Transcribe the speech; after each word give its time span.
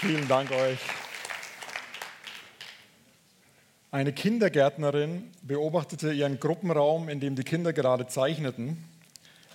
Vielen 0.00 0.26
Dank 0.28 0.50
euch. 0.50 0.78
Eine 3.90 4.14
Kindergärtnerin 4.14 5.30
beobachtete 5.42 6.10
ihren 6.10 6.40
Gruppenraum, 6.40 7.10
in 7.10 7.20
dem 7.20 7.36
die 7.36 7.42
Kinder 7.42 7.74
gerade 7.74 8.06
zeichneten. 8.06 8.82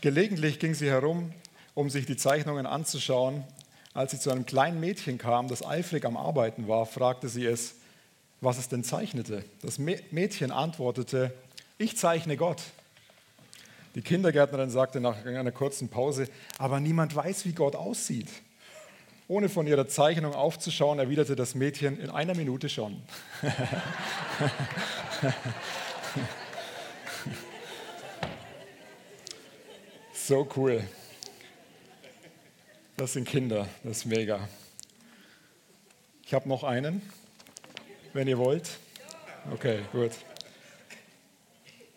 Gelegentlich 0.01 0.59
ging 0.59 0.75
sie 0.75 0.87
herum, 0.87 1.31
um 1.73 1.89
sich 1.89 2.05
die 2.05 2.15
Zeichnungen 2.15 2.67
anzuschauen. 2.67 3.43
Als 3.95 4.11
sie 4.11 4.19
zu 4.19 4.29
einem 4.29 4.45
kleinen 4.45 4.79
Mädchen 4.79 5.17
kam, 5.17 5.47
das 5.47 5.65
eifrig 5.65 6.05
am 6.05 6.15
Arbeiten 6.15 6.67
war, 6.67 6.85
fragte 6.85 7.27
sie 7.27 7.47
es, 7.47 7.77
was 8.39 8.59
es 8.59 8.69
denn 8.69 8.83
zeichnete. 8.83 9.43
Das 9.63 9.79
Mädchen 9.79 10.51
antwortete, 10.51 11.33
ich 11.79 11.97
zeichne 11.97 12.37
Gott. 12.37 12.61
Die 13.95 14.03
Kindergärtnerin 14.03 14.69
sagte 14.69 14.99
nach 15.01 15.25
einer 15.25 15.51
kurzen 15.51 15.89
Pause, 15.89 16.27
aber 16.59 16.79
niemand 16.79 17.15
weiß, 17.15 17.45
wie 17.45 17.53
Gott 17.53 17.75
aussieht. 17.75 18.29
Ohne 19.27 19.49
von 19.49 19.65
ihrer 19.65 19.87
Zeichnung 19.87 20.35
aufzuschauen, 20.35 20.99
erwiderte 20.99 21.35
das 21.35 21.55
Mädchen 21.55 21.99
in 21.99 22.11
einer 22.11 22.35
Minute 22.35 22.69
schon. 22.69 23.01
so 30.13 30.47
cool. 30.55 30.83
Das 32.97 33.13
sind 33.13 33.27
Kinder, 33.27 33.67
das 33.83 33.97
ist 33.97 34.05
mega. 34.05 34.47
Ich 36.23 36.35
habe 36.35 36.47
noch 36.47 36.63
einen, 36.63 37.01
wenn 38.13 38.27
ihr 38.27 38.37
wollt. 38.37 38.77
Okay, 39.51 39.79
gut. 39.91 40.11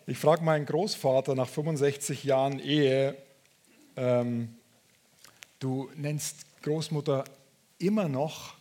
Ich 0.07 0.17
frage 0.17 0.43
meinen 0.43 0.65
Großvater 0.65 1.35
nach 1.35 1.49
65 1.51 2.25
Jahren 2.25 2.59
Ehe, 2.59 3.15
ähm, 3.97 4.57
du 5.59 5.91
nennst 5.95 6.48
Großmutter 6.63 7.25
immer 7.79 8.09
noch 8.09 8.55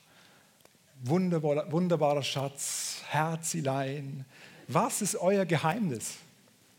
wunderbarer, 1.03 1.71
wunderbarer 1.71 2.23
Schatz, 2.23 3.01
Herzilein. 3.09 4.25
Was 4.67 5.01
ist 5.01 5.15
euer 5.15 5.45
Geheimnis? 5.45 6.15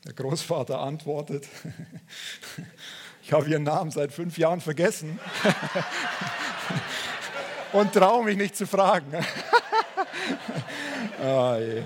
Der 0.04 0.12
Großvater 0.12 0.78
antwortet, 0.78 1.48
ich 3.22 3.32
habe 3.32 3.48
ihren 3.48 3.64
Namen 3.64 3.90
seit 3.90 4.12
fünf 4.12 4.38
Jahren 4.38 4.60
vergessen 4.60 5.18
und 7.72 7.92
traue 7.92 8.24
mich 8.24 8.36
nicht 8.36 8.56
zu 8.56 8.66
fragen. 8.66 9.12
oh, 11.22 11.56
je. 11.58 11.82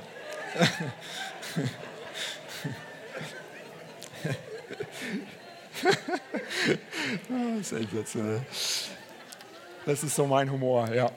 Sensationell. 7.62 8.42
Das 9.85 10.05
ist 10.05 10.15
so 10.15 10.27
mein 10.29 10.49
Humor, 10.49 10.93
ja. 10.95 11.11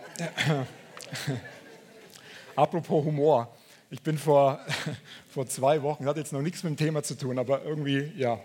Apropos 2.55 3.05
Humor. 3.05 3.55
Ich 3.91 4.01
bin 4.01 4.17
vor, 4.17 4.59
vor 5.29 5.45
zwei 5.45 5.83
Wochen, 5.83 6.07
hat 6.07 6.17
jetzt 6.17 6.33
noch 6.33 6.41
nichts 6.41 6.63
mit 6.63 6.71
dem 6.71 6.77
Thema 6.77 7.03
zu 7.03 7.15
tun, 7.15 7.37
aber 7.37 7.63
irgendwie, 7.63 8.11
ja, 8.17 8.39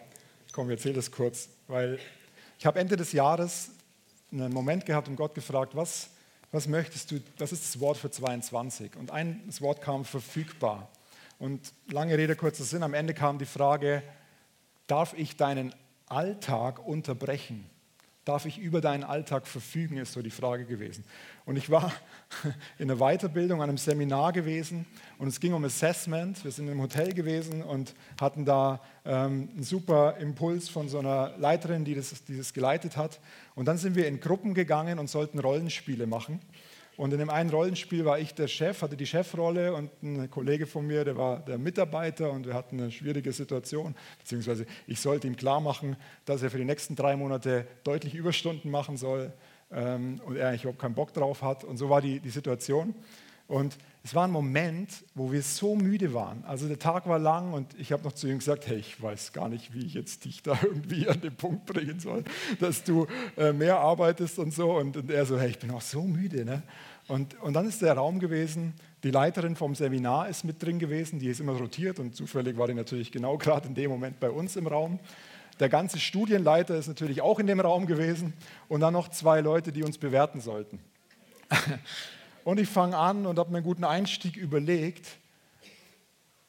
komm, 0.52 0.68
ich 0.68 0.76
erzähle 0.76 0.96
das 0.96 1.10
kurz, 1.10 1.48
weil 1.68 1.98
ich 2.58 2.66
habe 2.66 2.78
Ende 2.78 2.96
des 2.96 3.12
Jahres 3.12 3.70
einen 4.30 4.52
Moment 4.52 4.84
gehabt 4.84 5.08
und 5.08 5.16
Gott 5.16 5.34
gefragt, 5.34 5.74
was, 5.74 6.10
was 6.52 6.68
möchtest 6.68 7.10
du, 7.10 7.20
was 7.38 7.52
ist 7.52 7.64
das 7.64 7.80
Wort 7.80 7.96
für 7.96 8.10
22? 8.10 8.96
Und 8.96 9.10
ein 9.10 9.40
das 9.46 9.62
Wort 9.62 9.80
kam 9.80 10.04
verfügbar. 10.04 10.90
Und 11.38 11.72
lange 11.90 12.18
Rede, 12.18 12.36
kurzer 12.36 12.64
Sinn, 12.64 12.82
am 12.82 12.92
Ende 12.92 13.14
kam 13.14 13.38
die 13.38 13.46
Frage, 13.46 14.02
darf 14.86 15.14
ich 15.16 15.38
deinen 15.38 15.74
Alltag 16.08 16.86
unterbrechen? 16.86 17.69
Darf 18.30 18.46
ich 18.46 18.60
über 18.60 18.80
deinen 18.80 19.02
Alltag 19.02 19.48
verfügen, 19.48 19.96
ist 19.96 20.12
so 20.12 20.22
die 20.22 20.30
Frage 20.30 20.64
gewesen. 20.64 21.02
Und 21.46 21.56
ich 21.56 21.68
war 21.68 21.92
in 22.78 22.86
der 22.86 22.98
Weiterbildung, 22.98 23.60
an 23.60 23.68
einem 23.68 23.76
Seminar 23.76 24.32
gewesen 24.32 24.86
und 25.18 25.26
es 25.26 25.40
ging 25.40 25.52
um 25.52 25.64
Assessment. 25.64 26.44
Wir 26.44 26.52
sind 26.52 26.68
im 26.68 26.80
Hotel 26.80 27.12
gewesen 27.12 27.64
und 27.64 27.92
hatten 28.20 28.44
da 28.44 28.80
ähm, 29.04 29.48
einen 29.52 29.64
super 29.64 30.16
Impuls 30.18 30.68
von 30.68 30.88
so 30.88 31.00
einer 31.00 31.36
Leiterin, 31.38 31.84
die 31.84 31.96
das, 31.96 32.22
die 32.22 32.36
das 32.36 32.52
geleitet 32.52 32.96
hat. 32.96 33.18
Und 33.56 33.66
dann 33.66 33.78
sind 33.78 33.96
wir 33.96 34.06
in 34.06 34.20
Gruppen 34.20 34.54
gegangen 34.54 35.00
und 35.00 35.10
sollten 35.10 35.40
Rollenspiele 35.40 36.06
machen. 36.06 36.38
Und 37.00 37.14
in 37.14 37.18
dem 37.18 37.30
einen 37.30 37.48
Rollenspiel 37.48 38.04
war 38.04 38.18
ich 38.18 38.34
der 38.34 38.46
Chef, 38.46 38.82
hatte 38.82 38.94
die 38.94 39.06
Chefrolle 39.06 39.72
und 39.72 39.90
ein 40.02 40.30
Kollege 40.30 40.66
von 40.66 40.86
mir, 40.86 41.02
der 41.02 41.16
war 41.16 41.38
der 41.38 41.56
Mitarbeiter 41.56 42.30
und 42.30 42.46
wir 42.46 42.52
hatten 42.52 42.78
eine 42.78 42.90
schwierige 42.90 43.32
Situation, 43.32 43.94
beziehungsweise 44.18 44.66
ich 44.86 45.00
sollte 45.00 45.26
ihm 45.26 45.34
klar 45.34 45.62
machen, 45.62 45.96
dass 46.26 46.42
er 46.42 46.50
für 46.50 46.58
die 46.58 46.66
nächsten 46.66 46.96
drei 46.96 47.16
Monate 47.16 47.66
deutlich 47.84 48.14
Überstunden 48.14 48.70
machen 48.70 48.98
soll 48.98 49.32
ähm, 49.72 50.20
und 50.26 50.36
er 50.36 50.48
eigentlich 50.48 50.64
überhaupt 50.64 50.82
keinen 50.82 50.94
Bock 50.94 51.14
drauf 51.14 51.40
hat. 51.40 51.64
Und 51.64 51.78
so 51.78 51.88
war 51.88 52.02
die, 52.02 52.20
die 52.20 52.28
Situation. 52.28 52.94
Und 53.48 53.78
es 54.04 54.14
war 54.14 54.28
ein 54.28 54.30
Moment, 54.30 55.04
wo 55.14 55.32
wir 55.32 55.42
so 55.42 55.74
müde 55.74 56.14
waren. 56.14 56.44
Also 56.44 56.68
der 56.68 56.78
Tag 56.78 57.08
war 57.08 57.18
lang 57.18 57.52
und 57.52 57.78
ich 57.80 57.92
habe 57.92 58.04
noch 58.04 58.12
zu 58.12 58.28
ihm 58.28 58.38
gesagt, 58.38 58.66
hey, 58.66 58.76
ich 58.76 59.02
weiß 59.02 59.32
gar 59.32 59.48
nicht, 59.48 59.74
wie 59.74 59.84
ich 59.84 59.94
jetzt 59.94 60.24
dich 60.24 60.42
da 60.42 60.56
irgendwie 60.62 61.08
an 61.08 61.20
den 61.20 61.34
Punkt 61.34 61.66
bringen 61.66 61.98
soll, 61.98 62.24
dass 62.60 62.84
du 62.84 63.06
äh, 63.36 63.52
mehr 63.52 63.78
arbeitest 63.78 64.38
und 64.38 64.54
so. 64.54 64.72
Und, 64.72 64.96
und, 64.96 65.10
er 65.10 65.26
so, 65.26 65.38
hey, 65.38 65.50
ich 65.50 65.58
bin 65.58 65.70
auch 65.72 65.80
so 65.80 66.02
müde. 66.02 66.44
Ne? 66.44 66.62
Und, 67.10 67.40
und 67.42 67.54
dann 67.54 67.66
ist 67.66 67.82
der 67.82 67.94
Raum 67.94 68.20
gewesen, 68.20 68.72
die 69.02 69.10
Leiterin 69.10 69.56
vom 69.56 69.74
Seminar 69.74 70.28
ist 70.28 70.44
mit 70.44 70.62
drin 70.62 70.78
gewesen, 70.78 71.18
die 71.18 71.26
ist 71.26 71.40
immer 71.40 71.54
rotiert 71.54 71.98
und 71.98 72.14
zufällig 72.14 72.56
war 72.56 72.68
die 72.68 72.74
natürlich 72.74 73.10
genau 73.10 73.36
gerade 73.38 73.66
in 73.66 73.74
dem 73.74 73.90
Moment 73.90 74.20
bei 74.20 74.30
uns 74.30 74.54
im 74.54 74.68
Raum. 74.68 75.00
Der 75.58 75.68
ganze 75.68 75.98
Studienleiter 75.98 76.76
ist 76.76 76.86
natürlich 76.86 77.20
auch 77.20 77.40
in 77.40 77.48
dem 77.48 77.58
Raum 77.58 77.86
gewesen 77.86 78.32
und 78.68 78.78
dann 78.78 78.92
noch 78.92 79.08
zwei 79.08 79.40
Leute, 79.40 79.72
die 79.72 79.82
uns 79.82 79.98
bewerten 79.98 80.40
sollten. 80.40 80.78
Und 82.44 82.58
ich 82.58 82.68
fange 82.68 82.96
an 82.96 83.26
und 83.26 83.38
habe 83.38 83.50
mir 83.50 83.58
einen 83.58 83.66
guten 83.66 83.84
Einstieg 83.84 84.34
überlegt 84.36 85.06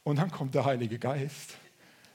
und 0.03 0.19
dann 0.19 0.31
kommt 0.31 0.55
der 0.55 0.63
Heilige 0.63 0.97
Geist 0.97 1.57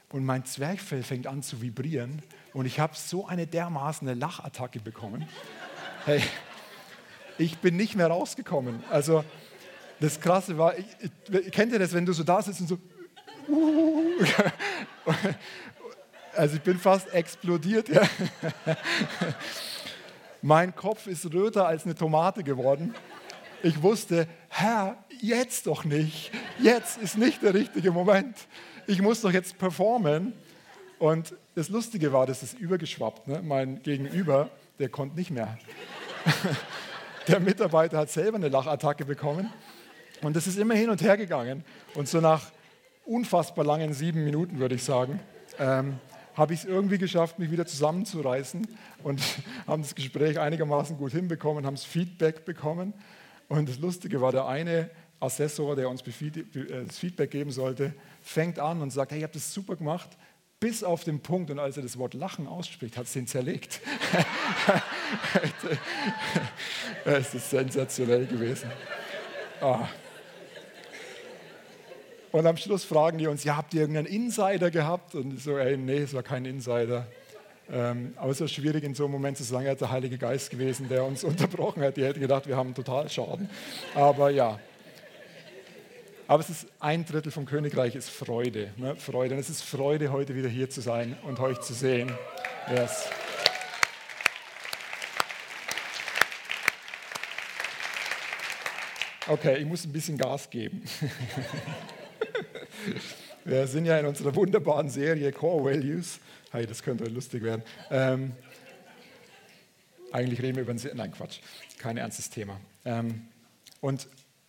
und 0.09 0.25
mein 0.25 0.45
Zwerchfell 0.45 1.03
fängt 1.03 1.27
an 1.27 1.43
zu 1.43 1.61
vibrieren 1.61 2.23
und 2.53 2.65
ich 2.65 2.79
habe 2.79 2.95
so 2.95 3.27
eine 3.27 3.45
dermaßen 3.45 4.19
Lachattacke 4.19 4.79
bekommen. 4.79 5.27
Hey, 6.05 6.23
ich 7.37 7.59
bin 7.59 7.75
nicht 7.75 7.95
mehr 7.95 8.07
rausgekommen. 8.07 8.83
Also 8.89 9.23
das 9.99 10.19
Krasse 10.19 10.57
war, 10.57 10.77
ich, 10.77 10.85
ich, 11.29 11.51
kennt 11.51 11.71
ihr 11.71 11.79
das, 11.79 11.93
wenn 11.93 12.05
du 12.05 12.13
so 12.13 12.23
da 12.23 12.41
sitzt 12.41 12.61
und 12.61 12.67
so, 12.67 12.77
also 16.35 16.55
ich 16.55 16.61
bin 16.61 16.77
fast 16.77 17.13
explodiert. 17.13 17.89
Ja. 17.89 18.01
Mein 20.41 20.75
Kopf 20.75 21.07
ist 21.07 21.31
röter 21.33 21.67
als 21.67 21.85
eine 21.85 21.95
Tomate 21.95 22.43
geworden. 22.43 22.93
Ich 23.63 23.81
wusste, 23.81 24.27
Herr, 24.49 24.97
jetzt 25.21 25.67
doch 25.67 25.83
nicht. 25.83 26.31
Jetzt 26.59 27.01
ist 27.01 27.17
nicht 27.17 27.41
der 27.41 27.53
richtige 27.53 27.91
Moment. 27.91 28.35
Ich 28.85 29.01
muss 29.01 29.21
doch 29.21 29.31
jetzt 29.31 29.57
performen. 29.57 30.33
Und 30.99 31.33
das 31.55 31.69
Lustige 31.69 32.13
war, 32.13 32.25
das 32.25 32.43
ist 32.43 32.59
übergeschwappt. 32.59 33.27
Ne? 33.27 33.41
Mein 33.43 33.81
Gegenüber, 33.81 34.49
der 34.79 34.89
konnte 34.89 35.15
nicht 35.15 35.31
mehr. 35.31 35.57
Der 37.27 37.41
Mitarbeiter 37.41 37.97
hat 37.97 38.09
selber 38.09 38.37
eine 38.37 38.47
Lachattacke 38.47 39.03
bekommen. 39.03 39.51
Und 40.21 40.35
das 40.35 40.47
ist 40.47 40.57
immer 40.57 40.75
hin 40.75 40.89
und 40.89 41.01
her 41.01 41.17
gegangen. 41.17 41.65
Und 41.93 42.07
so 42.07 42.21
nach 42.21 42.51
unfassbar 43.05 43.65
langen 43.65 43.93
sieben 43.93 44.23
Minuten, 44.23 44.59
würde 44.59 44.75
ich 44.75 44.83
sagen, 44.83 45.19
ähm, 45.59 45.99
habe 46.35 46.53
ich 46.53 46.61
es 46.61 46.65
irgendwie 46.65 46.97
geschafft, 46.97 47.37
mich 47.39 47.51
wieder 47.51 47.65
zusammenzureißen 47.65 48.65
und 49.03 49.21
haben 49.67 49.81
das 49.81 49.93
Gespräch 49.93 50.39
einigermaßen 50.39 50.97
gut 50.97 51.11
hinbekommen, 51.11 51.65
haben 51.65 51.75
das 51.75 51.83
Feedback 51.83 52.45
bekommen. 52.45 52.93
Und 53.49 53.67
das 53.67 53.79
Lustige 53.79 54.21
war, 54.21 54.31
der 54.31 54.45
eine 54.45 54.89
Assessor, 55.19 55.75
der 55.75 55.89
uns 55.89 56.01
äh, 56.01 56.85
das 56.85 56.97
Feedback 56.97 57.31
geben 57.31 57.51
sollte, 57.51 57.93
fängt 58.21 58.59
an 58.59 58.81
und 58.81 58.91
sagt, 58.91 59.11
hey, 59.11 59.19
ihr 59.19 59.25
habt 59.25 59.35
das 59.35 59.53
super 59.53 59.75
gemacht, 59.75 60.09
bis 60.59 60.83
auf 60.83 61.03
den 61.03 61.19
Punkt, 61.19 61.51
und 61.51 61.59
als 61.59 61.77
er 61.77 61.83
das 61.83 61.97
Wort 61.97 62.13
Lachen 62.13 62.47
ausspricht, 62.47 62.97
hat 62.97 63.05
es 63.05 63.15
ihn 63.15 63.27
zerlegt. 63.27 63.81
es 67.05 67.33
ist 67.33 67.49
sensationell 67.49 68.25
gewesen. 68.25 68.69
Oh. 69.61 69.79
Und 72.31 72.45
am 72.45 72.57
Schluss 72.57 72.83
fragen 72.83 73.17
die 73.17 73.27
uns, 73.27 73.43
ja, 73.43 73.57
habt 73.57 73.73
ihr 73.73 73.81
irgendeinen 73.81 74.07
Insider 74.07 74.69
gehabt? 74.69 75.15
Und 75.15 75.39
so, 75.41 75.57
ey, 75.57 75.77
nee, 75.77 75.99
es 75.99 76.13
war 76.13 76.23
kein 76.23 76.45
Insider. 76.45 77.07
Ähm, 77.71 78.13
aber 78.17 78.31
es 78.31 78.39
ist 78.39 78.51
schwierig 78.51 78.83
in 78.83 78.93
so 78.93 79.05
einem 79.05 79.13
Moment 79.13 79.37
zu 79.37 79.43
sagen, 79.43 79.65
er 79.65 79.71
hat 79.71 79.81
der 79.81 79.91
Heilige 79.91 80.17
Geist 80.17 80.49
gewesen, 80.49 80.87
der 80.89 81.03
uns 81.03 81.23
unterbrochen 81.25 81.83
hat. 81.83 81.97
Die 81.97 82.03
hätten 82.03 82.19
gedacht, 82.19 82.47
wir 82.47 82.55
haben 82.55 82.73
total 82.73 83.09
Schaden. 83.09 83.49
Aber 83.95 84.29
ja, 84.29 84.59
aber 86.27 86.41
es 86.41 86.49
ist 86.49 86.67
ein 86.81 87.05
Drittel 87.05 87.31
vom 87.31 87.45
Königreich 87.45 87.95
ist 87.95 88.09
Freude. 88.09 88.71
Ne? 88.75 88.97
Freude. 88.97 89.35
Und 89.35 89.39
es 89.39 89.49
ist 89.49 89.63
Freude, 89.63 90.11
heute 90.11 90.35
wieder 90.35 90.49
hier 90.49 90.69
zu 90.69 90.81
sein 90.81 91.15
und 91.23 91.39
euch 91.39 91.61
zu 91.61 91.73
sehen. 91.73 92.11
Yes. 92.69 93.09
Okay, 99.29 99.57
ich 99.57 99.65
muss 99.65 99.83
ein 99.83 99.91
bisschen 99.91 100.17
Gas 100.17 100.49
geben. 100.49 100.81
Wir 103.43 103.67
sind 103.67 103.85
ja 103.85 103.99
in 103.99 104.05
unserer 104.05 104.33
wunderbaren 104.33 104.89
Serie 104.89 105.33
Core 105.33 105.65
Values. 105.65 106.19
Hey, 106.51 106.65
das 106.65 106.81
könnte 106.81 107.03
lustig 107.05 107.43
werden. 107.43 107.61
Ähm, 107.91 108.31
Eigentlich 110.11 110.41
reden 110.41 110.55
wir 110.55 110.63
über 110.63 110.71
ein, 110.71 110.79
nein 110.95 111.11
Quatsch, 111.11 111.39
kein 111.77 111.97
ernstes 111.97 112.29
Thema. 112.29 112.59
Ähm, 112.85 113.27
und, 113.81 114.07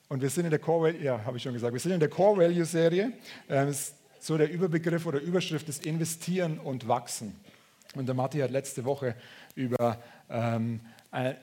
und 0.09 0.23
wir 0.23 0.31
sind 0.31 0.45
in 0.45 0.51
der 0.51 0.61
Core 0.61 0.89
Value, 0.89 1.03
ja, 1.03 1.25
habe 1.25 1.37
ich 1.37 1.43
schon 1.43 1.55
gesagt, 1.55 1.73
wir 1.73 1.81
sind 1.81 1.93
in 1.93 2.01
der 2.01 2.09
Core 2.09 2.43
Value 2.43 2.65
Serie. 2.65 3.13
Ähm, 3.49 3.75
so 4.21 4.39
der 4.39 4.51
Überbegriff 4.51 5.07
oder 5.07 5.21
Überschrift 5.21 5.69
ist 5.69 5.85
Investieren 5.85 6.61
und 6.61 6.87
Wachsen. 6.87 7.35
Und 7.95 8.07
der 8.07 8.15
Matti 8.15 8.39
hat 8.39 8.53
letzte 8.53 8.85
Woche 8.85 9.17
über, 9.57 10.01
ähm, 10.31 10.81
äh, 11.11 11.35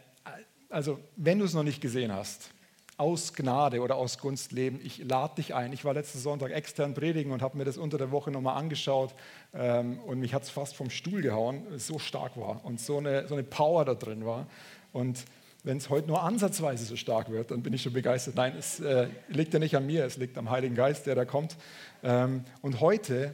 also 0.70 1.00
wenn 1.18 1.40
du 1.40 1.46
es 1.46 1.54
noch 1.54 1.64
nicht 1.64 1.82
gesehen 1.82 2.14
hast, 2.14 2.52
aus 2.97 3.33
Gnade 3.33 3.81
oder 3.81 3.95
aus 3.95 4.18
Gunst 4.18 4.51
leben. 4.51 4.80
Ich 4.83 5.00
lade 5.00 5.36
dich 5.36 5.53
ein. 5.53 5.74
Ich 5.74 5.83
war 5.83 5.94
letzten 5.94 6.19
Sonntag 6.19 6.51
extern 6.51 6.94
predigen 6.94 7.31
und 7.31 7.42
habe 7.42 7.57
mir 7.57 7.65
das 7.65 7.77
unter 7.77 7.97
der 7.97 8.12
Woche 8.12 8.31
nochmal 8.31 8.57
angeschaut 8.57 9.13
ähm, 9.53 10.00
und 10.00 10.19
mich 10.19 10.33
hat 10.33 10.44
es 10.44 10.50
fast 10.50 10.75
vom 10.75 10.89
Stuhl 10.89 11.21
gehauen, 11.21 11.63
so 11.77 12.00
stark 12.00 12.38
war 12.38 12.63
und 12.63 12.80
so 12.80 12.97
eine, 12.97 13.27
so 13.27 13.36
eine 13.36 13.44
Power 13.44 13.83
da 13.83 13.95
drin 13.95 14.25
war. 14.25 14.47
Und 14.94 15.25
wenn 15.63 15.77
es 15.77 15.89
heute 15.89 16.07
nur 16.07 16.21
ansatzweise 16.21 16.86
so 16.86 16.95
stark 16.95 17.30
wird, 17.30 17.51
dann 17.51 17.63
bin 17.63 17.74
ich 17.74 17.81
schon 17.81 17.92
begeistert. 17.92 18.36
Nein, 18.36 18.56
es 18.57 18.80
äh, 18.80 19.07
liegt 19.27 19.53
ja 19.53 19.59
nicht 19.59 19.75
an 19.75 19.86
mir, 19.86 20.06
es 20.06 20.15
liegt 20.15 20.38
am 20.38 20.50
Heiligen 20.50 20.75
Geist, 20.75 21.06
der 21.06 21.15
da 21.15 21.25
kommt. 21.25 21.57
Ähm, 22.03 22.45
und 22.62 22.80
heute 22.80 23.33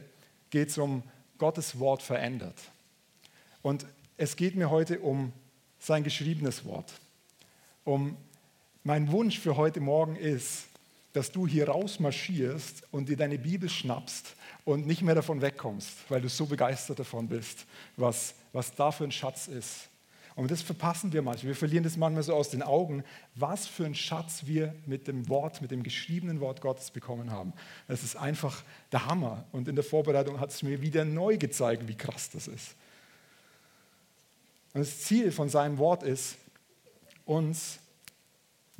geht 0.50 0.70
es 0.70 0.78
um 0.78 1.02
Gottes 1.38 1.78
Wort 1.78 2.02
verändert. 2.02 2.56
Und 3.60 3.86
es 4.16 4.34
geht 4.36 4.56
mir 4.56 4.70
heute 4.70 5.00
um 5.00 5.32
sein 5.78 6.04
geschriebenes 6.04 6.64
Wort, 6.64 6.92
um 7.84 8.16
mein 8.84 9.10
Wunsch 9.12 9.38
für 9.38 9.56
heute 9.56 9.80
Morgen 9.80 10.16
ist, 10.16 10.64
dass 11.12 11.30
du 11.30 11.46
hier 11.46 11.68
rausmarschierst 11.68 12.84
und 12.90 13.08
dir 13.08 13.16
deine 13.16 13.38
Bibel 13.38 13.68
schnappst 13.68 14.34
und 14.64 14.86
nicht 14.86 15.02
mehr 15.02 15.14
davon 15.14 15.40
wegkommst, 15.40 15.90
weil 16.08 16.20
du 16.20 16.28
so 16.28 16.46
begeistert 16.46 16.98
davon 16.98 17.28
bist, 17.28 17.66
was, 17.96 18.34
was 18.52 18.74
da 18.74 18.90
für 18.90 19.04
ein 19.04 19.12
Schatz 19.12 19.46
ist. 19.46 19.88
Und 20.34 20.50
das 20.50 20.62
verpassen 20.62 21.12
wir 21.12 21.20
manchmal. 21.20 21.48
Wir 21.48 21.56
verlieren 21.56 21.84
das 21.84 21.98
manchmal 21.98 22.22
so 22.22 22.34
aus 22.34 22.48
den 22.48 22.62
Augen, 22.62 23.04
was 23.34 23.66
für 23.66 23.84
ein 23.84 23.94
Schatz 23.94 24.46
wir 24.46 24.74
mit 24.86 25.06
dem 25.06 25.28
Wort, 25.28 25.60
mit 25.60 25.70
dem 25.70 25.82
geschriebenen 25.82 26.40
Wort 26.40 26.62
Gottes 26.62 26.90
bekommen 26.90 27.30
haben. 27.30 27.52
Das 27.86 28.02
ist 28.02 28.16
einfach 28.16 28.62
der 28.92 29.04
Hammer. 29.06 29.44
Und 29.52 29.68
in 29.68 29.74
der 29.74 29.84
Vorbereitung 29.84 30.40
hat 30.40 30.50
es 30.50 30.62
mir 30.62 30.80
wieder 30.80 31.04
neu 31.04 31.36
gezeigt, 31.36 31.86
wie 31.86 31.96
krass 31.96 32.30
das 32.30 32.48
ist. 32.48 32.74
Und 34.72 34.80
das 34.80 35.02
Ziel 35.02 35.32
von 35.32 35.50
seinem 35.50 35.76
Wort 35.76 36.02
ist, 36.02 36.36
uns 37.26 37.78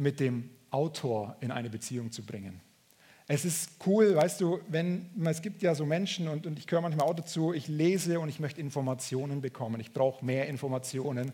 mit 0.02 0.20
dem 0.20 0.50
Autor 0.70 1.36
in 1.40 1.50
eine 1.50 1.70
Beziehung 1.70 2.12
zu 2.12 2.24
bringen. 2.24 2.60
Es 3.28 3.44
ist 3.44 3.70
cool, 3.86 4.16
weißt 4.16 4.40
du, 4.40 4.60
wenn 4.68 5.10
es 5.24 5.42
gibt 5.42 5.62
ja 5.62 5.74
so 5.74 5.86
Menschen 5.86 6.28
und, 6.28 6.46
und 6.46 6.58
ich 6.58 6.66
gehöre 6.66 6.82
manchmal 6.82 7.06
auch 7.06 7.14
dazu, 7.14 7.52
ich 7.52 7.68
lese 7.68 8.18
und 8.20 8.28
ich 8.28 8.40
möchte 8.40 8.60
Informationen 8.60 9.40
bekommen, 9.40 9.80
ich 9.80 9.92
brauche 9.92 10.24
mehr 10.24 10.48
Informationen. 10.48 11.32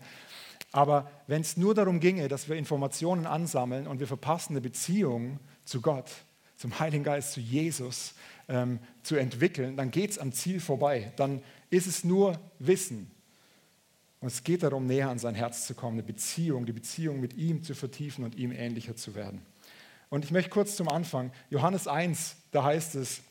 Aber 0.71 1.09
wenn 1.27 1.41
es 1.41 1.57
nur 1.57 1.73
darum 1.73 1.99
ginge, 1.99 2.27
dass 2.27 2.47
wir 2.47 2.55
Informationen 2.55 3.25
ansammeln 3.25 3.87
und 3.87 3.99
wir 3.99 4.07
verpassen 4.07 4.53
eine 4.53 4.61
Beziehung 4.61 5.39
zu 5.65 5.81
Gott, 5.81 6.11
zum 6.57 6.79
Heiligen 6.79 7.03
Geist, 7.03 7.31
zu 7.31 7.39
Jesus 7.39 8.13
ähm, 8.47 8.79
zu 9.01 9.15
entwickeln, 9.15 9.75
dann 9.77 9.91
geht 9.91 10.11
es 10.11 10.19
am 10.19 10.31
Ziel 10.31 10.59
vorbei. 10.59 11.11
Dann 11.15 11.41
ist 11.69 11.87
es 11.87 12.03
nur 12.03 12.39
Wissen. 12.59 13.09
Und 14.21 14.27
es 14.27 14.43
geht 14.43 14.63
darum, 14.63 14.85
näher 14.85 15.09
an 15.09 15.19
sein 15.19 15.35
Herz 15.35 15.65
zu 15.65 15.73
kommen, 15.73 15.95
eine 15.95 16.03
Beziehung, 16.03 16.65
die 16.65 16.73
Beziehung 16.73 17.19
mit 17.21 17.35
ihm 17.35 17.63
zu 17.63 17.73
vertiefen 17.73 18.25
und 18.25 18.35
ihm 18.35 18.51
ähnlicher 18.51 18.95
zu 18.95 19.15
werden. 19.15 19.41
Und 20.09 20.25
ich 20.25 20.31
möchte 20.31 20.49
kurz 20.49 20.75
zum 20.75 20.89
Anfang, 20.89 21.31
Johannes 21.49 21.87
1, 21.87 22.35
da 22.51 22.63
heißt 22.63 22.95
es, 22.95 23.21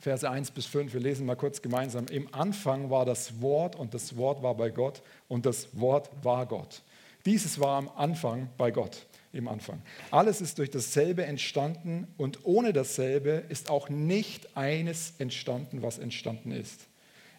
Verse 0.00 0.28
1 0.28 0.50
bis 0.50 0.66
5, 0.66 0.92
wir 0.92 1.00
lesen 1.00 1.24
mal 1.24 1.36
kurz 1.36 1.62
gemeinsam. 1.62 2.06
Im 2.06 2.32
Anfang 2.34 2.90
war 2.90 3.06
das 3.06 3.40
Wort 3.40 3.74
und 3.76 3.94
das 3.94 4.16
Wort 4.16 4.42
war 4.42 4.54
bei 4.54 4.70
Gott 4.70 5.02
und 5.28 5.46
das 5.46 5.68
Wort 5.78 6.10
war 6.22 6.44
Gott. 6.44 6.82
Dieses 7.24 7.58
war 7.58 7.78
am 7.78 7.88
Anfang 7.96 8.50
bei 8.58 8.70
Gott, 8.70 9.06
im 9.32 9.48
Anfang. 9.48 9.80
Alles 10.10 10.40
ist 10.40 10.58
durch 10.58 10.70
dasselbe 10.70 11.24
entstanden 11.24 12.06
und 12.18 12.44
ohne 12.44 12.72
dasselbe 12.72 13.44
ist 13.48 13.70
auch 13.70 13.88
nicht 13.88 14.56
eines 14.56 15.14
entstanden, 15.18 15.82
was 15.82 15.98
entstanden 15.98 16.52
ist. 16.52 16.86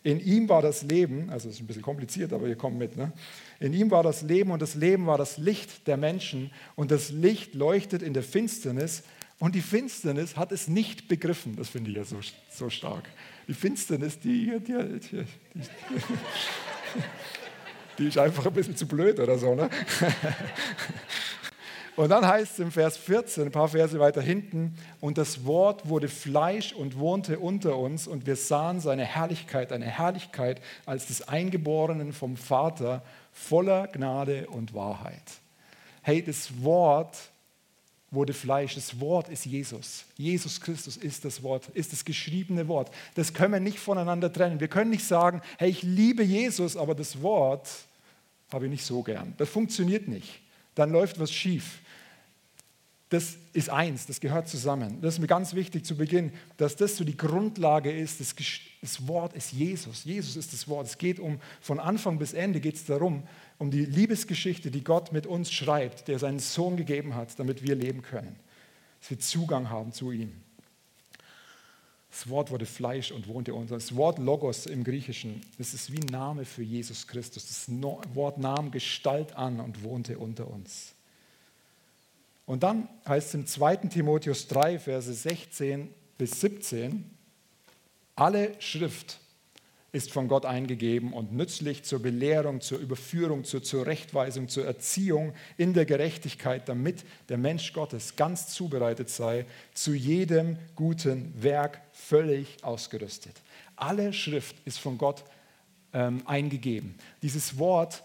In 0.02 0.20
ihm 0.20 0.48
war 0.48 0.62
das 0.62 0.84
Leben, 0.84 1.30
also 1.30 1.50
es 1.50 1.56
ist 1.56 1.62
ein 1.62 1.68
bisschen 1.68 1.82
kompliziert, 1.82 2.32
aber 2.32 2.48
ihr 2.48 2.56
kommt 2.56 2.78
mit. 2.78 2.96
Ne? 2.96 3.12
In 3.60 3.74
ihm 3.74 3.92
war 3.92 4.02
das 4.02 4.22
Leben 4.22 4.52
und 4.52 4.62
das 4.62 4.76
Leben 4.76 5.08
war 5.08 5.18
das 5.18 5.38
Licht 5.38 5.88
der 5.88 5.98
Menschen 5.98 6.52
und 6.76 6.92
das 6.92 7.10
Licht 7.10 7.54
leuchtet 7.54 8.02
in 8.02 8.14
der 8.14 8.24
Finsternis 8.24 9.04
und 9.40 9.56
die 9.56 9.62
Finsternis 9.62 10.36
hat 10.36 10.52
es 10.52 10.68
nicht 10.68 11.08
begriffen. 11.08 11.56
Das 11.56 11.70
finde 11.70 11.92
ich 11.92 11.98
ja 11.98 12.04
so, 12.04 12.18
so 12.50 12.70
stark. 12.70 13.10
Die 13.48 13.54
Finsternis, 13.54 14.20
die, 14.20 14.52
die, 14.60 15.00
die, 15.00 15.26
die, 17.98 18.08
ist 18.08 18.18
einfach 18.18 18.46
ein 18.46 18.54
bisschen 18.54 18.76
zu 18.76 18.86
blöd 18.86 19.20
oder 19.20 19.38
so. 19.38 19.56
Ne? 19.56 19.70
Und 22.00 22.08
dann 22.08 22.26
heißt 22.26 22.54
es 22.54 22.60
im 22.60 22.72
Vers 22.72 22.96
14, 22.96 23.48
ein 23.48 23.52
paar 23.52 23.68
Verse 23.68 24.00
weiter 24.00 24.22
hinten, 24.22 24.74
und 25.02 25.18
das 25.18 25.44
Wort 25.44 25.90
wurde 25.90 26.08
Fleisch 26.08 26.72
und 26.72 26.98
wohnte 26.98 27.40
unter 27.40 27.76
uns 27.78 28.08
und 28.08 28.26
wir 28.26 28.38
sahen 28.38 28.80
seine 28.80 29.04
Herrlichkeit, 29.04 29.74
eine 29.74 29.84
Herrlichkeit 29.84 30.62
als 30.86 31.08
des 31.08 31.28
Eingeborenen 31.28 32.14
vom 32.14 32.38
Vater, 32.38 33.04
voller 33.34 33.88
Gnade 33.88 34.48
und 34.48 34.74
Wahrheit. 34.74 35.22
Hey, 36.02 36.24
das 36.24 36.64
Wort 36.64 37.18
wurde 38.12 38.32
Fleisch. 38.32 38.76
Das 38.76 39.02
Wort 39.02 39.28
ist 39.28 39.46
Jesus. 39.46 40.06
Jesus 40.16 40.62
Christus 40.62 40.96
ist 40.96 41.26
das 41.26 41.44
Wort, 41.44 41.68
ist 41.74 41.92
das 41.92 42.06
geschriebene 42.06 42.70
Wort. 42.70 42.92
Das 43.16 43.34
können 43.34 43.52
wir 43.52 43.60
nicht 43.60 43.78
voneinander 43.78 44.32
trennen. 44.32 44.62
Wir 44.62 44.70
können 44.70 44.92
nicht 44.92 45.06
sagen, 45.06 45.42
hey, 45.58 45.70
ich 45.70 45.84
liebe 45.84 46.24
Jesus, 46.24 46.78
aber 46.78 46.96
das 46.96 47.22
Wort 47.22 47.68
habe 48.54 48.68
ich 48.68 48.72
nicht 48.72 48.86
so 48.86 49.04
gern. 49.04 49.34
Das 49.38 49.50
funktioniert 49.50 50.08
nicht. 50.08 50.40
Dann 50.76 50.92
läuft 50.92 51.20
was 51.20 51.34
schief 51.34 51.82
das 53.10 53.38
ist 53.54 53.72
eins, 53.72 54.06
das 54.06 54.20
gehört 54.20 54.48
zusammen. 54.48 55.02
Das 55.02 55.16
ist 55.16 55.20
mir 55.20 55.28
ganz 55.28 55.56
wichtig 55.56 55.84
zu 55.84 55.98
Beginn, 55.98 56.32
dass 56.58 56.76
das 56.76 56.96
so 56.96 57.04
die 57.04 57.18
Grundlage 57.18 57.92
ist. 57.92 58.20
Das, 58.20 58.36
das, 58.82 59.08
Wort 59.08 59.34
ist 59.34 59.52
Jesus. 59.52 60.04
Jesus 60.04 60.36
ist 60.36 60.54
das 60.54 60.68
Wort. 60.68 60.86
Es 60.86 61.00
geht 61.00 61.20
um, 61.20 61.40
von 61.60 61.80
Anfang 61.80 62.20
bis 62.20 62.34
Ende 62.34 62.60
geht 62.60 62.76
es 62.76 62.86
darum, 62.86 63.24
um 63.58 63.72
die 63.72 63.84
Liebesgeschichte, 63.84 64.70
die 64.70 64.84
Gott 64.84 65.12
mit 65.12 65.26
uns 65.26 65.52
schreibt, 65.52 66.08
der 66.08 66.20
seinen 66.20 66.38
Sohn 66.38 66.78
gegeben 66.78 67.16
hat, 67.16 67.40
damit 67.40 67.64
wir 67.64 67.74
leben 67.74 68.04
können. 68.04 68.36
Dass 69.00 69.10
wir 69.10 69.20
Zugang 69.20 69.72
haben 69.72 69.92
zu 69.92 70.12
ihm. 70.12 70.32
Das 72.12 72.30
Wort 72.30 72.52
wurde 72.52 72.68
Fleisch 72.68 73.12
und 73.12 73.28
wohnte 73.28 73.56
unter 73.56 73.76
uns. 73.76 73.88
Das 73.88 73.96
Wort 73.96 74.20
Logos 74.20 74.68
im 74.68 74.84
Griechischen, 74.84 75.42
das 75.58 75.74
ist 75.74 75.92
wie 75.92 76.00
Name 76.00 76.46
für 76.46 76.64
Jesus 76.64 77.08
Christus. 77.08 77.48
Das 77.48 77.68
Wort 78.14 78.38
nahm 78.38 78.70
Gestalt 78.70 79.36
an 79.36 79.60
und 79.60 79.84
wohnte 79.84 80.20
unter 80.20 80.48
uns. 80.48 80.94
Und 82.50 82.64
dann 82.64 82.90
heißt 83.08 83.28
es 83.28 83.34
im 83.36 83.46
2. 83.46 83.76
Timotheus 83.76 84.48
3, 84.48 84.80
Verse 84.80 85.14
16 85.14 85.94
bis 86.18 86.42
17, 86.42 87.08
alle 88.16 88.60
Schrift 88.60 89.20
ist 89.92 90.12
von 90.12 90.28
Gott 90.28 90.48
eingegeben 90.48 91.14
und 91.14 91.32
nützlich 91.32 91.84
zur 91.84 92.02
Belehrung, 92.02 92.60
zur 92.60 92.80
Überführung, 92.80 93.44
zur 93.44 93.62
Zurechtweisung, 93.62 94.50
zur 94.50 94.66
Erziehung 94.66 95.36
in 95.58 95.76
der 95.76 95.86
Gerechtigkeit, 95.86 96.68
damit 96.68 97.06
der 97.30 97.38
Mensch 97.38 97.72
Gottes 97.72 98.16
ganz 98.16 98.48
zubereitet 98.48 99.12
sei, 99.12 99.46
zu 99.76 99.94
jedem 99.94 100.58
guten 100.76 101.32
Werk 101.40 101.80
völlig 101.92 102.64
ausgerüstet. 102.64 103.36
Alle 103.76 104.12
Schrift 104.12 104.56
ist 104.66 104.80
von 104.80 104.98
Gott 104.98 105.24
ähm, 105.94 106.24
eingegeben. 106.26 106.96
Dieses 107.22 107.60
Wort, 107.60 108.02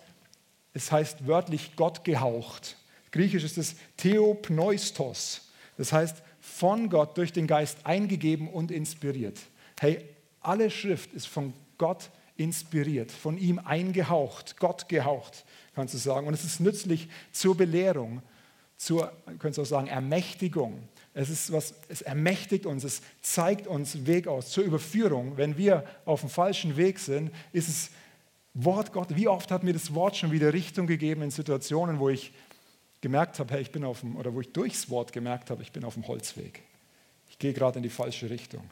es 0.75 0.93
heißt 0.93 1.27
wörtlich 1.27 1.77
Gott 1.77 2.05
gehaucht. 2.05 2.77
Griechisch 3.15 3.45
ist 3.45 3.59
es 3.59 3.77
Theopneustos. 3.97 5.43
Das 5.79 5.93
heißt, 5.93 6.17
von 6.41 6.91
Gott 6.91 7.17
durch 7.17 7.33
den 7.33 7.47
Geist 7.47 7.79
eingegeben 7.85 8.49
und 8.49 8.73
inspiriert. 8.73 9.39
Hey, 9.79 10.05
alle 10.41 10.69
Schrift 10.69 11.13
ist 11.13 11.29
von 11.29 11.53
Gott 11.79 12.11
inspiriert, 12.37 13.13
von 13.13 13.39
ihm 13.39 13.61
eingehaucht, 13.61 14.57
Gott 14.59 14.89
gehaucht, 14.89 15.45
kannst 15.77 15.95
du 15.95 15.99
sagen. 15.99 16.27
Und 16.27 16.35
es 16.35 16.43
ist 16.43 16.59
nützlich 16.59 17.09
zur 17.31 17.57
Belehrung, 17.57 18.21
zur, 18.77 19.13
könntest 19.39 19.59
du 19.59 19.63
auch 19.63 19.67
sagen, 19.67 19.87
Ermächtigung. 19.87 20.89
Es 21.13 21.31
ist 21.31 21.53
was, 21.53 21.75
es 21.89 22.03
ermächtigt 22.03 22.67
uns, 22.67 22.83
es 22.83 23.01
zeigt 23.23 23.69
uns 23.69 24.07
Weg 24.07 24.27
aus 24.27 24.51
zur 24.51 24.65
Überführung. 24.65 25.37
Wenn 25.37 25.57
wir 25.57 25.85
auf 26.05 26.23
dem 26.23 26.31
falschen 26.31 26.77
Weg 26.77 26.99
sind, 26.99 27.31
ist 27.53 27.69
es 27.69 27.91
Wort 28.55 28.93
Gott. 28.93 29.15
Wie 29.15 29.29
oft 29.29 29.53
hat 29.53 29.63
mir 29.63 29.73
das 29.73 29.95
Wort 29.95 30.17
schon 30.17 30.33
wieder 30.33 30.53
Richtung 30.53 30.89
gegeben 30.89 31.23
in 31.23 31.31
Situationen, 31.31 32.01
wo 32.01 32.09
ich 32.09 32.33
gemerkt 33.05 33.39
habe, 33.39 33.53
hey, 33.53 33.61
ich 33.61 33.71
bin 33.71 33.85
auf 33.85 34.01
dem, 34.01 34.17
oder 34.17 34.33
wo 34.33 34.41
ich 34.41 34.51
durchs 34.55 34.89
Wort 34.89 35.13
gemerkt 35.13 35.51
habe, 35.51 35.63
ich 35.63 35.73
bin 35.73 35.85
auf 35.85 35.93
dem 35.93 36.09
Holzweg. 36.09 36.63
Ich 37.29 37.39
gehe 37.39 37.53
gerade 37.53 37.79
in 37.79 37.83
die 37.83 37.91
falsche 37.91 38.31
Richtung. 38.31 38.63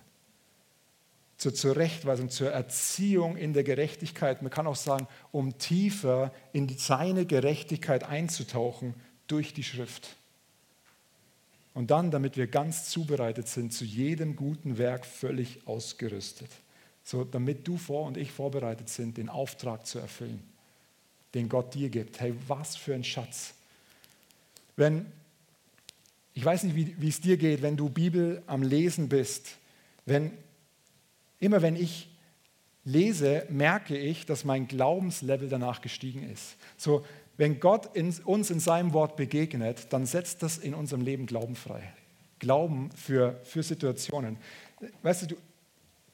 Zur 1.37 1.53
Zurechtweisung, 1.53 2.31
zur 2.31 2.51
Erziehung 2.51 3.37
in 3.37 3.53
der 3.53 3.63
Gerechtigkeit. 3.63 4.41
Man 4.41 4.51
kann 4.51 4.67
auch 4.67 4.77
sagen, 4.77 5.07
um 5.33 5.59
tiefer 5.59 6.33
in 6.55 6.67
seine 6.79 7.27
Gerechtigkeit 7.27 8.05
einzutauchen 8.05 8.95
durch 9.27 9.53
die 9.53 9.65
Schrift. 9.65 10.17
Und 11.75 11.91
dann, 11.91 12.11
damit 12.11 12.39
wir 12.39 12.47
ganz 12.47 12.89
zubereitet 12.89 13.49
sind, 13.49 13.75
zu 13.75 13.85
jedem 13.85 14.35
guten 14.35 14.79
Werk 14.79 15.05
völlig 15.05 15.67
ausgerüstet. 15.67 16.49
So, 17.05 17.25
damit 17.25 17.69
du 17.69 17.77
vor 17.77 18.07
und 18.07 18.17
ich 18.17 18.33
vorbereitet 18.33 18.89
sind, 18.89 19.19
den 19.19 19.29
Auftrag 19.29 19.87
zu 19.87 19.99
erfüllen. 19.99 20.43
den 21.35 21.51
Gott 21.51 21.75
dir 21.75 21.91
gibt. 21.91 22.19
Hey, 22.21 22.35
was 22.47 22.77
für 22.77 22.95
ein 22.95 23.05
Schatz. 23.05 23.55
Wenn, 24.83 25.07
ich 26.35 26.45
weiß 26.45 26.65
nicht, 26.65 26.97
wie, 27.01 27.09
es 27.09 27.21
dir 27.21 27.37
geht, 27.37 27.63
wenn 27.63 27.77
du 27.77 27.89
Bibel 27.89 28.43
am 28.49 28.65
Lesen 28.65 29.09
bist, 29.09 29.59
wenn, 30.07 30.33
immer 31.39 31.63
wenn 31.63 31.77
ich 31.77 32.09
lese, 32.85 33.47
merke 33.49 33.97
ich, 33.97 34.27
dass 34.27 34.45
mein 34.45 34.67
Glaubenslevel 34.67 35.49
danach 35.49 35.83
gestiegen 35.83 36.29
ist. 36.29 36.57
So, 36.77 37.07
wenn 37.37 37.61
Gott 37.61 37.95
in, 37.95 38.13
uns 38.25 38.51
in 38.51 38.59
seinem 38.59 38.93
Wort 38.93 39.15
begegnet, 39.15 39.87
dann 39.93 40.05
setzt 40.05 40.43
das 40.43 40.59
in 40.59 40.75
unserem 40.75 41.03
Leben 41.03 41.27
Glauben 41.27 41.55
frei. 41.55 41.93
Glauben 42.41 42.91
für, 42.97 43.39
für 43.45 43.63
Situationen. 43.63 44.37
Weißt 45.05 45.23
du, 45.23 45.27
du, 45.29 45.37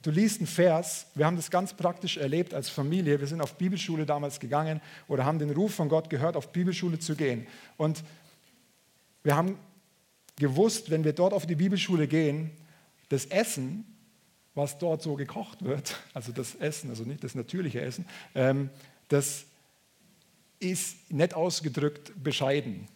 du 0.03 0.11
liest 0.11 0.41
einen 0.41 0.47
Vers, 0.47 1.07
wir 1.15 1.25
haben 1.25 1.37
das 1.37 1.49
ganz 1.49 1.73
praktisch 1.73 2.17
erlebt 2.17 2.53
als 2.53 2.69
Familie, 2.69 3.19
wir 3.19 3.25
sind 3.25 3.41
auf 3.41 3.55
Bibelschule 3.55 4.05
damals 4.05 4.39
gegangen 4.39 4.79
oder 5.07 5.25
haben 5.25 5.39
den 5.39 5.49
Ruf 5.49 5.73
von 5.73 5.89
Gott 5.89 6.07
gehört, 6.11 6.35
auf 6.35 6.51
Bibelschule 6.51 6.99
zu 6.99 7.15
gehen. 7.15 7.47
Und 7.75 8.03
wir 9.23 9.35
haben 9.35 9.57
gewusst, 10.37 10.89
wenn 10.89 11.03
wir 11.03 11.13
dort 11.13 11.33
auf 11.33 11.45
die 11.45 11.55
Bibelschule 11.55 12.07
gehen, 12.07 12.51
das 13.09 13.25
Essen, 13.25 13.85
was 14.55 14.77
dort 14.77 15.01
so 15.01 15.15
gekocht 15.15 15.63
wird, 15.63 15.97
also 16.13 16.31
das 16.31 16.55
Essen, 16.55 16.89
also 16.89 17.03
nicht 17.03 17.23
das 17.23 17.35
natürliche 17.35 17.81
Essen, 17.81 18.05
ähm, 18.35 18.69
das 19.07 19.45
ist 20.59 21.11
nett 21.11 21.33
ausgedrückt 21.33 22.11
bescheiden. 22.21 22.87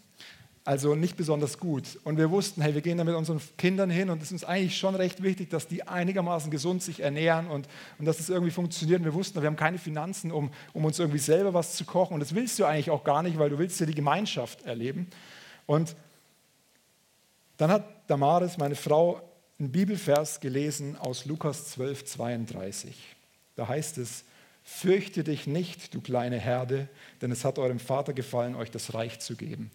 Also 0.66 0.96
nicht 0.96 1.18
besonders 1.18 1.58
gut. 1.58 2.00
Und 2.06 2.18
wir 2.18 2.32
wussten, 2.32 2.62
hey, 2.62 2.74
wir 2.74 2.80
gehen 2.80 2.98
da 2.98 3.04
mit 3.04 3.16
unseren 3.16 3.42
Kindern 3.58 3.90
hin 3.90 4.10
und 4.10 4.20
es 4.20 4.26
ist 4.26 4.32
uns 4.32 4.44
eigentlich 4.46 4.78
schon 4.78 4.96
recht 4.96 5.22
wichtig, 5.22 5.50
dass 5.50 5.68
die 5.68 5.86
einigermaßen 5.86 6.52
gesund 6.52 6.82
sich 6.82 7.02
ernähren 7.02 7.48
und, 7.48 7.68
und 8.00 8.06
dass 8.06 8.20
es 8.20 8.28
das 8.28 8.34
irgendwie 8.34 8.52
funktioniert. 8.52 9.00
Und 9.00 9.06
wir 9.06 9.14
wussten, 9.14 9.42
wir 9.42 9.48
haben 9.48 9.58
keine 9.58 9.78
Finanzen, 9.78 10.32
um, 10.32 10.52
um 10.72 10.86
uns 10.86 11.00
irgendwie 11.00 11.20
selber 11.20 11.54
was 11.54 11.76
zu 11.76 11.84
kochen. 11.84 12.14
Und 12.14 12.22
das 12.22 12.34
willst 12.34 12.60
du 12.60 12.66
eigentlich 12.66 12.92
auch 12.92 13.04
gar 13.04 13.24
nicht, 13.24 13.38
weil 13.38 13.50
du 13.50 13.60
willst 13.60 13.78
ja 13.82 13.86
die 13.86 13.96
Gemeinschaft 13.96 14.62
erleben. 14.62 15.08
Und 15.66 15.98
dann 17.58 17.72
hat 17.72 18.10
Damaris, 18.10 18.58
meine 18.58 18.76
Frau, 18.76 19.22
einen 19.60 19.72
Bibelvers 19.72 20.40
gelesen 20.40 20.98
aus 20.98 21.26
Lukas 21.26 21.68
12, 21.72 22.06
32. 22.06 22.96
Da 23.56 23.68
heißt 23.68 23.98
es, 23.98 24.26
Fürchte 24.64 25.26
dich 25.26 25.46
nicht, 25.46 25.94
du 25.94 26.00
kleine 26.00 26.40
Herde, 26.40 26.88
denn 27.22 27.32
es 27.32 27.44
hat 27.44 27.60
eurem 27.60 27.80
Vater 27.80 28.14
gefallen, 28.14 28.56
euch 28.56 28.72
das 28.72 28.94
Reich 28.94 29.20
zu 29.20 29.36
geben. 29.36 29.72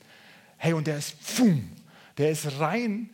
Hey, 0.57 0.73
und 0.73 0.87
der 0.87 0.97
ist, 0.97 1.13
pfum, 1.21 1.71
der 2.17 2.31
ist 2.31 2.59
rein 2.59 3.11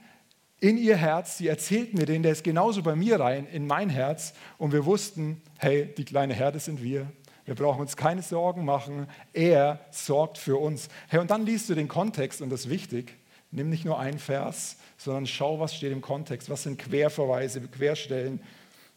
in 0.60 0.78
ihr 0.78 0.96
Herz. 0.96 1.38
Sie 1.38 1.48
erzählt 1.48 1.92
mir 1.92 2.06
den, 2.06 2.22
der 2.22 2.32
ist 2.32 2.44
genauso 2.44 2.82
bei 2.82 2.94
mir 2.94 3.18
rein, 3.18 3.46
in 3.46 3.66
mein 3.66 3.90
Herz. 3.90 4.34
Und 4.56 4.72
wir 4.72 4.84
wussten, 4.86 5.42
hey, 5.58 5.92
die 5.98 6.04
kleine 6.04 6.32
Herde 6.32 6.60
sind 6.60 6.80
wir. 6.80 7.10
Wir 7.44 7.56
brauchen 7.56 7.80
uns 7.80 7.96
keine 7.96 8.22
Sorgen 8.22 8.64
machen. 8.64 9.08
Er 9.32 9.80
sorgt 9.90 10.38
für 10.38 10.56
uns. 10.56 10.88
Hey, 11.08 11.18
und 11.18 11.30
dann 11.30 11.44
liest 11.44 11.68
du 11.68 11.74
den 11.74 11.88
Kontext 11.88 12.40
und 12.40 12.50
das 12.50 12.60
ist 12.60 12.70
wichtig. 12.70 13.16
Nimm 13.54 13.70
nicht 13.70 13.84
nur 13.84 13.98
einen 13.98 14.18
Vers, 14.18 14.76
sondern 14.98 15.26
schau, 15.26 15.60
was 15.60 15.74
steht 15.74 15.92
im 15.92 16.02
Kontext. 16.02 16.50
Was 16.50 16.64
sind 16.64 16.78
Querverweise, 16.78 17.60
Querstellen. 17.60 18.40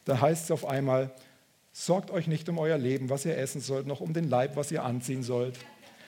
Da 0.06 0.20
heißt 0.20 0.46
es 0.46 0.52
auf 0.52 0.66
einmal, 0.66 1.12
Sorgt 1.80 2.10
euch 2.10 2.26
nicht 2.26 2.50
um 2.50 2.58
euer 2.58 2.80
Leben, 2.80 3.12
was 3.12 3.24
ihr 3.24 3.38
essen 3.38 3.62
sollt, 3.62 3.86
noch 3.86 4.02
um 4.02 4.12
den 4.12 4.28
Leib, 4.28 4.56
was 4.56 4.72
ihr 4.72 4.84
anziehen 4.84 5.22
sollt. 5.22 5.60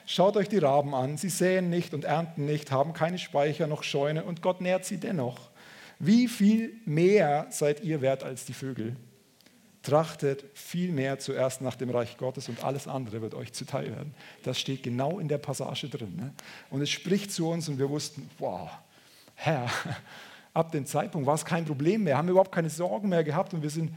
Schaut 0.07 0.35
euch 0.35 0.49
die 0.49 0.57
Raben 0.57 0.95
an, 0.95 1.15
sie 1.15 1.29
säen 1.29 1.69
nicht 1.69 1.93
und 1.93 2.05
ernten 2.05 2.47
nicht, 2.47 2.71
haben 2.71 2.91
keine 2.93 3.19
Speicher 3.19 3.67
noch 3.67 3.83
Scheune 3.83 4.23
und 4.23 4.41
Gott 4.41 4.61
nährt 4.61 4.83
sie 4.83 4.97
dennoch. 4.97 5.51
Wie 5.99 6.27
viel 6.27 6.73
mehr 6.85 7.45
seid 7.51 7.83
ihr 7.83 8.01
wert 8.01 8.23
als 8.23 8.45
die 8.45 8.53
Vögel? 8.53 8.95
Trachtet 9.81 10.43
viel 10.53 10.91
mehr 10.91 11.19
zuerst 11.19 11.61
nach 11.61 11.75
dem 11.75 11.89
Reich 11.89 12.17
Gottes 12.17 12.49
und 12.49 12.63
alles 12.63 12.87
andere 12.87 13.21
wird 13.21 13.33
euch 13.33 13.53
zuteil 13.53 13.87
werden. 13.91 14.13
Das 14.43 14.59
steht 14.59 14.83
genau 14.83 15.19
in 15.19 15.27
der 15.27 15.37
Passage 15.37 15.87
drin. 15.87 16.15
Ne? 16.17 16.33
Und 16.69 16.81
es 16.81 16.89
spricht 16.89 17.31
zu 17.31 17.49
uns 17.49 17.69
und 17.69 17.79
wir 17.79 17.89
wussten, 17.89 18.29
wow, 18.39 18.69
Herr, 19.35 19.69
ab 20.53 20.71
dem 20.71 20.85
Zeitpunkt 20.85 21.25
war 21.25 21.35
es 21.35 21.45
kein 21.45 21.65
Problem 21.65 22.03
mehr, 22.03 22.17
haben 22.17 22.27
wir 22.27 22.31
überhaupt 22.31 22.51
keine 22.51 22.69
Sorgen 22.69 23.09
mehr 23.09 23.23
gehabt 23.23 23.53
und 23.53 23.61
wir 23.61 23.69
sind 23.69 23.91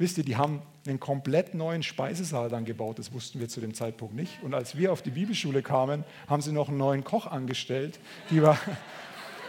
Wisst 0.00 0.16
ihr, 0.16 0.24
die 0.24 0.36
haben 0.36 0.62
einen 0.86 0.98
komplett 0.98 1.52
neuen 1.52 1.82
Speisesaal 1.82 2.48
dann 2.48 2.64
gebaut, 2.64 2.98
das 2.98 3.12
wussten 3.12 3.38
wir 3.38 3.50
zu 3.50 3.60
dem 3.60 3.74
Zeitpunkt 3.74 4.14
nicht. 4.14 4.42
Und 4.42 4.54
als 4.54 4.74
wir 4.74 4.92
auf 4.92 5.02
die 5.02 5.10
Bibelschule 5.10 5.60
kamen, 5.60 6.04
haben 6.26 6.40
sie 6.40 6.52
noch 6.52 6.70
einen 6.70 6.78
neuen 6.78 7.04
Koch 7.04 7.26
angestellt, 7.26 8.00
die 8.30 8.40
war, 8.40 8.58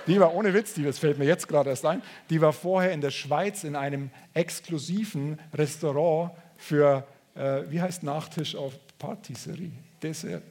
die 0.08 0.20
war 0.20 0.34
ohne 0.34 0.54
Witz, 0.54 0.74
die, 0.74 0.84
das 0.84 1.00
fällt 1.00 1.18
mir 1.18 1.26
jetzt 1.26 1.48
gerade 1.48 1.70
erst 1.70 1.86
ein, 1.86 2.02
die 2.30 2.42
war 2.42 2.54
vorher 2.54 2.92
in 2.92 3.02
der 3.02 3.12
Schweiz 3.12 3.64
in 3.64 3.76
einem 3.76 4.10
exklusiven 4.34 5.40
Restaurant 5.54 6.32
für, 6.58 7.06
äh, 7.36 7.64
wie 7.70 7.82
heißt 7.82 8.04
Nachtisch 8.04 8.56
auf 8.56 8.74
Patisserie? 8.98 9.72
Dessert? 10.02 10.44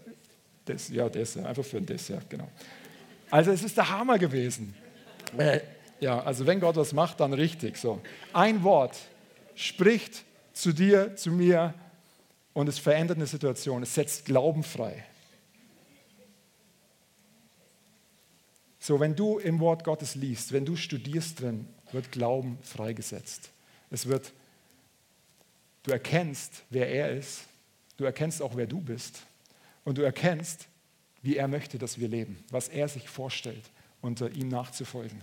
Des, 0.66 0.88
ja, 0.90 1.08
Dessert, 1.08 1.46
einfach 1.46 1.64
für 1.64 1.78
ein 1.78 1.86
Dessert, 1.86 2.28
genau. 2.28 2.48
Also 3.30 3.50
es 3.50 3.62
ist 3.62 3.76
der 3.76 3.88
Hammer 3.88 4.18
gewesen. 4.18 4.74
Äh, 5.36 5.60
ja, 6.00 6.20
also 6.22 6.46
wenn 6.46 6.60
Gott 6.60 6.76
was 6.76 6.92
macht, 6.92 7.20
dann 7.20 7.32
richtig. 7.32 7.76
So. 7.76 8.00
Ein 8.32 8.62
Wort, 8.64 8.96
spricht 9.54 10.24
zu 10.52 10.72
dir, 10.72 11.14
zu 11.16 11.30
mir 11.30 11.74
und 12.52 12.68
es 12.68 12.78
verändert 12.78 13.18
eine 13.18 13.26
Situation. 13.26 13.82
Es 13.82 13.94
setzt 13.94 14.24
Glauben 14.24 14.62
frei. 14.62 15.04
So, 18.80 18.98
wenn 18.98 19.14
du 19.14 19.38
im 19.38 19.60
Wort 19.60 19.84
Gottes 19.84 20.14
liest, 20.14 20.52
wenn 20.52 20.64
du 20.64 20.74
studierst 20.74 21.40
drin, 21.40 21.68
wird 21.92 22.10
Glauben 22.10 22.58
freigesetzt. 22.62 23.50
Es 23.90 24.06
wird, 24.06 24.32
du 25.82 25.90
erkennst, 25.90 26.62
wer 26.70 26.88
er 26.88 27.12
ist, 27.12 27.42
du 27.98 28.04
erkennst 28.04 28.40
auch, 28.40 28.56
wer 28.56 28.66
du 28.66 28.80
bist 28.80 29.22
und 29.84 29.98
du 29.98 30.02
erkennst, 30.02 30.66
wie 31.22 31.36
er 31.36 31.46
möchte, 31.46 31.78
dass 31.78 31.98
wir 32.00 32.08
leben, 32.08 32.42
was 32.50 32.68
er 32.68 32.88
sich 32.88 33.08
vorstellt, 33.08 33.62
unter 34.00 34.30
ihm 34.30 34.48
nachzufolgen. 34.48 35.22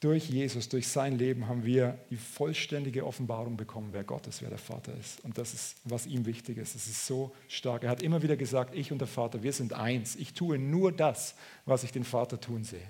Durch 0.00 0.30
Jesus, 0.30 0.70
durch 0.70 0.88
sein 0.88 1.18
Leben 1.18 1.46
haben 1.46 1.66
wir 1.66 1.98
die 2.08 2.16
vollständige 2.16 3.06
Offenbarung 3.06 3.58
bekommen, 3.58 3.90
wer 3.92 4.02
Gott 4.02 4.26
ist, 4.26 4.40
wer 4.40 4.48
der 4.48 4.58
Vater 4.58 4.94
ist. 4.98 5.22
Und 5.22 5.36
das 5.36 5.52
ist, 5.52 5.76
was 5.84 6.06
ihm 6.06 6.24
wichtig 6.24 6.56
ist. 6.56 6.74
Es 6.74 6.86
ist 6.86 7.06
so 7.06 7.32
stark. 7.48 7.84
Er 7.84 7.90
hat 7.90 8.02
immer 8.02 8.22
wieder 8.22 8.38
gesagt, 8.38 8.74
ich 8.74 8.92
und 8.92 8.98
der 8.98 9.08
Vater, 9.08 9.42
wir 9.42 9.52
sind 9.52 9.74
eins. 9.74 10.16
Ich 10.16 10.32
tue 10.32 10.58
nur 10.58 10.90
das, 10.90 11.34
was 11.66 11.84
ich 11.84 11.92
den 11.92 12.04
Vater 12.04 12.40
tun 12.40 12.64
sehe. 12.64 12.86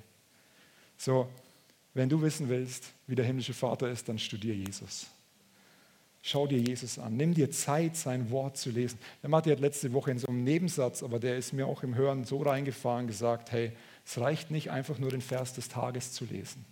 So, 0.97 1.29
wenn 1.95 2.09
du 2.09 2.23
wissen 2.23 2.49
willst, 2.49 2.93
wie 3.09 3.17
der 3.17 3.25
himmlische 3.25 3.55
Vater 3.55 3.91
ist, 3.91 4.09
dann 4.09 4.21
studier 4.21 4.55
Jesus. 4.55 5.07
Schau 6.23 6.47
dir 6.47 6.61
Jesus 6.61 6.97
an. 7.01 7.17
Nimm 7.17 7.35
dir 7.35 7.51
Zeit, 7.51 7.97
sein 7.97 8.31
Wort 8.31 8.57
zu 8.57 8.71
lesen. 8.71 9.01
Der 9.23 9.31
Matti 9.31 9.51
hat 9.51 9.59
letzte 9.59 9.93
Woche 9.93 10.13
in 10.13 10.19
so 10.21 10.29
einem 10.29 10.45
Nebensatz, 10.45 11.03
aber 11.03 11.19
der 11.19 11.37
ist 11.37 11.55
mir 11.55 11.67
auch 11.67 11.83
im 11.83 11.97
Hören 11.97 12.23
so 12.25 12.41
reingefahren, 12.41 13.09
gesagt, 13.09 13.51
hey, 13.51 13.73
es 14.07 14.17
reicht 14.19 14.53
nicht 14.53 14.71
einfach 14.71 14.99
nur 14.99 15.11
den 15.11 15.23
Vers 15.23 15.55
des 15.55 15.69
Tages 15.69 16.13
zu 16.13 16.25
lesen 16.25 16.65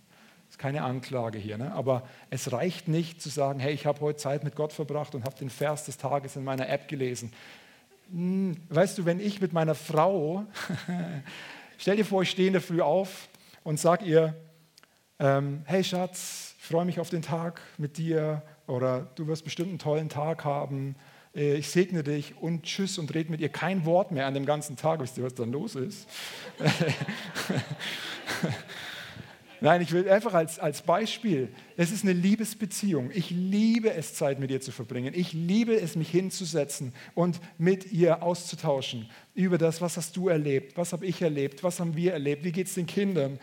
ist 0.49 0.57
keine 0.57 0.83
Anklage 0.83 1.37
hier, 1.37 1.57
ne? 1.57 1.71
aber 1.73 2.07
es 2.29 2.51
reicht 2.51 2.87
nicht 2.87 3.21
zu 3.21 3.29
sagen, 3.29 3.59
hey, 3.59 3.73
ich 3.73 3.85
habe 3.85 4.01
heute 4.01 4.17
Zeit 4.17 4.43
mit 4.43 4.55
Gott 4.55 4.73
verbracht 4.73 5.13
und 5.15 5.23
habe 5.23 5.35
den 5.37 5.49
Vers 5.49 5.85
des 5.85 5.97
Tages 5.97 6.35
in 6.35 6.43
meiner 6.43 6.67
App 6.67 6.87
gelesen. 6.87 7.31
Hm, 8.11 8.57
weißt 8.69 8.97
du, 8.97 9.05
wenn 9.05 9.19
ich 9.19 9.41
mit 9.41 9.53
meiner 9.53 9.75
Frau, 9.75 10.45
stell 11.77 11.97
dir 11.97 12.05
vor, 12.05 12.23
ich 12.23 12.31
stehe 12.31 12.47
in 12.47 12.53
der 12.53 12.61
Früh 12.61 12.81
auf 12.81 13.29
und 13.63 13.79
sage 13.79 14.05
ihr, 14.05 14.35
ähm, 15.19 15.61
hey 15.65 15.83
Schatz, 15.83 16.55
ich 16.57 16.65
freue 16.65 16.85
mich 16.85 16.99
auf 16.99 17.09
den 17.09 17.21
Tag 17.21 17.61
mit 17.77 17.97
dir 17.97 18.41
oder 18.65 19.07
du 19.15 19.27
wirst 19.27 19.43
bestimmt 19.43 19.69
einen 19.69 19.79
tollen 19.79 20.09
Tag 20.09 20.45
haben, 20.45 20.95
äh, 21.35 21.55
ich 21.55 21.69
segne 21.69 22.03
dich 22.03 22.35
und 22.37 22.63
tschüss 22.63 22.97
und 22.97 23.13
rede 23.13 23.29
mit 23.29 23.39
ihr 23.39 23.49
kein 23.49 23.85
Wort 23.85 24.11
mehr 24.11 24.25
an 24.25 24.33
dem 24.33 24.45
ganzen 24.45 24.75
Tag. 24.75 24.99
Wisst 24.99 25.17
ihr, 25.17 25.23
was 25.23 25.35
dann 25.35 25.51
los 25.51 25.75
ist? 25.75 26.07
Nein, 29.61 29.81
ich 29.81 29.91
will 29.91 30.09
einfach 30.09 30.33
als, 30.33 30.57
als 30.57 30.81
Beispiel, 30.81 31.49
es 31.75 31.91
ist 31.91 32.03
eine 32.03 32.13
Liebesbeziehung. 32.13 33.11
Ich 33.13 33.29
liebe 33.29 33.93
es, 33.93 34.13
Zeit 34.13 34.39
mit 34.39 34.51
ihr 34.51 34.61
zu 34.61 34.71
verbringen. 34.71 35.13
Ich 35.13 35.33
liebe 35.33 35.75
es, 35.79 35.95
mich 35.95 36.09
hinzusetzen 36.09 36.93
und 37.13 37.41
mit 37.57 37.91
ihr 37.91 38.23
auszutauschen 38.23 39.09
über 39.33 39.57
das, 39.57 39.81
was 39.81 39.97
hast 39.97 40.15
du 40.15 40.29
erlebt, 40.29 40.77
was 40.77 40.93
habe 40.93 41.05
ich 41.05 41.21
erlebt, 41.21 41.63
was 41.63 41.79
haben 41.79 41.95
wir 41.95 42.13
erlebt, 42.13 42.43
wie 42.43 42.51
geht 42.51 42.67
es 42.67 42.75
den 42.75 42.85
Kindern. 42.85 43.39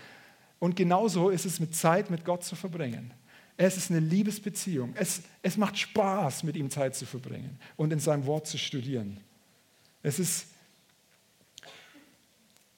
Und 0.58 0.74
genauso 0.74 1.28
ist 1.28 1.44
es 1.44 1.60
mit 1.60 1.74
Zeit 1.74 2.10
mit 2.10 2.24
Gott 2.24 2.44
zu 2.44 2.56
verbringen. 2.56 3.12
Es 3.58 3.76
ist 3.76 3.90
eine 3.90 4.00
Liebesbeziehung. 4.00 4.94
Es, 4.96 5.22
es 5.42 5.56
macht 5.56 5.78
Spaß, 5.78 6.42
mit 6.44 6.56
ihm 6.56 6.70
Zeit 6.70 6.94
zu 6.94 7.04
verbringen 7.04 7.58
und 7.76 7.92
in 7.92 7.98
seinem 7.98 8.26
Wort 8.26 8.46
zu 8.46 8.58
studieren. 8.58 9.20
Es 10.02 10.18
ist 10.18 10.46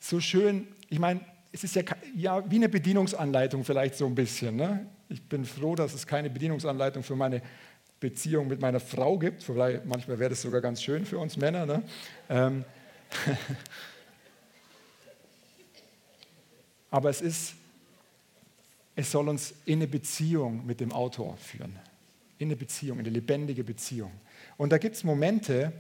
so 0.00 0.21
schön, 0.21 0.66
ich 0.88 0.99
meine, 0.99 1.21
es 1.52 1.64
ist 1.64 1.75
ja, 1.75 1.83
ja 2.14 2.50
wie 2.50 2.57
eine 2.57 2.69
Bedienungsanleitung 2.69 3.64
vielleicht 3.64 3.97
so 3.97 4.07
ein 4.07 4.14
bisschen. 4.14 4.57
Ne? 4.57 4.87
Ich 5.09 5.23
bin 5.23 5.45
froh, 5.45 5.75
dass 5.75 5.95
es 5.95 6.07
keine 6.07 6.31
Bedienungsanleitung 6.31 7.02
für 7.02 7.17
meine 7.17 7.43
Beziehung 8.00 8.49
mit 8.49 8.61
meiner 8.61 8.81
Frau 8.81 9.19
gibt. 9.19 9.43
Vielleicht, 9.43 9.85
manchmal 9.87 10.19
wäre 10.19 10.31
das 10.31 10.43
sogar 10.43 10.61
ganz 10.61 10.83
schön 10.83 11.07
für 11.07 11.19
uns 11.19 11.37
Männer. 11.37 11.67
Ne? 11.67 11.83
Ähm 12.28 12.64
Aber 16.90 17.11
es 17.11 17.21
ist, 17.21 17.55
es 18.95 19.11
soll 19.11 19.28
uns 19.28 19.55
in 19.64 19.78
eine 19.78 19.87
Beziehung 19.87 20.64
mit 20.67 20.81
dem 20.81 20.93
Autor 20.93 21.37
führen. 21.37 21.78
In 22.38 22.49
eine 22.49 22.57
Beziehung, 22.57 22.99
in 22.99 23.07
eine 23.07 23.14
lebendige 23.14 23.64
Beziehung. 23.64 24.12
Und 24.57 24.71
da 24.71 24.78
gibt 24.78 24.97
es 24.97 25.05
Momente, 25.05 25.73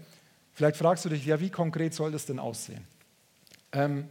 vielleicht 0.52 0.76
fragst 0.76 1.04
du 1.04 1.08
dich, 1.08 1.24
ja, 1.24 1.40
wie 1.40 1.50
konkret 1.50 1.94
soll 1.94 2.12
das 2.12 2.26
denn 2.26 2.38
aussehen? 2.38 2.84
Ähm, 3.72 4.08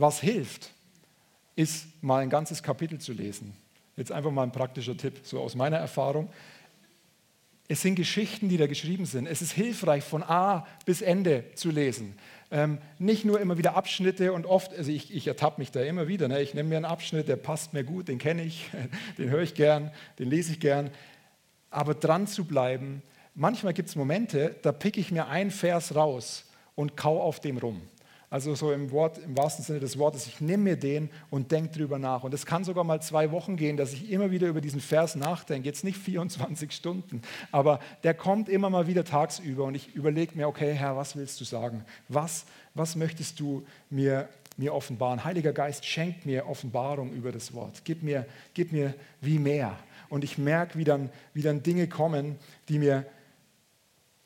was 0.00 0.20
hilft, 0.20 0.70
ist 1.56 1.86
mal 2.02 2.22
ein 2.22 2.30
ganzes 2.30 2.62
Kapitel 2.62 2.98
zu 2.98 3.12
lesen. 3.12 3.54
Jetzt 3.96 4.12
einfach 4.12 4.30
mal 4.30 4.44
ein 4.44 4.52
praktischer 4.52 4.96
Tipp, 4.96 5.20
so 5.22 5.40
aus 5.40 5.54
meiner 5.54 5.76
Erfahrung. 5.76 6.30
Es 7.68 7.82
sind 7.82 7.94
Geschichten, 7.94 8.48
die 8.48 8.56
da 8.56 8.66
geschrieben 8.66 9.04
sind. 9.04 9.26
Es 9.26 9.42
ist 9.42 9.52
hilfreich, 9.52 10.02
von 10.02 10.22
A 10.22 10.66
bis 10.86 11.02
Ende 11.02 11.44
zu 11.54 11.70
lesen. 11.70 12.16
Ähm, 12.50 12.78
nicht 12.98 13.24
nur 13.24 13.38
immer 13.40 13.58
wieder 13.58 13.76
Abschnitte 13.76 14.32
und 14.32 14.46
oft, 14.46 14.72
also 14.74 14.90
ich, 14.90 15.14
ich 15.14 15.28
ertappe 15.28 15.60
mich 15.60 15.70
da 15.70 15.82
immer 15.82 16.08
wieder. 16.08 16.26
Ne? 16.26 16.40
Ich 16.40 16.54
nehme 16.54 16.70
mir 16.70 16.76
einen 16.76 16.84
Abschnitt, 16.84 17.28
der 17.28 17.36
passt 17.36 17.72
mir 17.72 17.84
gut, 17.84 18.08
den 18.08 18.18
kenne 18.18 18.42
ich, 18.42 18.70
den 19.18 19.30
höre 19.30 19.42
ich 19.42 19.54
gern, 19.54 19.92
den 20.18 20.30
lese 20.30 20.52
ich 20.52 20.60
gern. 20.60 20.90
Aber 21.70 21.94
dran 21.94 22.26
zu 22.26 22.44
bleiben, 22.44 23.02
manchmal 23.34 23.72
gibt 23.72 23.88
es 23.88 23.94
Momente, 23.94 24.56
da 24.62 24.72
picke 24.72 24.98
ich 24.98 25.12
mir 25.12 25.28
einen 25.28 25.52
Vers 25.52 25.94
raus 25.94 26.46
und 26.74 26.96
kau 26.96 27.20
auf 27.20 27.38
dem 27.38 27.58
rum. 27.58 27.82
Also 28.32 28.54
so 28.54 28.70
im, 28.70 28.92
Wort, 28.92 29.18
im 29.18 29.36
wahrsten 29.36 29.64
Sinne 29.64 29.80
des 29.80 29.98
Wortes, 29.98 30.28
ich 30.28 30.40
nehme 30.40 30.62
mir 30.62 30.76
den 30.76 31.10
und 31.30 31.50
denke 31.50 31.76
drüber 31.76 31.98
nach. 31.98 32.22
Und 32.22 32.32
es 32.32 32.46
kann 32.46 32.62
sogar 32.62 32.84
mal 32.84 33.02
zwei 33.02 33.32
Wochen 33.32 33.56
gehen, 33.56 33.76
dass 33.76 33.92
ich 33.92 34.08
immer 34.08 34.30
wieder 34.30 34.46
über 34.46 34.60
diesen 34.60 34.80
Vers 34.80 35.16
nachdenke. 35.16 35.68
Jetzt 35.68 35.82
nicht 35.82 35.98
24 36.10 36.70
Stunden, 36.70 37.22
aber 37.50 37.80
der 38.04 38.14
kommt 38.14 38.48
immer 38.48 38.70
mal 38.70 38.86
wieder 38.86 39.04
tagsüber 39.04 39.64
und 39.64 39.74
ich 39.74 39.96
überlege 39.96 40.36
mir, 40.36 40.46
okay, 40.46 40.72
Herr, 40.72 40.96
was 40.96 41.16
willst 41.16 41.40
du 41.40 41.44
sagen? 41.44 41.84
Was, 42.08 42.44
was 42.74 42.94
möchtest 42.94 43.40
du 43.40 43.66
mir, 43.90 44.28
mir 44.56 44.74
offenbaren? 44.74 45.24
Heiliger 45.24 45.52
Geist, 45.52 45.84
schenk 45.84 46.24
mir 46.24 46.46
Offenbarung 46.46 47.12
über 47.12 47.32
das 47.32 47.52
Wort. 47.52 47.82
Gib 47.82 48.04
mir, 48.04 48.26
gib 48.54 48.70
mir 48.70 48.94
wie 49.20 49.40
mehr. 49.40 49.76
Und 50.08 50.22
ich 50.22 50.38
merke, 50.38 50.78
wie 50.78 50.84
dann, 50.84 51.10
wie 51.34 51.42
dann 51.42 51.64
Dinge 51.64 51.88
kommen, 51.88 52.38
die, 52.68 52.78
mir, 52.78 53.04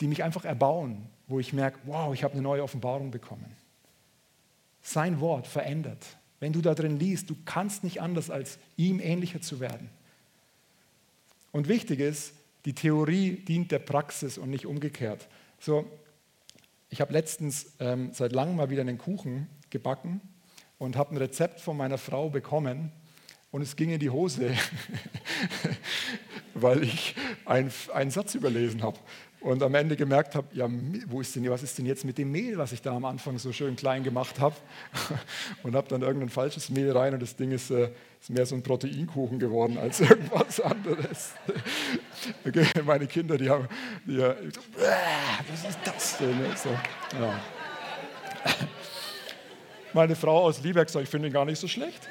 die 0.02 0.08
mich 0.08 0.22
einfach 0.22 0.44
erbauen, 0.44 1.06
wo 1.26 1.40
ich 1.40 1.54
merke, 1.54 1.78
wow, 1.84 2.12
ich 2.12 2.22
habe 2.22 2.34
eine 2.34 2.42
neue 2.42 2.62
Offenbarung 2.62 3.10
bekommen. 3.10 3.63
Sein 4.84 5.18
Wort 5.18 5.46
verändert. 5.46 6.18
Wenn 6.40 6.52
du 6.52 6.60
da 6.60 6.74
drin 6.74 6.98
liest, 6.98 7.30
du 7.30 7.36
kannst 7.46 7.84
nicht 7.84 8.02
anders, 8.02 8.28
als 8.28 8.58
ihm 8.76 9.00
ähnlicher 9.00 9.40
zu 9.40 9.58
werden. 9.58 9.88
Und 11.52 11.68
wichtig 11.68 12.00
ist, 12.00 12.34
die 12.66 12.74
Theorie 12.74 13.36
dient 13.36 13.72
der 13.72 13.78
Praxis 13.78 14.36
und 14.36 14.50
nicht 14.50 14.66
umgekehrt. 14.66 15.26
So, 15.58 15.90
ich 16.90 17.00
habe 17.00 17.14
letztens 17.14 17.72
ähm, 17.80 18.10
seit 18.12 18.32
langem 18.32 18.56
mal 18.56 18.68
wieder 18.68 18.82
einen 18.82 18.98
Kuchen 18.98 19.48
gebacken 19.70 20.20
und 20.78 20.96
habe 20.96 21.14
ein 21.14 21.16
Rezept 21.16 21.60
von 21.60 21.78
meiner 21.78 21.96
Frau 21.98 22.28
bekommen 22.28 22.92
und 23.50 23.62
es 23.62 23.76
ging 23.76 23.90
in 23.90 24.00
die 24.00 24.10
Hose, 24.10 24.54
weil 26.54 26.82
ich 26.82 27.14
einen 27.46 28.10
Satz 28.10 28.34
überlesen 28.34 28.82
habe 28.82 28.98
und 29.44 29.62
am 29.62 29.74
Ende 29.74 29.94
gemerkt 29.94 30.34
habe, 30.34 30.46
ja, 30.52 30.66
wo 31.06 31.20
ist 31.20 31.36
denn, 31.36 31.48
was 31.50 31.62
ist 31.62 31.76
denn 31.76 31.84
jetzt 31.84 32.06
mit 32.06 32.16
dem 32.16 32.32
Mehl, 32.32 32.56
was 32.56 32.72
ich 32.72 32.80
da 32.80 32.96
am 32.96 33.04
Anfang 33.04 33.38
so 33.38 33.52
schön 33.52 33.76
klein 33.76 34.02
gemacht 34.02 34.40
habe? 34.40 34.56
Und 35.62 35.74
habe 35.74 35.86
dann 35.86 36.00
irgendein 36.00 36.30
falsches 36.30 36.70
Mehl 36.70 36.90
rein 36.92 37.12
und 37.12 37.20
das 37.20 37.36
Ding 37.36 37.50
ist, 37.50 37.70
äh, 37.70 37.90
ist 38.20 38.30
mehr 38.30 38.46
so 38.46 38.54
ein 38.54 38.62
Proteinkuchen 38.62 39.38
geworden 39.38 39.76
als 39.76 40.00
irgendwas 40.00 40.60
anderes. 40.60 41.32
Okay, 42.46 42.66
meine 42.86 43.06
Kinder, 43.06 43.36
die 43.36 43.50
haben, 43.50 43.68
die, 44.06 44.16
was 44.16 45.68
ist 45.68 45.78
das 45.84 46.16
denn? 46.16 46.38
So, 46.56 46.70
ja. 46.70 47.38
Meine 49.92 50.16
Frau 50.16 50.44
aus 50.44 50.62
Lieberg 50.62 50.88
sagt, 50.88 51.02
ich 51.02 51.10
finde 51.10 51.28
ihn 51.28 51.34
gar 51.34 51.44
nicht 51.44 51.58
so 51.58 51.68
schlecht. 51.68 52.08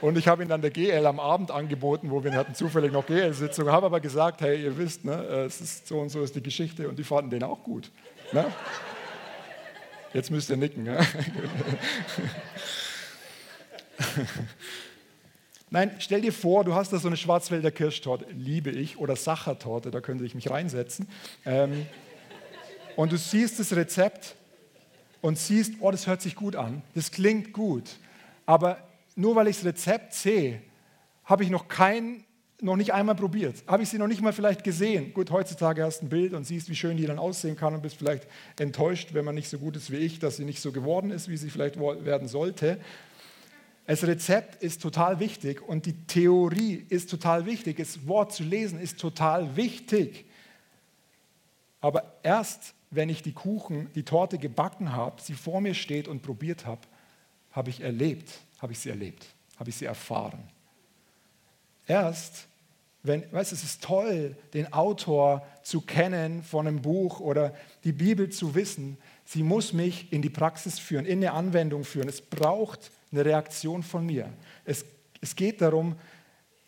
Und 0.00 0.18
ich 0.18 0.28
habe 0.28 0.42
ihn 0.42 0.48
dann 0.48 0.60
der 0.60 0.70
GL 0.70 1.06
am 1.06 1.18
Abend 1.18 1.50
angeboten, 1.50 2.10
wo 2.10 2.22
wir 2.22 2.32
hatten 2.34 2.54
zufällig 2.54 2.92
noch 2.92 3.06
GL-Sitzung, 3.06 3.70
habe 3.70 3.86
aber 3.86 4.00
gesagt, 4.00 4.42
hey, 4.42 4.62
ihr 4.62 4.76
wisst, 4.76 5.04
ne, 5.04 5.14
es 5.46 5.60
ist 5.60 5.86
so 5.86 5.98
und 6.00 6.10
so 6.10 6.22
ist 6.22 6.34
die 6.36 6.42
Geschichte 6.42 6.88
und 6.88 6.98
die 6.98 7.04
fanden 7.04 7.30
den 7.30 7.42
auch 7.42 7.62
gut. 7.62 7.90
Ne? 8.32 8.44
Jetzt 10.12 10.30
müsst 10.30 10.50
ihr 10.50 10.58
nicken. 10.58 10.84
Ja? 10.86 10.98
Nein, 15.70 15.96
stell 15.98 16.20
dir 16.20 16.32
vor, 16.32 16.64
du 16.64 16.74
hast 16.74 16.92
da 16.92 16.98
so 16.98 17.08
eine 17.08 17.16
Schwarzwälder 17.16 17.70
Kirschtorte, 17.70 18.26
liebe 18.32 18.70
ich, 18.70 18.98
oder 18.98 19.16
Sachertorte, 19.16 19.90
da 19.90 20.00
könnte 20.00 20.24
ich 20.24 20.34
mich 20.34 20.50
reinsetzen. 20.50 21.08
Ähm, 21.44 21.86
und 22.96 23.12
du 23.12 23.16
siehst 23.16 23.58
das 23.58 23.74
Rezept 23.74 24.36
und 25.22 25.38
siehst, 25.38 25.74
oh, 25.80 25.90
das 25.90 26.06
hört 26.06 26.22
sich 26.22 26.36
gut 26.36 26.54
an, 26.54 26.82
das 26.94 27.10
klingt 27.10 27.52
gut. 27.52 27.96
Aber 28.46 28.85
nur 29.16 29.34
weil 29.34 29.48
ich 29.48 29.56
das 29.56 29.64
Rezept 29.64 30.14
sehe, 30.14 30.62
habe 31.24 31.42
ich 31.42 31.50
noch 31.50 31.66
kein, 31.66 32.24
noch 32.60 32.76
nicht 32.76 32.92
einmal 32.92 33.16
probiert. 33.16 33.64
Habe 33.66 33.82
ich 33.82 33.88
sie 33.88 33.98
noch 33.98 34.06
nicht 34.06 34.22
mal 34.22 34.32
vielleicht 34.32 34.62
gesehen. 34.62 35.12
Gut, 35.12 35.30
heutzutage 35.30 35.82
hast 35.82 36.00
du 36.00 36.06
ein 36.06 36.08
Bild 36.08 36.34
und 36.34 36.44
siehst, 36.44 36.68
wie 36.68 36.76
schön 36.76 36.96
die 36.96 37.06
dann 37.06 37.18
aussehen 37.18 37.56
kann 37.56 37.74
und 37.74 37.82
bist 37.82 37.96
vielleicht 37.96 38.28
enttäuscht, 38.58 39.14
wenn 39.14 39.24
man 39.24 39.34
nicht 39.34 39.48
so 39.48 39.58
gut 39.58 39.76
ist 39.76 39.90
wie 39.90 39.96
ich, 39.96 40.18
dass 40.18 40.36
sie 40.36 40.44
nicht 40.44 40.60
so 40.60 40.70
geworden 40.70 41.10
ist, 41.10 41.28
wie 41.28 41.36
sie 41.36 41.50
vielleicht 41.50 41.80
werden 41.80 42.28
sollte. 42.28 42.78
Das 43.86 44.04
Rezept 44.04 44.62
ist 44.62 44.82
total 44.82 45.20
wichtig 45.20 45.62
und 45.62 45.86
die 45.86 46.06
Theorie 46.06 46.84
ist 46.88 47.10
total 47.10 47.46
wichtig. 47.46 47.78
Das 47.78 48.06
Wort 48.06 48.32
zu 48.32 48.42
lesen 48.42 48.80
ist 48.80 48.98
total 48.98 49.56
wichtig. 49.56 50.26
Aber 51.80 52.18
erst, 52.22 52.74
wenn 52.90 53.08
ich 53.08 53.22
die 53.22 53.32
Kuchen, 53.32 53.90
die 53.94 54.02
Torte 54.02 54.38
gebacken 54.38 54.92
habe, 54.92 55.22
sie 55.22 55.34
vor 55.34 55.60
mir 55.60 55.74
steht 55.74 56.08
und 56.08 56.22
probiert 56.22 56.66
habe, 56.66 56.80
habe 57.52 57.70
ich 57.70 57.80
erlebt, 57.80 58.32
habe 58.58 58.72
ich 58.72 58.78
sie 58.78 58.90
erlebt, 58.90 59.26
habe 59.58 59.70
ich 59.70 59.76
sie 59.76 59.84
erfahren. 59.84 60.42
Erst, 61.86 62.48
wenn, 63.02 63.30
weißt 63.32 63.52
du, 63.52 63.54
es 63.54 63.62
ist 63.62 63.82
toll, 63.82 64.36
den 64.52 64.72
Autor 64.72 65.46
zu 65.62 65.80
kennen 65.80 66.42
von 66.42 66.66
einem 66.66 66.82
Buch 66.82 67.20
oder 67.20 67.54
die 67.84 67.92
Bibel 67.92 68.30
zu 68.30 68.54
wissen. 68.54 68.98
Sie 69.24 69.42
muss 69.42 69.72
mich 69.72 70.12
in 70.12 70.22
die 70.22 70.30
Praxis 70.30 70.78
führen, 70.78 71.06
in 71.06 71.18
eine 71.18 71.32
Anwendung 71.32 71.84
führen. 71.84 72.08
Es 72.08 72.20
braucht 72.20 72.90
eine 73.12 73.24
Reaktion 73.24 73.82
von 73.82 74.04
mir. 74.04 74.32
Es, 74.64 74.84
es 75.20 75.36
geht 75.36 75.60
darum, 75.60 75.96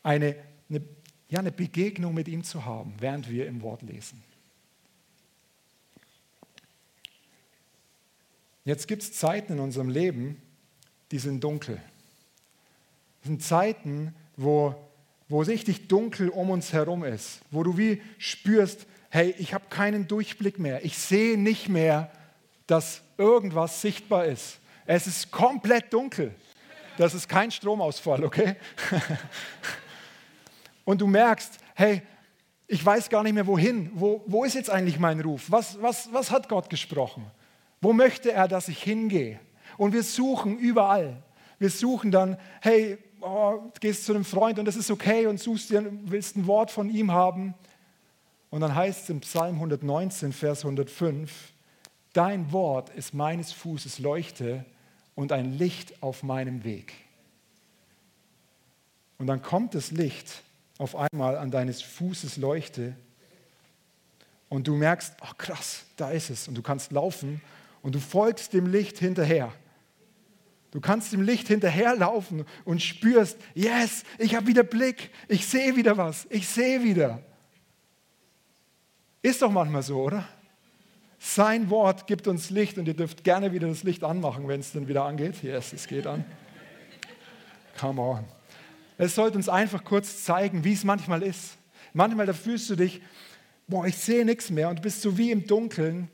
eine, 0.02 0.36
eine, 0.68 0.82
ja, 1.28 1.40
eine 1.40 1.52
Begegnung 1.52 2.14
mit 2.14 2.28
ihm 2.28 2.44
zu 2.44 2.64
haben, 2.64 2.94
während 2.98 3.28
wir 3.28 3.46
im 3.46 3.62
Wort 3.62 3.82
lesen. 3.82 4.22
Jetzt 8.64 8.86
gibt 8.86 9.02
es 9.02 9.12
Zeiten 9.14 9.54
in 9.54 9.60
unserem 9.60 9.88
Leben, 9.88 10.42
die 11.10 11.18
sind 11.18 11.42
dunkel. 11.42 11.80
Das 13.20 13.28
sind 13.28 13.42
Zeiten, 13.42 14.14
wo, 14.36 14.74
wo 15.28 15.42
richtig 15.42 15.88
dunkel 15.88 16.28
um 16.28 16.50
uns 16.50 16.72
herum 16.72 17.04
ist, 17.04 17.40
wo 17.50 17.62
du 17.62 17.76
wie 17.76 18.02
spürst, 18.18 18.86
hey, 19.10 19.34
ich 19.38 19.54
habe 19.54 19.64
keinen 19.70 20.06
Durchblick 20.06 20.58
mehr, 20.58 20.84
ich 20.84 20.98
sehe 20.98 21.38
nicht 21.38 21.68
mehr, 21.68 22.10
dass 22.66 23.02
irgendwas 23.16 23.80
sichtbar 23.80 24.26
ist. 24.26 24.58
Es 24.86 25.06
ist 25.06 25.30
komplett 25.30 25.92
dunkel. 25.92 26.34
Das 26.96 27.14
ist 27.14 27.28
kein 27.28 27.50
Stromausfall, 27.50 28.24
okay? 28.24 28.56
Und 30.84 31.00
du 31.00 31.06
merkst, 31.06 31.58
hey, 31.74 32.02
ich 32.66 32.84
weiß 32.84 33.08
gar 33.08 33.22
nicht 33.22 33.34
mehr 33.34 33.46
wohin. 33.46 33.90
Wo, 33.94 34.22
wo 34.26 34.44
ist 34.44 34.54
jetzt 34.54 34.70
eigentlich 34.70 34.98
mein 34.98 35.20
Ruf? 35.20 35.44
Was, 35.48 35.80
was, 35.80 36.12
was 36.12 36.30
hat 36.30 36.48
Gott 36.48 36.68
gesprochen? 36.68 37.26
Wo 37.80 37.92
möchte 37.92 38.32
er, 38.32 38.48
dass 38.48 38.68
ich 38.68 38.82
hingehe? 38.82 39.38
Und 39.78 39.94
wir 39.94 40.02
suchen 40.02 40.58
überall. 40.58 41.22
Wir 41.58 41.70
suchen 41.70 42.10
dann, 42.10 42.36
hey, 42.60 42.98
oh, 43.22 43.60
gehst 43.80 44.04
zu 44.04 44.12
einem 44.12 44.24
Freund 44.24 44.58
und 44.58 44.66
das 44.66 44.76
ist 44.76 44.90
okay 44.90 45.26
und 45.26 45.40
suchst 45.40 45.70
dir, 45.70 45.90
willst 46.04 46.36
ein 46.36 46.46
Wort 46.46 46.70
von 46.70 46.90
ihm 46.90 47.12
haben. 47.12 47.54
Und 48.50 48.60
dann 48.60 48.74
heißt 48.74 49.04
es 49.04 49.10
im 49.10 49.20
Psalm 49.20 49.54
119, 49.54 50.32
Vers 50.32 50.64
105, 50.64 51.52
Dein 52.12 52.52
Wort 52.52 52.90
ist 52.90 53.14
meines 53.14 53.52
Fußes 53.52 53.98
Leuchte 53.98 54.64
und 55.14 55.30
ein 55.30 55.56
Licht 55.56 56.02
auf 56.02 56.22
meinem 56.22 56.64
Weg. 56.64 56.92
Und 59.18 59.26
dann 59.26 59.42
kommt 59.42 59.74
das 59.74 59.90
Licht 59.90 60.42
auf 60.78 60.96
einmal 60.96 61.36
an 61.36 61.50
deines 61.50 61.82
Fußes 61.82 62.36
Leuchte 62.36 62.96
und 64.48 64.66
du 64.66 64.74
merkst, 64.74 65.14
ach 65.20 65.32
oh 65.32 65.36
krass, 65.36 65.84
da 65.96 66.10
ist 66.10 66.30
es. 66.30 66.48
Und 66.48 66.54
du 66.54 66.62
kannst 66.62 66.92
laufen 66.92 67.40
und 67.82 67.94
du 67.94 68.00
folgst 68.00 68.52
dem 68.52 68.66
Licht 68.66 68.98
hinterher. 68.98 69.52
Du 70.70 70.80
kannst 70.80 71.12
dem 71.12 71.22
Licht 71.22 71.48
hinterherlaufen 71.48 72.44
und 72.64 72.82
spürst, 72.82 73.38
yes, 73.54 74.04
ich 74.18 74.34
habe 74.34 74.46
wieder 74.46 74.62
Blick, 74.62 75.10
ich 75.26 75.46
sehe 75.46 75.76
wieder 75.76 75.96
was, 75.96 76.26
ich 76.30 76.46
sehe 76.46 76.82
wieder. 76.82 77.22
Ist 79.22 79.40
doch 79.40 79.50
manchmal 79.50 79.82
so, 79.82 80.02
oder? 80.02 80.28
Sein 81.18 81.68
Wort 81.70 82.06
gibt 82.06 82.28
uns 82.28 82.50
Licht 82.50 82.78
und 82.78 82.86
ihr 82.86 82.94
dürft 82.94 83.24
gerne 83.24 83.52
wieder 83.52 83.66
das 83.66 83.82
Licht 83.82 84.04
anmachen, 84.04 84.46
wenn 84.46 84.60
es 84.60 84.72
dann 84.72 84.86
wieder 84.86 85.04
angeht. 85.04 85.42
Yes, 85.42 85.72
es 85.72 85.88
geht 85.88 86.06
an. 86.06 86.24
Come 87.78 88.00
on. 88.00 88.24
Es 88.98 89.14
sollte 89.14 89.36
uns 89.36 89.48
einfach 89.48 89.84
kurz 89.84 90.22
zeigen, 90.24 90.64
wie 90.64 90.74
es 90.74 90.84
manchmal 90.84 91.22
ist. 91.22 91.56
Manchmal 91.92 92.26
da 92.26 92.32
fühlst 92.32 92.68
du 92.70 92.76
dich, 92.76 93.00
boah, 93.66 93.86
ich 93.86 93.96
sehe 93.96 94.24
nichts 94.24 94.50
mehr 94.50 94.68
und 94.68 94.82
bist 94.82 95.02
so 95.02 95.16
wie 95.16 95.30
im 95.30 95.46
Dunkeln, 95.46 96.08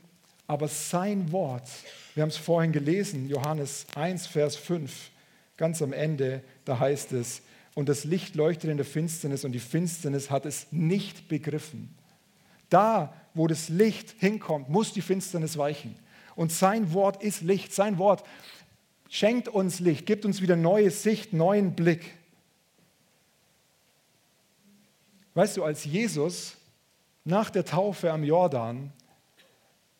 aber 0.47 0.67
sein 0.67 1.31
Wort 1.31 1.67
wir 2.15 2.21
haben 2.21 2.29
es 2.29 2.37
vorhin 2.37 2.71
gelesen, 2.71 3.27
Johannes 3.27 3.85
1, 3.93 4.27
Vers 4.27 4.55
5, 4.55 5.11
ganz 5.57 5.81
am 5.81 5.91
Ende, 5.93 6.41
da 6.63 6.79
heißt 6.79 7.11
es, 7.11 7.41
und 7.75 7.89
das 7.89 8.05
Licht 8.05 8.35
leuchtet 8.35 8.71
in 8.71 8.77
der 8.77 8.85
Finsternis 8.85 9.43
und 9.43 9.51
die 9.51 9.59
Finsternis 9.59 10.31
hat 10.31 10.45
es 10.45 10.67
nicht 10.71 11.27
begriffen. 11.27 11.93
Da, 12.69 13.13
wo 13.33 13.47
das 13.47 13.67
Licht 13.67 14.15
hinkommt, 14.17 14.69
muss 14.69 14.93
die 14.93 15.01
Finsternis 15.01 15.57
weichen. 15.57 15.95
Und 16.37 16.53
sein 16.53 16.93
Wort 16.93 17.21
ist 17.21 17.41
Licht. 17.41 17.73
Sein 17.73 17.97
Wort 17.97 18.25
schenkt 19.09 19.49
uns 19.49 19.81
Licht, 19.81 20.05
gibt 20.05 20.23
uns 20.23 20.41
wieder 20.41 20.55
neue 20.55 20.89
Sicht, 20.89 21.33
neuen 21.33 21.75
Blick. 21.75 22.15
Weißt 25.33 25.57
du, 25.57 25.65
als 25.65 25.83
Jesus 25.83 26.55
nach 27.25 27.49
der 27.49 27.65
Taufe 27.65 28.11
am 28.13 28.23
Jordan, 28.23 28.93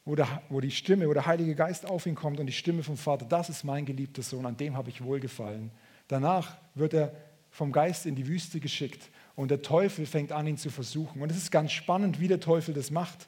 wo, 0.05 0.15
der, 0.15 0.41
wo 0.49 0.61
die 0.61 0.71
Stimme, 0.71 1.09
wo 1.09 1.13
der 1.13 1.25
Heilige 1.25 1.55
Geist 1.55 1.85
auf 1.85 2.05
ihn 2.05 2.15
kommt 2.15 2.39
und 2.39 2.45
die 2.45 2.53
Stimme 2.53 2.83
vom 2.83 2.95
Vater, 2.95 3.25
das 3.25 3.49
ist 3.49 3.63
mein 3.63 3.85
geliebter 3.85 4.21
Sohn, 4.21 4.45
an 4.45 4.55
dem 4.55 4.77
habe 4.77 4.89
ich 4.89 5.03
wohlgefallen. 5.03 5.71
Danach 6.07 6.57
wird 6.75 6.93
er 6.93 7.11
vom 7.49 7.71
Geist 7.71 8.05
in 8.05 8.15
die 8.15 8.27
Wüste 8.27 8.59
geschickt 8.59 9.09
und 9.35 9.49
der 9.49 9.63
Teufel 9.63 10.05
fängt 10.05 10.31
an, 10.31 10.45
ihn 10.45 10.57
zu 10.57 10.69
versuchen. 10.69 11.21
Und 11.21 11.31
es 11.31 11.37
ist 11.37 11.51
ganz 11.51 11.71
spannend, 11.71 12.19
wie 12.19 12.27
der 12.27 12.39
Teufel 12.39 12.73
das 12.73 12.91
macht. 12.91 13.27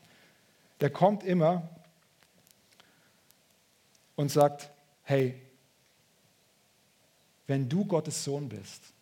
Der 0.80 0.92
kommt 0.92 1.24
immer 1.24 1.68
und 4.16 4.30
sagt, 4.30 4.70
hey, 5.04 5.42
wenn 7.48 7.68
du 7.68 7.86
Gottes 7.86 8.24
Sohn 8.24 8.50
bist, 8.50 8.94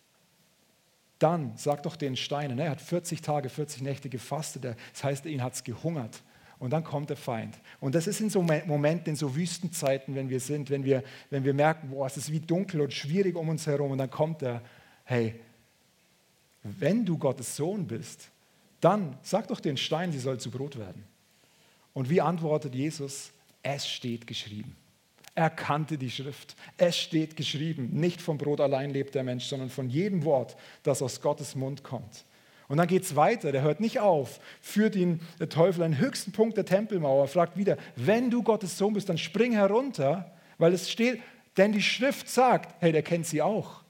dann 1.18 1.56
sag 1.56 1.82
doch 1.82 1.96
den 1.96 2.16
Steinen, 2.16 2.58
er 2.58 2.70
hat 2.70 2.80
40 2.80 3.20
Tage, 3.22 3.48
40 3.48 3.82
Nächte 3.82 4.08
gefastet, 4.08 4.64
das 4.64 5.04
heißt, 5.04 5.26
ihn 5.26 5.42
hat 5.42 5.54
es 5.54 5.64
gehungert. 5.64 6.22
Und 6.58 6.70
dann 6.70 6.84
kommt 6.84 7.10
der 7.10 7.16
Feind. 7.16 7.58
Und 7.80 7.94
das 7.94 8.06
ist 8.06 8.20
in 8.20 8.30
so 8.30 8.42
Momenten, 8.42 9.10
in 9.10 9.16
so 9.16 9.36
Wüstenzeiten, 9.36 10.14
wenn 10.14 10.30
wir 10.30 10.40
sind, 10.40 10.70
wenn 10.70 10.84
wir, 10.84 11.02
wenn 11.30 11.44
wir 11.44 11.52
merken, 11.52 11.90
boah, 11.90 12.06
es 12.06 12.16
ist 12.16 12.32
wie 12.32 12.40
dunkel 12.40 12.80
und 12.80 12.92
schwierig 12.92 13.36
um 13.36 13.48
uns 13.48 13.66
herum. 13.66 13.90
Und 13.90 13.98
dann 13.98 14.10
kommt 14.10 14.42
er, 14.42 14.62
hey, 15.04 15.38
wenn 16.62 17.04
du 17.04 17.18
Gottes 17.18 17.56
Sohn 17.56 17.86
bist, 17.86 18.30
dann 18.80 19.16
sag 19.22 19.48
doch 19.48 19.60
den 19.60 19.76
Stein, 19.76 20.12
sie 20.12 20.18
soll 20.18 20.38
zu 20.38 20.50
Brot 20.50 20.78
werden. 20.78 21.04
Und 21.92 22.10
wie 22.10 22.20
antwortet 22.20 22.74
Jesus? 22.74 23.32
Es 23.62 23.88
steht 23.88 24.26
geschrieben. 24.26 24.76
Er 25.34 25.50
kannte 25.50 25.98
die 25.98 26.10
Schrift. 26.10 26.56
Es 26.76 26.96
steht 26.96 27.36
geschrieben, 27.36 27.90
nicht 27.92 28.22
vom 28.22 28.38
Brot 28.38 28.60
allein 28.60 28.90
lebt 28.90 29.14
der 29.14 29.22
Mensch, 29.22 29.46
sondern 29.46 29.70
von 29.70 29.88
jedem 29.88 30.24
Wort, 30.24 30.56
das 30.82 31.02
aus 31.02 31.20
Gottes 31.20 31.54
Mund 31.54 31.82
kommt. 31.82 32.25
Und 32.68 32.78
dann 32.78 32.88
geht 32.88 33.04
es 33.04 33.14
weiter, 33.14 33.52
der 33.52 33.62
hört 33.62 33.80
nicht 33.80 34.00
auf, 34.00 34.40
führt 34.60 34.96
ihn 34.96 35.20
der 35.38 35.48
Teufel 35.48 35.82
an 35.84 35.92
den 35.92 36.00
höchsten 36.00 36.32
Punkt 36.32 36.56
der 36.56 36.64
Tempelmauer, 36.64 37.28
fragt 37.28 37.56
wieder, 37.56 37.76
wenn 37.94 38.30
du 38.30 38.42
Gottes 38.42 38.76
Sohn 38.76 38.94
bist, 38.94 39.08
dann 39.08 39.18
spring 39.18 39.52
herunter, 39.52 40.32
weil 40.58 40.72
es 40.72 40.90
steht, 40.90 41.20
denn 41.56 41.72
die 41.72 41.82
Schrift 41.82 42.28
sagt, 42.28 42.74
hey, 42.80 42.92
der 42.92 43.02
kennt 43.02 43.26
sie 43.26 43.40
auch. 43.40 43.82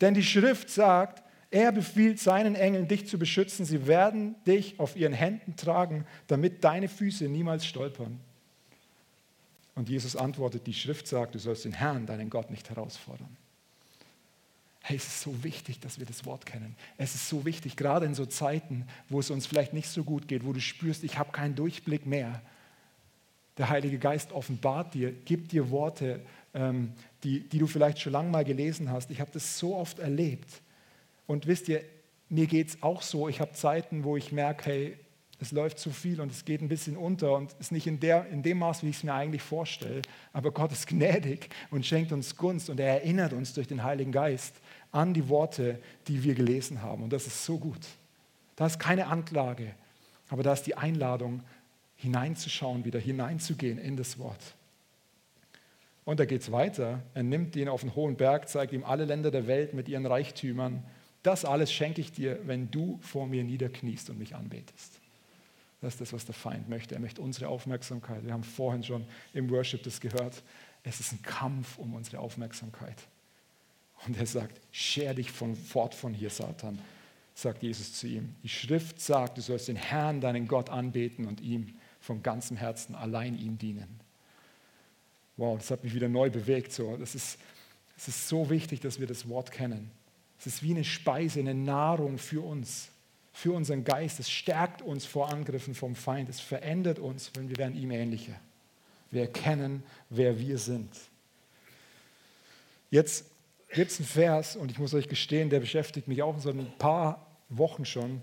Denn 0.00 0.14
die 0.14 0.22
Schrift 0.22 0.70
sagt, 0.70 1.22
er 1.50 1.72
befiehlt 1.72 2.20
seinen 2.20 2.54
Engeln, 2.54 2.88
dich 2.88 3.06
zu 3.06 3.18
beschützen. 3.18 3.64
Sie 3.64 3.86
werden 3.86 4.34
dich 4.46 4.78
auf 4.78 4.96
ihren 4.96 5.12
Händen 5.12 5.56
tragen, 5.56 6.04
damit 6.26 6.64
deine 6.64 6.88
Füße 6.88 7.28
niemals 7.28 7.66
stolpern. 7.66 8.20
Und 9.74 9.88
Jesus 9.88 10.16
antwortet, 10.16 10.66
die 10.66 10.74
Schrift 10.74 11.06
sagt, 11.06 11.34
du 11.34 11.38
sollst 11.38 11.64
den 11.64 11.72
Herrn, 11.72 12.06
deinen 12.06 12.30
Gott, 12.30 12.50
nicht 12.50 12.68
herausfordern. 12.70 13.36
Hey, 14.88 14.98
es 14.98 15.06
ist 15.08 15.22
so 15.22 15.42
wichtig, 15.42 15.80
dass 15.80 15.98
wir 15.98 16.06
das 16.06 16.24
Wort 16.26 16.46
kennen. 16.46 16.76
Es 16.96 17.16
ist 17.16 17.28
so 17.28 17.44
wichtig, 17.44 17.76
gerade 17.76 18.06
in 18.06 18.14
so 18.14 18.24
Zeiten, 18.24 18.86
wo 19.08 19.18
es 19.18 19.30
uns 19.30 19.44
vielleicht 19.44 19.72
nicht 19.72 19.88
so 19.88 20.04
gut 20.04 20.28
geht, 20.28 20.46
wo 20.46 20.52
du 20.52 20.60
spürst, 20.60 21.02
ich 21.02 21.18
habe 21.18 21.32
keinen 21.32 21.56
Durchblick 21.56 22.06
mehr. 22.06 22.40
Der 23.58 23.68
Heilige 23.68 23.98
Geist 23.98 24.30
offenbart 24.30 24.94
dir, 24.94 25.10
gibt 25.10 25.50
dir 25.50 25.70
Worte, 25.72 26.20
ähm, 26.54 26.92
die, 27.24 27.40
die 27.40 27.58
du 27.58 27.66
vielleicht 27.66 27.98
schon 27.98 28.12
lange 28.12 28.30
mal 28.30 28.44
gelesen 28.44 28.88
hast. 28.92 29.10
Ich 29.10 29.20
habe 29.20 29.32
das 29.32 29.58
so 29.58 29.74
oft 29.74 29.98
erlebt. 29.98 30.62
Und 31.26 31.48
wisst 31.48 31.68
ihr, 31.68 31.82
mir 32.28 32.46
geht 32.46 32.68
es 32.68 32.80
auch 32.80 33.02
so. 33.02 33.28
Ich 33.28 33.40
habe 33.40 33.54
Zeiten, 33.54 34.04
wo 34.04 34.16
ich 34.16 34.30
merke, 34.30 34.66
hey, 34.66 34.96
es 35.40 35.50
läuft 35.50 35.80
zu 35.80 35.90
viel 35.90 36.20
und 36.20 36.30
es 36.30 36.44
geht 36.44 36.62
ein 36.62 36.68
bisschen 36.68 36.96
unter 36.96 37.34
und 37.34 37.54
ist 37.58 37.72
nicht 37.72 37.88
in, 37.88 37.98
der, 37.98 38.28
in 38.28 38.44
dem 38.44 38.58
Maß, 38.58 38.84
wie 38.84 38.90
ich 38.90 38.98
es 38.98 39.02
mir 39.02 39.14
eigentlich 39.14 39.42
vorstelle. 39.42 40.02
Aber 40.32 40.52
Gott 40.52 40.70
ist 40.70 40.86
gnädig 40.86 41.50
und 41.72 41.84
schenkt 41.84 42.12
uns 42.12 42.36
Gunst 42.36 42.70
und 42.70 42.78
er 42.78 43.00
erinnert 43.00 43.32
uns 43.32 43.52
durch 43.52 43.66
den 43.66 43.82
Heiligen 43.82 44.12
Geist 44.12 44.60
an 44.92 45.14
die 45.14 45.28
Worte, 45.28 45.80
die 46.08 46.22
wir 46.22 46.34
gelesen 46.34 46.82
haben. 46.82 47.02
Und 47.02 47.12
das 47.12 47.26
ist 47.26 47.44
so 47.44 47.58
gut. 47.58 47.86
Da 48.56 48.66
ist 48.66 48.78
keine 48.78 49.06
Anklage, 49.06 49.74
aber 50.28 50.42
da 50.42 50.52
ist 50.52 50.62
die 50.64 50.74
Einladung, 50.74 51.42
hineinzuschauen, 51.96 52.84
wieder 52.84 52.98
hineinzugehen 52.98 53.78
in 53.78 53.96
das 53.96 54.18
Wort. 54.18 54.54
Und 56.04 56.20
da 56.20 56.24
geht 56.24 56.42
es 56.42 56.52
weiter. 56.52 57.02
Er 57.14 57.22
nimmt 57.22 57.56
ihn 57.56 57.68
auf 57.68 57.80
den 57.80 57.94
hohen 57.94 58.16
Berg, 58.16 58.48
zeigt 58.48 58.72
ihm 58.72 58.84
alle 58.84 59.04
Länder 59.04 59.30
der 59.30 59.46
Welt 59.46 59.74
mit 59.74 59.88
ihren 59.88 60.06
Reichtümern. 60.06 60.84
Das 61.22 61.44
alles 61.44 61.72
schenke 61.72 62.00
ich 62.00 62.12
dir, 62.12 62.38
wenn 62.46 62.70
du 62.70 62.98
vor 63.02 63.26
mir 63.26 63.42
niederkniest 63.42 64.10
und 64.10 64.18
mich 64.18 64.36
anbetest. 64.36 65.00
Das 65.80 65.94
ist 65.94 66.00
das, 66.00 66.12
was 66.12 66.24
der 66.24 66.34
Feind 66.34 66.68
möchte. 66.68 66.94
Er 66.94 67.00
möchte 67.00 67.20
unsere 67.20 67.48
Aufmerksamkeit. 67.48 68.24
Wir 68.24 68.32
haben 68.32 68.44
vorhin 68.44 68.84
schon 68.84 69.04
im 69.32 69.50
Worship 69.50 69.82
das 69.82 70.00
gehört. 70.00 70.42
Es 70.84 71.00
ist 71.00 71.12
ein 71.12 71.22
Kampf 71.22 71.78
um 71.78 71.94
unsere 71.94 72.20
Aufmerksamkeit. 72.20 72.96
Und 74.06 74.16
er 74.16 74.26
sagt, 74.26 74.60
scher 74.70 75.14
dich 75.14 75.30
von, 75.30 75.56
fort 75.56 75.94
von 75.94 76.14
hier, 76.14 76.30
Satan, 76.30 76.78
sagt 77.34 77.62
Jesus 77.62 77.94
zu 77.94 78.06
ihm. 78.06 78.34
Die 78.42 78.48
Schrift 78.48 79.00
sagt, 79.00 79.38
du 79.38 79.42
sollst 79.42 79.68
den 79.68 79.76
Herrn, 79.76 80.20
deinen 80.20 80.48
Gott, 80.48 80.70
anbeten 80.70 81.26
und 81.26 81.40
ihm 81.40 81.74
von 82.00 82.22
ganzem 82.22 82.56
Herzen 82.56 82.94
allein 82.94 83.38
ihm 83.38 83.58
dienen. 83.58 84.00
Wow, 85.36 85.58
das 85.58 85.70
hat 85.70 85.84
mich 85.84 85.94
wieder 85.94 86.08
neu 86.08 86.30
bewegt. 86.30 86.72
So. 86.72 86.96
Das, 86.96 87.14
ist, 87.14 87.38
das 87.96 88.08
ist 88.08 88.28
so 88.28 88.48
wichtig, 88.48 88.80
dass 88.80 89.00
wir 89.00 89.06
das 89.06 89.28
Wort 89.28 89.50
kennen. 89.50 89.90
Es 90.38 90.46
ist 90.46 90.62
wie 90.62 90.70
eine 90.70 90.84
Speise, 90.84 91.40
eine 91.40 91.54
Nahrung 91.54 92.18
für 92.18 92.42
uns 92.42 92.90
für 93.36 93.52
unseren 93.52 93.84
Geist. 93.84 94.18
Es 94.18 94.30
stärkt 94.30 94.80
uns 94.80 95.04
vor 95.04 95.30
Angriffen 95.30 95.74
vom 95.74 95.94
Feind. 95.94 96.30
Es 96.30 96.40
verändert 96.40 96.98
uns, 96.98 97.30
wenn 97.34 97.50
wir 97.50 97.58
werden 97.58 97.76
ihm 97.76 97.90
ähnlicher. 97.90 98.40
Wir 99.10 99.22
erkennen, 99.22 99.82
wer 100.08 100.38
wir 100.38 100.56
sind. 100.56 100.88
Jetzt 102.90 103.26
gibt 103.74 103.90
es 103.90 103.98
einen 103.98 104.06
Vers, 104.06 104.56
und 104.56 104.70
ich 104.70 104.78
muss 104.78 104.94
euch 104.94 105.08
gestehen, 105.08 105.50
der 105.50 105.60
beschäftigt 105.60 106.08
mich 106.08 106.22
auch 106.22 106.38
seit 106.38 106.54
ein 106.54 106.72
paar 106.78 107.26
Wochen 107.48 107.84
schon. 107.84 108.22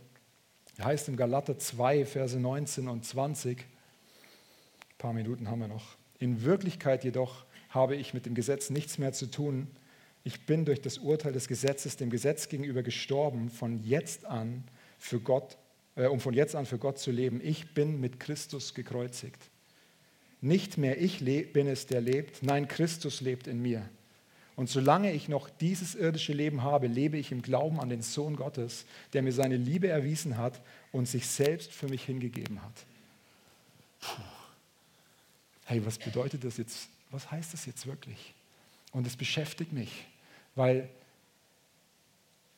Er 0.77 0.85
heißt 0.85 1.07
im 1.09 1.17
Galater 1.17 1.57
2, 1.57 2.05
Verse 2.05 2.39
19 2.39 2.87
und 2.87 3.05
20. 3.05 3.59
Ein 3.59 3.65
paar 4.97 5.13
Minuten 5.13 5.49
haben 5.49 5.59
wir 5.59 5.67
noch. 5.67 5.95
In 6.19 6.43
Wirklichkeit 6.43 7.03
jedoch 7.03 7.45
habe 7.69 7.95
ich 7.95 8.13
mit 8.13 8.25
dem 8.25 8.35
Gesetz 8.35 8.69
nichts 8.69 8.97
mehr 8.97 9.13
zu 9.13 9.29
tun. 9.29 9.67
Ich 10.23 10.45
bin 10.45 10.65
durch 10.65 10.81
das 10.81 10.97
Urteil 10.97 11.33
des 11.33 11.47
Gesetzes 11.47 11.97
dem 11.97 12.09
Gesetz 12.09 12.47
gegenüber 12.47 12.81
gestorben. 12.81 13.49
Von 13.49 13.83
jetzt 13.83 14.25
an 14.25 14.63
für 14.97 15.19
Gott, 15.19 15.57
äh, 15.95 16.05
um 16.05 16.19
von 16.19 16.33
jetzt 16.33 16.55
an 16.55 16.65
für 16.65 16.77
Gott 16.77 16.97
zu 16.97 17.11
leben. 17.11 17.41
Ich 17.43 17.73
bin 17.73 17.99
mit 17.99 18.19
Christus 18.19 18.73
gekreuzigt. 18.73 19.49
Nicht 20.41 20.77
mehr 20.77 20.99
ich 20.99 21.23
bin 21.53 21.67
es, 21.67 21.85
der 21.87 22.01
lebt, 22.01 22.43
nein, 22.43 22.67
Christus 22.67 23.21
lebt 23.21 23.47
in 23.47 23.61
mir. 23.61 23.89
Und 24.55 24.69
solange 24.69 25.11
ich 25.11 25.29
noch 25.29 25.49
dieses 25.49 25.95
irdische 25.95 26.33
Leben 26.33 26.61
habe, 26.61 26.87
lebe 26.87 27.17
ich 27.17 27.31
im 27.31 27.41
Glauben 27.41 27.79
an 27.79 27.89
den 27.89 28.01
Sohn 28.01 28.35
Gottes, 28.35 28.85
der 29.13 29.23
mir 29.23 29.31
seine 29.31 29.57
Liebe 29.57 29.87
erwiesen 29.87 30.37
hat 30.37 30.61
und 30.91 31.07
sich 31.07 31.27
selbst 31.27 31.71
für 31.71 31.87
mich 31.87 32.03
hingegeben 32.03 32.61
hat. 32.61 32.85
Puh. 33.99 34.21
Hey, 35.65 35.85
was 35.85 35.97
bedeutet 35.97 36.43
das 36.43 36.57
jetzt? 36.57 36.87
Was 37.09 37.31
heißt 37.31 37.53
das 37.53 37.65
jetzt 37.65 37.87
wirklich? 37.87 38.33
Und 38.91 39.07
es 39.07 39.15
beschäftigt 39.15 39.73
mich, 39.73 40.05
weil 40.55 40.89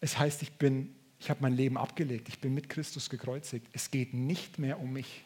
es 0.02 0.18
heißt, 0.18 0.42
ich 0.42 0.52
bin 0.54 0.94
ich 1.20 1.30
habe 1.30 1.42
mein 1.42 1.56
Leben 1.56 1.78
abgelegt, 1.78 2.28
ich 2.30 2.40
bin 2.40 2.54
mit 2.54 2.70
Christus 2.70 3.10
gekreuzigt. 3.10 3.68
Es 3.74 3.92
geht 3.92 4.14
nicht 4.14 4.60
mehr 4.60 4.80
um 4.80 4.94
mich. 4.94 5.24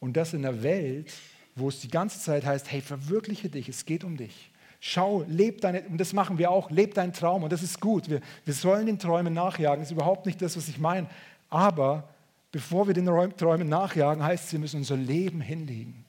Und 0.00 0.16
das 0.16 0.32
in 0.32 0.46
einer 0.46 0.62
Welt, 0.62 1.12
wo 1.54 1.68
es 1.68 1.80
die 1.80 1.88
ganze 1.88 2.18
Zeit 2.18 2.44
heißt, 2.44 2.70
hey, 2.70 2.80
verwirkliche 2.80 3.48
dich, 3.48 3.68
es 3.68 3.84
geht 3.84 4.04
um 4.04 4.16
dich. 4.16 4.50
Schau, 4.84 5.24
leb 5.28 5.60
deine, 5.60 5.82
und 5.82 5.98
das 5.98 6.12
machen 6.12 6.38
wir 6.38 6.50
auch, 6.50 6.68
leb 6.72 6.94
deinen 6.94 7.12
Traum 7.12 7.44
und 7.44 7.52
das 7.52 7.62
ist 7.62 7.80
gut. 7.80 8.10
Wir, 8.10 8.20
wir 8.44 8.52
sollen 8.52 8.86
den 8.86 8.98
Träumen 8.98 9.32
nachjagen, 9.32 9.78
das 9.78 9.90
ist 9.90 9.92
überhaupt 9.92 10.26
nicht 10.26 10.42
das, 10.42 10.56
was 10.56 10.66
ich 10.66 10.80
meine. 10.80 11.06
Aber 11.50 12.08
bevor 12.50 12.88
wir 12.88 12.92
den 12.92 13.06
Träumen 13.06 13.68
nachjagen, 13.68 14.24
heißt 14.24 14.46
es, 14.46 14.52
wir 14.52 14.58
müssen 14.58 14.78
unser 14.78 14.96
Leben 14.96 15.40
hinlegen. 15.40 16.04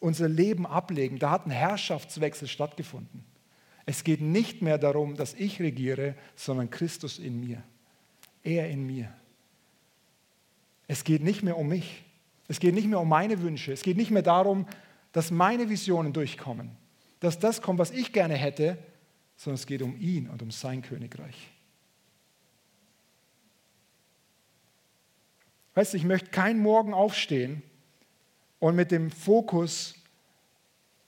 Unser 0.00 0.30
Leben 0.30 0.64
ablegen. 0.64 1.18
Da 1.18 1.30
hat 1.30 1.46
ein 1.46 1.50
Herrschaftswechsel 1.50 2.48
stattgefunden. 2.48 3.22
Es 3.84 4.02
geht 4.02 4.22
nicht 4.22 4.62
mehr 4.62 4.78
darum, 4.78 5.14
dass 5.14 5.34
ich 5.34 5.60
regiere, 5.60 6.14
sondern 6.36 6.70
Christus 6.70 7.18
in 7.18 7.38
mir. 7.38 7.62
Er 8.42 8.70
in 8.70 8.86
mir. 8.86 9.12
Es 10.88 11.04
geht 11.04 11.22
nicht 11.22 11.42
mehr 11.42 11.58
um 11.58 11.68
mich. 11.68 12.02
Es 12.48 12.60
geht 12.60 12.74
nicht 12.74 12.88
mehr 12.88 13.00
um 13.00 13.10
meine 13.10 13.42
Wünsche. 13.42 13.74
Es 13.74 13.82
geht 13.82 13.98
nicht 13.98 14.10
mehr 14.10 14.22
darum, 14.22 14.66
dass 15.12 15.30
meine 15.30 15.68
Visionen 15.68 16.14
durchkommen, 16.14 16.70
dass 17.24 17.38
das 17.38 17.62
kommt, 17.62 17.78
was 17.78 17.90
ich 17.90 18.12
gerne 18.12 18.34
hätte, 18.34 18.78
sondern 19.36 19.56
es 19.56 19.66
geht 19.66 19.82
um 19.82 19.96
ihn 20.00 20.28
und 20.28 20.42
um 20.42 20.50
sein 20.50 20.82
Königreich. 20.82 21.50
Weißt 25.74 25.92
du, 25.92 25.96
ich 25.96 26.04
möchte 26.04 26.30
keinen 26.30 26.60
Morgen 26.60 26.94
aufstehen 26.94 27.62
und 28.60 28.76
mit 28.76 28.92
dem 28.92 29.10
Fokus 29.10 29.94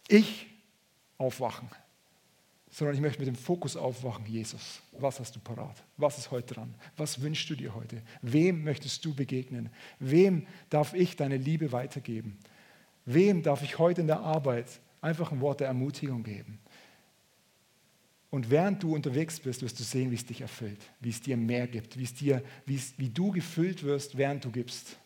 ich 0.08 0.46
aufwachen 1.18 1.68
sondern 2.76 2.94
ich 2.94 3.00
möchte 3.00 3.20
mit 3.20 3.28
dem 3.28 3.36
Fokus 3.36 3.74
aufwachen, 3.74 4.26
Jesus, 4.26 4.82
was 4.92 5.18
hast 5.18 5.34
du 5.34 5.40
parat? 5.40 5.82
Was 5.96 6.18
ist 6.18 6.30
heute 6.30 6.52
dran? 6.52 6.74
Was 6.98 7.22
wünschst 7.22 7.48
du 7.48 7.54
dir 7.54 7.74
heute? 7.74 8.02
Wem 8.20 8.64
möchtest 8.64 9.02
du 9.02 9.14
begegnen? 9.14 9.70
Wem 9.98 10.46
darf 10.68 10.92
ich 10.92 11.16
deine 11.16 11.38
Liebe 11.38 11.72
weitergeben? 11.72 12.36
Wem 13.06 13.42
darf 13.42 13.62
ich 13.62 13.78
heute 13.78 14.02
in 14.02 14.08
der 14.08 14.20
Arbeit 14.20 14.66
einfach 15.00 15.32
ein 15.32 15.40
Wort 15.40 15.60
der 15.60 15.68
Ermutigung 15.68 16.22
geben? 16.22 16.58
Und 18.30 18.50
während 18.50 18.82
du 18.82 18.94
unterwegs 18.94 19.40
bist, 19.40 19.62
wirst 19.62 19.78
du 19.78 19.84
sehen, 19.84 20.10
wie 20.10 20.16
es 20.16 20.26
dich 20.26 20.40
erfüllt, 20.40 20.80
wie 21.00 21.10
es 21.10 21.22
dir 21.22 21.36
mehr 21.36 21.66
gibt, 21.66 21.96
wie, 21.98 22.04
es 22.04 22.14
dir, 22.14 22.42
wie, 22.66 22.76
es, 22.76 22.92
wie 22.98 23.08
du 23.08 23.30
gefüllt 23.30 23.82
wirst, 23.82 24.18
während 24.18 24.44
du 24.44 24.50
gibst. 24.50 24.96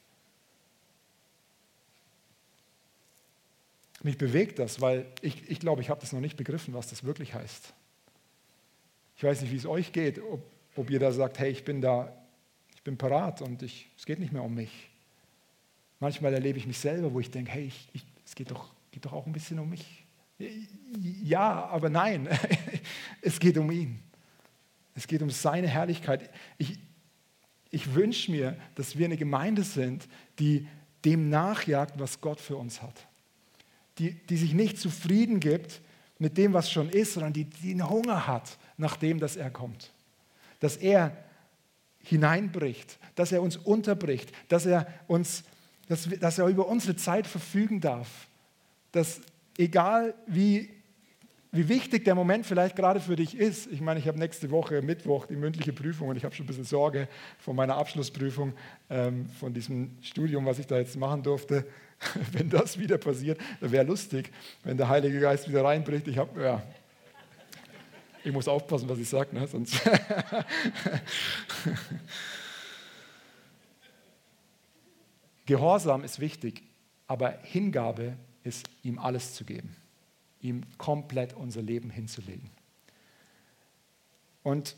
Mich 4.02 4.16
bewegt 4.16 4.58
das, 4.58 4.80
weil 4.80 5.06
ich, 5.20 5.48
ich 5.50 5.60
glaube, 5.60 5.82
ich 5.82 5.90
habe 5.90 6.00
das 6.00 6.12
noch 6.12 6.20
nicht 6.20 6.36
begriffen, 6.36 6.72
was 6.72 6.88
das 6.88 7.04
wirklich 7.04 7.34
heißt. 7.34 7.74
Ich 9.16 9.22
weiß 9.22 9.42
nicht, 9.42 9.52
wie 9.52 9.56
es 9.56 9.66
euch 9.66 9.92
geht, 9.92 10.18
ob, 10.18 10.42
ob 10.74 10.90
ihr 10.90 10.98
da 10.98 11.12
sagt, 11.12 11.38
hey, 11.38 11.50
ich 11.50 11.64
bin 11.64 11.82
da, 11.82 12.10
ich 12.74 12.82
bin 12.82 12.96
parat 12.96 13.42
und 13.42 13.62
ich, 13.62 13.90
es 13.98 14.06
geht 14.06 14.18
nicht 14.18 14.32
mehr 14.32 14.42
um 14.42 14.54
mich. 14.54 14.88
Manchmal 15.98 16.32
erlebe 16.32 16.58
ich 16.58 16.66
mich 16.66 16.78
selber, 16.78 17.12
wo 17.12 17.20
ich 17.20 17.30
denke, 17.30 17.50
hey, 17.52 17.66
ich, 17.66 17.88
ich, 17.92 18.02
es 18.24 18.34
geht 18.34 18.50
doch, 18.50 18.72
geht 18.90 19.04
doch 19.04 19.12
auch 19.12 19.26
ein 19.26 19.32
bisschen 19.32 19.58
um 19.58 19.70
mich. 19.70 20.04
Ja, 21.22 21.66
aber 21.66 21.90
nein, 21.90 22.28
es 23.22 23.38
geht 23.38 23.58
um 23.58 23.70
ihn. 23.70 24.02
Es 24.94 25.06
geht 25.06 25.22
um 25.22 25.30
seine 25.30 25.68
Herrlichkeit. 25.68 26.30
Ich, 26.58 26.78
ich 27.70 27.94
wünsche 27.94 28.30
mir, 28.30 28.56
dass 28.74 28.96
wir 28.96 29.06
eine 29.06 29.16
Gemeinde 29.16 29.62
sind, 29.62 30.08
die 30.38 30.66
dem 31.04 31.28
nachjagt, 31.28 31.98
was 31.98 32.20
Gott 32.20 32.40
für 32.40 32.56
uns 32.56 32.82
hat 32.82 33.06
die, 34.00 34.14
die 34.14 34.36
sich 34.36 34.54
nicht 34.54 34.78
zufrieden 34.78 35.40
gibt 35.40 35.82
mit 36.18 36.36
dem, 36.38 36.52
was 36.52 36.70
schon 36.70 36.88
ist, 36.88 37.14
sondern 37.14 37.32
die, 37.32 37.44
die 37.44 37.72
einen 37.72 37.88
Hunger 37.88 38.26
hat 38.26 38.58
nach 38.76 38.96
dem, 38.96 39.20
dass 39.20 39.36
er 39.36 39.50
kommt. 39.50 39.92
Dass 40.58 40.76
er 40.76 41.16
hineinbricht, 41.98 42.98
dass 43.14 43.30
er 43.30 43.42
uns 43.42 43.58
unterbricht, 43.58 44.32
dass 44.48 44.64
er, 44.64 44.86
uns, 45.06 45.44
dass, 45.86 46.08
dass 46.18 46.38
er 46.38 46.46
über 46.46 46.66
unsere 46.66 46.96
Zeit 46.96 47.26
verfügen 47.26 47.80
darf. 47.80 48.26
Dass 48.92 49.20
egal 49.58 50.14
wie, 50.26 50.70
wie 51.52 51.68
wichtig 51.68 52.04
der 52.04 52.14
Moment 52.14 52.46
vielleicht 52.46 52.76
gerade 52.76 53.00
für 53.00 53.16
dich 53.16 53.36
ist, 53.36 53.70
ich 53.70 53.80
meine, 53.80 53.98
ich 54.00 54.08
habe 54.08 54.18
nächste 54.18 54.50
Woche 54.50 54.82
Mittwoch 54.82 55.26
die 55.26 55.36
mündliche 55.36 55.72
Prüfung 55.72 56.08
und 56.08 56.16
ich 56.16 56.24
habe 56.24 56.34
schon 56.34 56.44
ein 56.44 56.48
bisschen 56.48 56.64
Sorge 56.64 57.08
vor 57.38 57.54
meiner 57.54 57.76
Abschlussprüfung 57.76 58.54
ähm, 58.88 59.28
von 59.38 59.52
diesem 59.52 59.96
Studium, 60.00 60.46
was 60.46 60.58
ich 60.58 60.66
da 60.66 60.78
jetzt 60.78 60.96
machen 60.96 61.22
durfte. 61.22 61.66
wenn 62.32 62.48
das 62.48 62.78
wieder 62.78 62.98
passiert, 62.98 63.40
wäre 63.60 63.84
lustig, 63.84 64.32
wenn 64.64 64.76
der 64.76 64.88
Heilige 64.88 65.20
Geist 65.20 65.48
wieder 65.48 65.64
reinbricht. 65.64 66.08
Ich, 66.08 66.18
hab, 66.18 66.36
ja, 66.36 66.62
ich 68.24 68.32
muss 68.32 68.48
aufpassen, 68.48 68.88
was 68.88 68.98
ich 68.98 69.08
sage, 69.08 69.34
ne? 69.34 69.46
sonst. 69.46 69.80
Gehorsam 75.46 76.04
ist 76.04 76.20
wichtig, 76.20 76.62
aber 77.06 77.38
Hingabe 77.42 78.16
ist, 78.44 78.68
ihm 78.82 78.98
alles 78.98 79.34
zu 79.34 79.44
geben, 79.44 79.76
ihm 80.40 80.62
komplett 80.78 81.34
unser 81.34 81.62
Leben 81.62 81.90
hinzulegen. 81.90 82.50
Und 84.42 84.76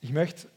ich 0.00 0.12
möchte 0.12 0.48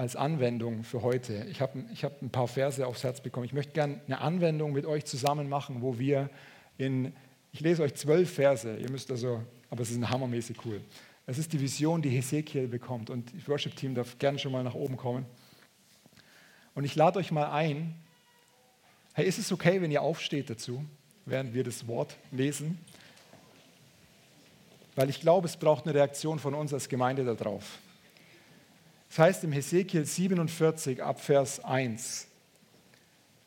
als 0.00 0.16
Anwendung 0.16 0.82
für 0.82 1.02
heute. 1.02 1.44
Ich 1.50 1.60
habe 1.60 1.84
ich 1.92 2.04
hab 2.04 2.22
ein 2.22 2.30
paar 2.30 2.48
Verse 2.48 2.86
aufs 2.86 3.04
Herz 3.04 3.20
bekommen. 3.20 3.44
Ich 3.44 3.52
möchte 3.52 3.72
gerne 3.72 4.00
eine 4.06 4.20
Anwendung 4.22 4.72
mit 4.72 4.86
euch 4.86 5.04
zusammen 5.04 5.48
machen, 5.48 5.82
wo 5.82 5.98
wir 5.98 6.30
in, 6.78 7.12
ich 7.52 7.60
lese 7.60 7.82
euch 7.82 7.94
zwölf 7.94 8.32
Verse, 8.32 8.78
ihr 8.78 8.90
müsst 8.90 9.10
also, 9.10 9.42
aber 9.68 9.82
es 9.82 9.90
ist 9.90 10.08
hammermäßig 10.08 10.56
cool. 10.64 10.80
Es 11.26 11.36
ist 11.36 11.52
die 11.52 11.60
Vision, 11.60 12.00
die 12.00 12.08
Hesekiel 12.08 12.66
bekommt 12.66 13.10
und 13.10 13.32
das 13.36 13.46
Worship-Team 13.46 13.94
darf 13.94 14.18
gerne 14.18 14.38
schon 14.38 14.52
mal 14.52 14.64
nach 14.64 14.74
oben 14.74 14.96
kommen. 14.96 15.26
Und 16.74 16.84
ich 16.84 16.94
lade 16.96 17.18
euch 17.18 17.30
mal 17.30 17.50
ein, 17.50 17.94
hey, 19.12 19.26
ist 19.26 19.38
es 19.38 19.52
okay, 19.52 19.82
wenn 19.82 19.90
ihr 19.90 20.00
aufsteht 20.00 20.48
dazu, 20.48 20.82
während 21.26 21.54
wir 21.54 21.64
das 21.64 21.86
Wort 21.86 22.16
lesen? 22.30 22.78
Weil 24.96 25.08
ich 25.08 25.20
glaube, 25.20 25.46
es 25.46 25.56
braucht 25.56 25.84
eine 25.84 25.94
Reaktion 25.94 26.38
von 26.38 26.54
uns 26.54 26.74
als 26.74 26.88
Gemeinde 26.88 27.24
darauf. 27.24 27.78
Das 29.08 29.18
heißt 29.18 29.44
im 29.44 29.52
Hesekiel 29.52 30.04
47 30.04 31.02
ab 31.02 31.20
Vers 31.20 31.64
1. 31.64 32.28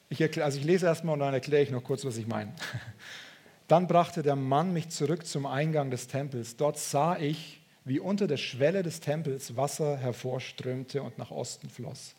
Ich 0.09 0.21
erkläre, 0.21 0.45
also 0.45 0.59
ich 0.59 0.65
lese 0.65 0.85
erstmal 0.85 1.13
und 1.13 1.19
dann 1.19 1.33
erkläre 1.33 1.63
ich 1.63 1.71
noch 1.71 1.83
kurz, 1.83 2.05
was 2.05 2.17
ich 2.17 2.27
meine. 2.27 2.53
Dann 3.67 3.87
brachte 3.87 4.21
der 4.21 4.35
Mann 4.35 4.73
mich 4.73 4.89
zurück 4.89 5.25
zum 5.25 5.45
Eingang 5.45 5.89
des 5.89 6.07
Tempels. 6.07 6.57
Dort 6.57 6.77
sah 6.77 7.17
ich, 7.17 7.61
wie 7.85 7.99
unter 7.99 8.27
der 8.27 8.37
Schwelle 8.37 8.83
des 8.83 8.99
Tempels 8.99 9.55
Wasser 9.55 9.97
hervorströmte 9.97 11.01
und 11.01 11.17
nach 11.17 11.31
Osten 11.31 11.69
floss. 11.69 12.13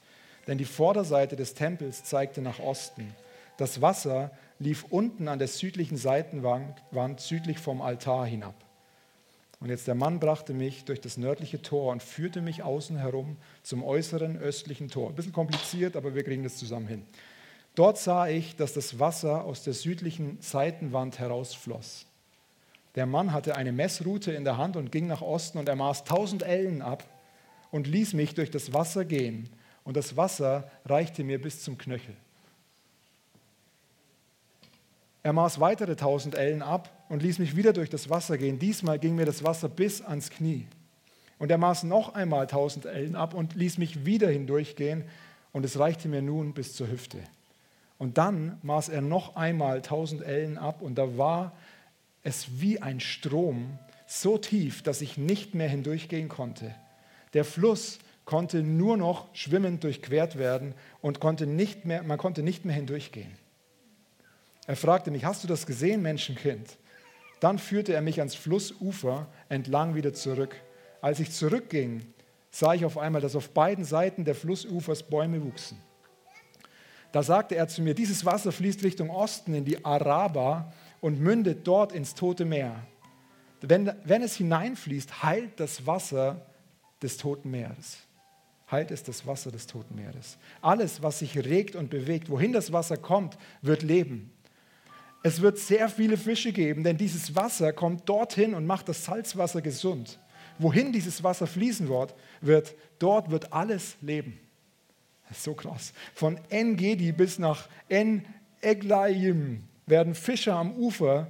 Denn 0.47 0.59
die 0.59 0.65
Vorderseite 0.65 1.37
des 1.37 1.55
Tempels 1.55 2.03
zeigte 2.05 2.43
nach 2.43 2.59
Osten. 2.59 3.15
Das 3.57 3.81
Wasser 3.81 4.31
lief 4.59 4.85
unten 4.91 5.29
an 5.29 5.39
der 5.39 5.49
südlichen 5.49 5.97
Seitenwand 5.97 7.21
südlich 7.21 7.59
vom 7.59 7.83
Altar 7.83 8.27
hinab. 8.27 8.55
Und 9.61 9.71
jetzt 9.71 9.87
der 9.87 9.95
Mann 9.95 10.21
brachte 10.21 10.53
mich 10.53 10.85
durch 10.85 11.01
das 11.01 11.17
nördliche 11.17 11.63
Tor 11.63 11.93
und 11.93 12.03
führte 12.03 12.43
mich 12.43 12.63
außen 12.63 12.99
herum 12.99 13.37
zum 13.63 13.83
äußeren 13.83 14.37
östlichen 14.37 14.89
Tor. 14.89 15.09
Ein 15.09 15.15
bisschen 15.15 15.33
kompliziert, 15.33 15.97
aber 15.97 16.15
wir 16.15 16.23
kriegen 16.23 16.43
das 16.43 16.57
zusammen 16.57 16.87
hin. 16.87 17.07
Dort 17.75 17.99
sah 17.99 18.29
ich, 18.29 18.57
dass 18.57 18.75
das 18.75 18.99
Wasser 19.01 19.45
aus 19.45 19.65
der 19.65 19.73
südlichen 19.73 20.39
Seitenwand 20.41 21.19
herausfloss. 21.19 22.07
Der 22.95 23.07
Mann 23.07 23.33
hatte 23.33 23.57
eine 23.57 23.73
Messrute 23.73 24.33
in 24.33 24.45
der 24.45 24.59
Hand 24.59 24.77
und 24.77 24.93
ging 24.93 25.07
nach 25.07 25.23
Osten 25.23 25.59
und 25.59 25.69
er 25.69 25.77
maß 25.77 26.03
1000 26.03 26.45
Ellen 26.45 26.83
ab 26.83 27.03
und 27.73 27.89
ließ 27.89 28.13
mich 28.13 28.35
durch 28.35 28.51
das 28.51 28.73
Wasser 28.73 29.05
gehen. 29.05 29.49
Und 29.83 29.97
das 29.97 30.17
Wasser 30.17 30.71
reichte 30.85 31.25
mir 31.25 31.41
bis 31.41 31.63
zum 31.63 31.77
Knöchel. 31.77 32.15
Er 35.25 35.33
maß 35.33 35.59
weitere 35.59 35.93
1000 35.93 36.35
Ellen 36.35 36.61
ab 36.61 37.07
und 37.09 37.23
ließ 37.23 37.39
mich 37.39 37.57
wieder 37.57 37.73
durch 37.73 37.89
das 37.89 38.11
Wasser 38.11 38.37
gehen. 38.37 38.59
Diesmal 38.59 38.99
ging 38.99 39.15
mir 39.15 39.25
das 39.25 39.43
Wasser 39.43 39.71
bis 39.71 40.03
ans 40.03 40.29
Knie. 40.29 40.67
Und 41.39 41.51
er 41.51 41.57
maß 41.57 41.85
noch 41.85 42.15
einmal 42.15 42.43
1000 42.43 42.85
Ellen 42.85 43.17
ab 43.17 43.33
und 43.33 43.55
ließ 43.55 43.79
mich 43.79 44.05
wieder 44.05 44.29
hindurchgehen 44.29 45.05
und 45.53 45.65
es 45.65 45.79
reichte 45.79 46.09
mir 46.09 46.21
nun 46.21 46.53
bis 46.53 46.75
zur 46.75 46.91
Hüfte. 46.91 47.21
Und 47.97 48.19
dann 48.19 48.59
maß 48.63 48.91
er 48.91 49.01
noch 49.01 49.35
einmal 49.35 49.79
1000 49.79 50.23
Ellen 50.23 50.59
ab 50.59 50.83
und 50.83 50.97
da 50.97 51.17
war 51.17 51.53
es 52.23 52.61
wie 52.61 52.83
ein 52.83 53.01
Strom, 53.01 53.79
so 54.07 54.37
tief, 54.37 54.83
dass 54.83 55.01
ich 55.01 55.17
nicht 55.17 55.55
mehr 55.55 55.71
hindurchgehen 55.71 56.29
konnte. 56.29 56.75
Der 57.33 57.47
Fluss 57.47 57.99
konnte 58.27 58.63
nur 58.63 58.99
noch 58.99 59.35
schwimmend 59.35 59.85
durchquert 59.85 60.37
werden 60.37 60.75
und 61.01 61.19
konnte 61.19 61.47
nicht 61.47 61.87
mehr, 61.87 62.03
man 62.03 62.19
konnte 62.19 62.43
nicht 62.43 62.67
mehr 62.67 62.75
hindurchgehen. 62.75 63.33
Er 64.67 64.77
fragte 64.77 65.11
mich, 65.11 65.25
hast 65.25 65.45
du 65.45 65.49
das 65.49 65.67
gesehen, 65.67 66.03
Menschenkind? 66.03 66.79
Dann 67.41 67.59
führte 67.59 67.93
er 67.93 68.01
mich 68.01 68.21
ans 68.21 68.35
Flussufer 68.35 69.27
entlang 69.49 69.95
wieder 69.95 70.15
zurück. 70.15 70.57
Als 71.03 71.21
ich 71.21 71.31
zurückging, 71.33 72.07
sah 72.51 72.73
ich 72.73 72.85
auf 72.85 72.97
einmal, 72.97 73.21
dass 73.21 73.37
auf 73.37 73.51
beiden 73.51 73.85
Seiten 73.85 74.25
der 74.25 74.35
Flussufers 74.35 75.03
Bäume 75.03 75.45
wuchsen. 75.45 75.77
Da 77.13 77.23
sagte 77.23 77.55
er 77.55 77.69
zu 77.69 77.83
mir, 77.83 77.95
dieses 77.95 78.25
Wasser 78.25 78.51
fließt 78.51 78.83
Richtung 78.83 79.11
Osten 79.11 79.55
in 79.55 79.65
die 79.65 79.85
Araba 79.85 80.73
und 81.01 81.21
mündet 81.21 81.67
dort 81.67 81.93
ins 81.93 82.15
Tote 82.15 82.45
Meer. 82.45 82.75
Wenn, 83.61 83.93
wenn 84.05 84.23
es 84.23 84.37
hineinfließt, 84.37 85.23
heilt 85.23 85.61
das 85.61 85.87
Wasser 85.87 86.45
des 87.03 87.17
Toten 87.19 87.51
Meeres. 87.51 87.99
Heilt 88.71 88.91
es 88.91 89.03
das 89.03 89.27
Wasser 89.27 89.53
des 89.53 89.67
Toten 89.67 89.95
Meeres. 89.95 90.39
Alles, 90.61 91.03
was 91.03 91.19
sich 91.19 91.37
regt 91.37 91.77
und 91.77 91.91
bewegt, 91.91 92.31
wohin 92.31 92.53
das 92.53 92.73
Wasser 92.73 92.97
kommt, 92.97 93.37
wird 93.63 93.83
leben. 93.83 94.33
Es 95.27 95.41
wird 95.41 95.59
sehr 95.59 95.89
viele 95.89 96.19
Fische 96.19 96.53
geben, 96.53 96.85
denn 96.85 96.99
dieses 96.99 97.35
Wasser 97.35 97.73
kommt 97.73 98.07
dorthin 98.07 98.53
und 98.53 98.67
macht 98.67 98.91
das 98.91 99.07
Salzwasser 99.07 99.63
gesund. 99.63 100.19
Wohin 100.59 100.93
dieses 100.93 101.25
Wasser 101.25 101.47
fließen 101.47 101.89
wird, 101.89 102.75
dort 102.99 103.31
wird 103.31 103.51
alles 103.51 103.97
leben. 104.03 104.39
Das 105.27 105.39
ist 105.39 105.45
so 105.45 105.55
krass. 105.55 105.95
Von 106.15 106.39
En-Gedi 106.51 107.13
bis 107.13 107.39
nach 107.39 107.71
En-Eglaim 107.89 109.65
werden 109.87 110.15
Fischer 110.15 110.57
am 110.57 110.73
Ufer 110.73 111.29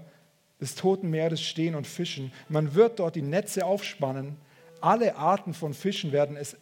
des 0.61 0.75
Toten 0.75 1.09
Meeres 1.11 1.41
stehen 1.41 1.77
und 1.77 1.87
fischen. 1.87 2.33
Man 2.49 2.75
wird 2.75 2.99
dort 2.99 3.15
die 3.15 3.23
Netze 3.23 3.65
aufspannen. 3.65 4.37
Alle 4.81 5.15
Arten 5.15 5.55
von 5.55 5.73
Fischen 5.73 6.11
werden 6.11 6.37
es, 6.37 6.57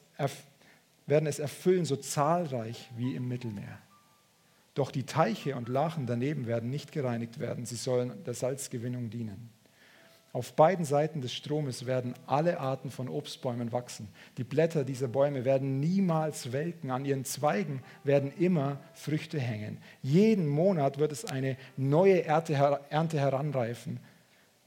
werden 1.06 1.26
es 1.26 1.38
erfüllen, 1.38 1.86
so 1.86 1.96
zahlreich 1.96 2.90
wie 2.94 3.14
im 3.14 3.26
Mittelmeer. 3.26 3.78
Doch 4.74 4.90
die 4.90 5.04
Teiche 5.04 5.56
und 5.56 5.68
Lachen 5.68 6.06
daneben 6.06 6.46
werden 6.46 6.70
nicht 6.70 6.92
gereinigt 6.92 7.38
werden, 7.38 7.66
sie 7.66 7.76
sollen 7.76 8.24
der 8.24 8.34
Salzgewinnung 8.34 9.10
dienen. 9.10 9.50
Auf 10.32 10.54
beiden 10.54 10.86
Seiten 10.86 11.20
des 11.20 11.34
Stromes 11.34 11.84
werden 11.84 12.14
alle 12.26 12.58
Arten 12.58 12.90
von 12.90 13.10
Obstbäumen 13.10 13.70
wachsen. 13.70 14.08
Die 14.38 14.44
Blätter 14.44 14.82
dieser 14.82 15.08
Bäume 15.08 15.44
werden 15.44 15.78
niemals 15.78 16.52
welken, 16.52 16.90
an 16.90 17.04
ihren 17.04 17.26
Zweigen 17.26 17.82
werden 18.02 18.32
immer 18.38 18.80
Früchte 18.94 19.38
hängen. 19.38 19.76
Jeden 20.00 20.48
Monat 20.48 20.96
wird 20.96 21.12
es 21.12 21.26
eine 21.26 21.58
neue 21.76 22.24
Ernte 22.24 22.54
heranreifen, 22.56 24.00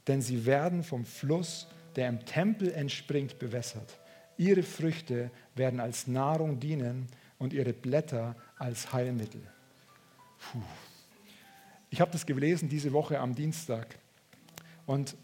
denn 0.06 0.22
sie 0.22 0.46
werden 0.46 0.84
vom 0.84 1.04
Fluss 1.04 1.66
der 1.96 2.08
im 2.08 2.24
Tempel 2.24 2.72
entspringt, 2.72 3.38
bewässert. 3.38 3.98
Ihre 4.36 4.62
Früchte 4.62 5.30
werden 5.54 5.80
als 5.80 6.06
Nahrung 6.06 6.60
dienen 6.60 7.06
und 7.38 7.52
ihre 7.52 7.72
Blätter 7.72 8.36
als 8.58 8.92
Heilmittel. 8.92 9.40
Puh. 10.38 10.60
Ich 11.90 12.00
habe 12.00 12.10
das 12.10 12.26
gelesen 12.26 12.68
diese 12.68 12.92
Woche 12.92 13.18
am 13.18 13.34
Dienstag 13.34 13.98
und 14.86 15.16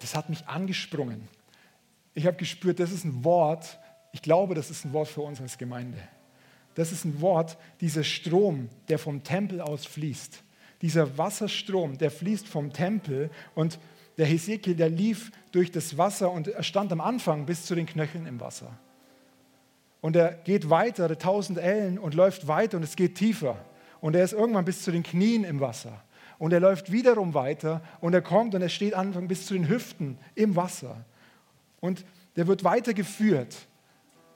das 0.00 0.14
hat 0.14 0.28
mich 0.28 0.46
angesprungen. 0.46 1.28
Ich 2.14 2.26
habe 2.26 2.36
gespürt, 2.36 2.80
das 2.80 2.92
ist 2.92 3.04
ein 3.04 3.24
Wort, 3.24 3.78
ich 4.12 4.22
glaube, 4.22 4.54
das 4.54 4.70
ist 4.70 4.84
ein 4.84 4.92
Wort 4.92 5.08
für 5.08 5.20
uns 5.20 5.40
als 5.40 5.58
Gemeinde. 5.58 5.98
Das 6.74 6.92
ist 6.92 7.04
ein 7.04 7.20
Wort, 7.20 7.56
dieser 7.80 8.04
Strom, 8.04 8.68
der 8.88 8.98
vom 8.98 9.22
Tempel 9.22 9.60
aus 9.60 9.86
fließt. 9.86 10.42
Dieser 10.82 11.16
Wasserstrom, 11.16 11.98
der 11.98 12.10
fließt 12.10 12.46
vom 12.46 12.72
Tempel 12.72 13.30
und 13.54 13.78
der 14.18 14.26
Hesekiel, 14.26 14.74
der 14.74 14.88
lief 14.88 15.30
durch 15.52 15.70
das 15.70 15.98
Wasser 15.98 16.30
und 16.30 16.48
er 16.48 16.62
stand 16.62 16.92
am 16.92 17.00
Anfang 17.00 17.46
bis 17.46 17.64
zu 17.64 17.74
den 17.74 17.86
Knöcheln 17.86 18.26
im 18.26 18.40
Wasser. 18.40 18.78
Und 20.00 20.16
er 20.16 20.32
geht 20.32 20.70
weiter, 20.70 21.08
1000 21.08 21.58
Ellen 21.58 21.98
und 21.98 22.14
läuft 22.14 22.46
weiter 22.46 22.76
und 22.76 22.82
es 22.82 22.96
geht 22.96 23.16
tiefer. 23.16 23.58
Und 24.00 24.16
er 24.16 24.24
ist 24.24 24.32
irgendwann 24.32 24.64
bis 24.64 24.82
zu 24.82 24.90
den 24.92 25.02
Knien 25.02 25.44
im 25.44 25.60
Wasser. 25.60 26.02
Und 26.38 26.52
er 26.52 26.60
läuft 26.60 26.92
wiederum 26.92 27.34
weiter 27.34 27.82
und 28.00 28.14
er 28.14 28.22
kommt 28.22 28.54
und 28.54 28.62
er 28.62 28.68
steht 28.68 28.94
Anfang 28.94 29.26
bis 29.26 29.46
zu 29.46 29.54
den 29.54 29.68
Hüften 29.68 30.18
im 30.34 30.54
Wasser. 30.54 31.04
Und 31.80 32.04
der 32.36 32.46
wird 32.46 32.62
weitergeführt. 32.62 33.56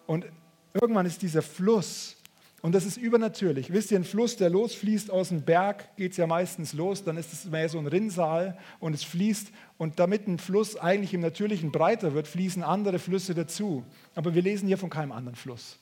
Und 0.07 0.25
irgendwann 0.73 1.05
ist 1.05 1.21
dieser 1.23 1.43
Fluss 1.43 2.17
und 2.63 2.75
das 2.75 2.85
ist 2.85 2.99
übernatürlich. 2.99 3.73
Wisst 3.73 3.91
ihr, 3.91 3.99
ein 3.99 4.05
Fluss, 4.05 4.37
der 4.37 4.51
losfließt 4.51 5.11
aus 5.11 5.31
dem 5.31 5.43
Berg, 5.43 5.97
geht 5.97 6.13
es 6.13 6.19
ja 6.19 6.27
meistens 6.27 6.75
los, 6.75 7.03
dann 7.03 7.17
ist 7.17 7.33
es 7.33 7.47
mehr 7.47 7.69
so 7.69 7.79
ein 7.79 7.87
Rinnsal 7.87 8.59
und 8.81 8.95
es 8.95 9.03
fließt. 9.03 9.51
Und 9.79 9.99
damit 9.99 10.29
ein 10.29 10.39
Fluss 10.39 10.77
eigentlich 10.77 11.15
im 11.15 11.23
Natürlichen 11.23 11.73
breiter 11.73 12.13
wird, 12.13 12.29
fließen 12.29 12.63
andere 12.63 12.99
Flüsse 12.99 13.35
dazu. 13.35 13.85
Aber 14.15 14.35
wir 14.35 14.43
lesen 14.43 14.67
hier 14.67 14.77
von 14.77 14.91
keinem 14.91 15.13
anderen 15.13 15.37
Fluss. 15.37 15.79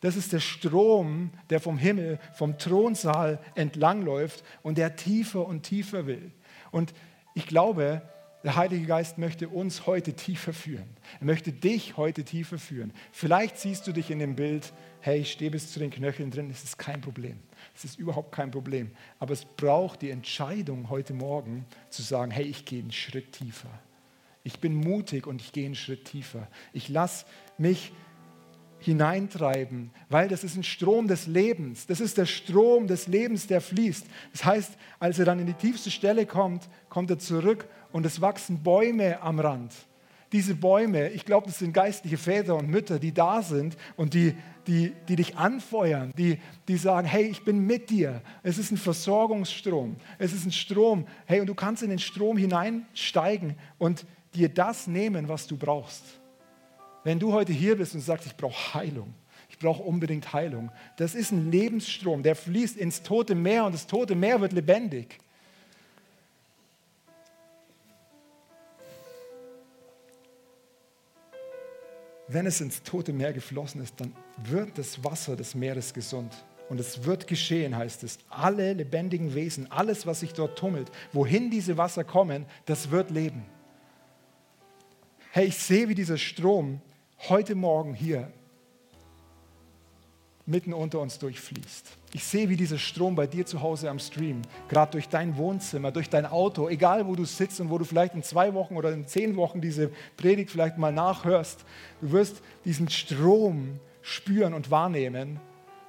Das 0.00 0.16
ist 0.16 0.32
der 0.32 0.40
Strom, 0.40 1.32
der 1.50 1.60
vom 1.60 1.76
Himmel, 1.76 2.20
vom 2.34 2.56
Thronsaal 2.58 3.40
entlangläuft 3.54 4.44
und 4.62 4.78
der 4.78 4.96
tiefer 4.96 5.46
und 5.46 5.62
tiefer 5.62 6.06
will. 6.06 6.30
Und 6.70 6.94
ich 7.34 7.46
glaube, 7.46 8.02
der 8.44 8.54
Heilige 8.54 8.86
Geist 8.86 9.18
möchte 9.18 9.48
uns 9.48 9.86
heute 9.86 10.12
tiefer 10.12 10.52
führen. 10.52 10.88
Er 11.18 11.26
möchte 11.26 11.52
dich 11.52 11.96
heute 11.96 12.22
tiefer 12.22 12.58
führen. 12.58 12.92
Vielleicht 13.10 13.58
siehst 13.58 13.86
du 13.88 13.92
dich 13.92 14.12
in 14.12 14.20
dem 14.20 14.36
Bild, 14.36 14.72
hey, 15.00 15.20
ich 15.20 15.32
stehe 15.32 15.50
bis 15.50 15.72
zu 15.72 15.80
den 15.80 15.90
Knöcheln 15.90 16.30
drin, 16.30 16.48
es 16.48 16.62
ist 16.62 16.78
kein 16.78 17.00
Problem. 17.00 17.40
Es 17.74 17.84
ist 17.84 17.98
überhaupt 17.98 18.30
kein 18.30 18.52
Problem. 18.52 18.92
Aber 19.18 19.32
es 19.32 19.44
braucht 19.44 20.02
die 20.02 20.10
Entscheidung 20.10 20.88
heute 20.88 21.14
Morgen 21.14 21.66
zu 21.90 22.02
sagen, 22.02 22.30
hey, 22.30 22.44
ich 22.44 22.64
gehe 22.64 22.80
einen 22.80 22.92
Schritt 22.92 23.32
tiefer. 23.32 23.70
Ich 24.44 24.60
bin 24.60 24.74
mutig 24.74 25.26
und 25.26 25.42
ich 25.42 25.52
gehe 25.52 25.66
einen 25.66 25.74
Schritt 25.74 26.04
tiefer. 26.04 26.46
Ich 26.72 26.88
lasse 26.88 27.26
mich 27.58 27.92
hineintreiben, 28.80 29.90
weil 30.08 30.28
das 30.28 30.44
ist 30.44 30.56
ein 30.56 30.62
Strom 30.62 31.08
des 31.08 31.26
Lebens. 31.26 31.86
Das 31.86 32.00
ist 32.00 32.16
der 32.18 32.26
Strom 32.26 32.86
des 32.86 33.06
Lebens, 33.06 33.46
der 33.46 33.60
fließt. 33.60 34.06
Das 34.32 34.44
heißt, 34.44 34.72
als 34.98 35.18
er 35.18 35.24
dann 35.24 35.40
in 35.40 35.46
die 35.46 35.54
tiefste 35.54 35.90
Stelle 35.90 36.26
kommt, 36.26 36.68
kommt 36.88 37.10
er 37.10 37.18
zurück 37.18 37.66
und 37.92 38.06
es 38.06 38.20
wachsen 38.20 38.62
Bäume 38.62 39.20
am 39.20 39.40
Rand. 39.40 39.72
Diese 40.32 40.54
Bäume, 40.54 41.08
ich 41.08 41.24
glaube, 41.24 41.46
das 41.46 41.58
sind 41.58 41.72
geistliche 41.72 42.18
Väter 42.18 42.54
und 42.54 42.68
Mütter, 42.68 42.98
die 42.98 43.12
da 43.12 43.40
sind 43.40 43.76
und 43.96 44.12
die, 44.12 44.34
die, 44.66 44.92
die 45.08 45.16
dich 45.16 45.36
anfeuern, 45.36 46.12
die, 46.18 46.38
die 46.68 46.76
sagen, 46.76 47.08
hey, 47.08 47.24
ich 47.24 47.44
bin 47.44 47.60
mit 47.60 47.88
dir. 47.88 48.20
Es 48.42 48.58
ist 48.58 48.70
ein 48.70 48.76
Versorgungsstrom. 48.76 49.96
Es 50.18 50.34
ist 50.34 50.44
ein 50.44 50.52
Strom. 50.52 51.06
Hey, 51.24 51.40
und 51.40 51.46
du 51.46 51.54
kannst 51.54 51.82
in 51.82 51.88
den 51.88 51.98
Strom 51.98 52.36
hineinsteigen 52.36 53.56
und 53.78 54.04
dir 54.34 54.50
das 54.50 54.86
nehmen, 54.86 55.28
was 55.28 55.46
du 55.46 55.56
brauchst. 55.56 56.04
Wenn 57.08 57.18
du 57.18 57.32
heute 57.32 57.54
hier 57.54 57.74
bist 57.78 57.94
und 57.94 58.02
sagst, 58.02 58.26
ich 58.26 58.36
brauche 58.36 58.74
Heilung, 58.74 59.14
ich 59.48 59.56
brauche 59.58 59.82
unbedingt 59.82 60.30
Heilung, 60.34 60.70
das 60.98 61.14
ist 61.14 61.32
ein 61.32 61.50
Lebensstrom, 61.50 62.22
der 62.22 62.36
fließt 62.36 62.76
ins 62.76 63.02
tote 63.02 63.34
Meer 63.34 63.64
und 63.64 63.72
das 63.72 63.86
tote 63.86 64.14
Meer 64.14 64.42
wird 64.42 64.52
lebendig. 64.52 65.18
Wenn 72.26 72.44
es 72.44 72.60
ins 72.60 72.82
tote 72.82 73.14
Meer 73.14 73.32
geflossen 73.32 73.82
ist, 73.82 73.98
dann 73.98 74.12
wird 74.44 74.76
das 74.76 75.02
Wasser 75.02 75.34
des 75.34 75.54
Meeres 75.54 75.94
gesund. 75.94 76.34
Und 76.68 76.78
es 76.78 77.04
wird 77.04 77.26
geschehen, 77.26 77.74
heißt 77.74 78.04
es. 78.04 78.18
Alle 78.28 78.74
lebendigen 78.74 79.34
Wesen, 79.34 79.72
alles, 79.72 80.06
was 80.06 80.20
sich 80.20 80.34
dort 80.34 80.58
tummelt, 80.58 80.92
wohin 81.14 81.50
diese 81.50 81.78
Wasser 81.78 82.04
kommen, 82.04 82.44
das 82.66 82.90
wird 82.90 83.10
leben. 83.10 83.46
Hey, 85.30 85.46
ich 85.46 85.56
sehe, 85.56 85.88
wie 85.88 85.94
dieser 85.94 86.18
Strom 86.18 86.82
heute 87.28 87.54
Morgen 87.54 87.94
hier 87.94 88.30
mitten 90.46 90.72
unter 90.72 91.00
uns 91.00 91.18
durchfließt. 91.18 91.86
Ich 92.14 92.24
sehe, 92.24 92.48
wie 92.48 92.56
dieser 92.56 92.78
Strom 92.78 93.14
bei 93.14 93.26
dir 93.26 93.44
zu 93.44 93.60
Hause 93.60 93.90
am 93.90 93.98
Stream, 93.98 94.40
gerade 94.68 94.92
durch 94.92 95.08
dein 95.08 95.36
Wohnzimmer, 95.36 95.92
durch 95.92 96.08
dein 96.08 96.24
Auto, 96.24 96.68
egal 96.68 97.06
wo 97.06 97.14
du 97.14 97.26
sitzt 97.26 97.60
und 97.60 97.68
wo 97.68 97.76
du 97.76 97.84
vielleicht 97.84 98.14
in 98.14 98.22
zwei 98.22 98.54
Wochen 98.54 98.76
oder 98.76 98.90
in 98.92 99.06
zehn 99.06 99.36
Wochen 99.36 99.60
diese 99.60 99.90
Predigt 100.16 100.50
vielleicht 100.50 100.78
mal 100.78 100.92
nachhörst, 100.92 101.64
du 102.00 102.12
wirst 102.12 102.40
diesen 102.64 102.88
Strom 102.88 103.78
spüren 104.00 104.54
und 104.54 104.70
wahrnehmen 104.70 105.38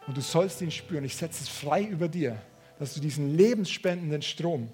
und 0.08 0.18
du 0.18 0.22
sollst 0.22 0.62
ihn 0.62 0.72
spüren. 0.72 1.06
Ich 1.06 1.15
setze 1.15 1.44
es 1.44 1.48
frei 1.48 1.84
über 1.84 2.10
dir, 2.10 2.36
dass 2.80 2.94
du 2.94 3.00
diesen 3.00 3.38
lebensspendenden 3.38 4.22
Strom. 4.22 4.70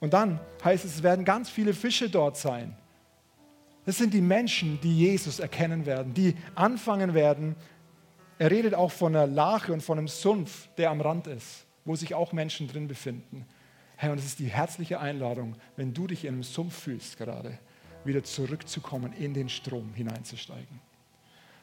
Und 0.00 0.12
dann 0.12 0.40
heißt 0.64 0.84
es, 0.84 0.96
es 0.96 1.02
werden 1.04 1.24
ganz 1.24 1.50
viele 1.50 1.72
Fische 1.72 2.10
dort 2.10 2.36
sein. 2.36 2.74
Das 3.86 3.98
sind 3.98 4.12
die 4.12 4.20
Menschen, 4.20 4.78
die 4.82 4.96
Jesus 4.96 5.38
erkennen 5.38 5.86
werden, 5.86 6.12
die 6.14 6.36
anfangen 6.54 7.14
werden. 7.14 7.56
Er 8.38 8.50
redet 8.50 8.74
auch 8.74 8.90
von 8.90 9.16
einer 9.16 9.26
Lache 9.26 9.72
und 9.72 9.82
von 9.82 9.98
einem 9.98 10.08
Sumpf, 10.08 10.68
der 10.76 10.90
am 10.90 11.00
Rand 11.00 11.26
ist, 11.26 11.66
wo 11.84 11.96
sich 11.96 12.14
auch 12.14 12.32
Menschen 12.32 12.68
drin 12.68 12.88
befinden. 12.88 13.46
Hey, 13.96 14.10
und 14.10 14.18
es 14.18 14.24
ist 14.24 14.38
die 14.38 14.46
herzliche 14.46 15.00
Einladung, 15.00 15.56
wenn 15.76 15.92
du 15.92 16.06
dich 16.06 16.24
in 16.24 16.34
einem 16.34 16.42
Sumpf 16.42 16.74
fühlst 16.74 17.18
gerade, 17.18 17.58
wieder 18.04 18.24
zurückzukommen, 18.24 19.12
in 19.12 19.34
den 19.34 19.48
Strom 19.48 19.92
hineinzusteigen. 19.94 20.80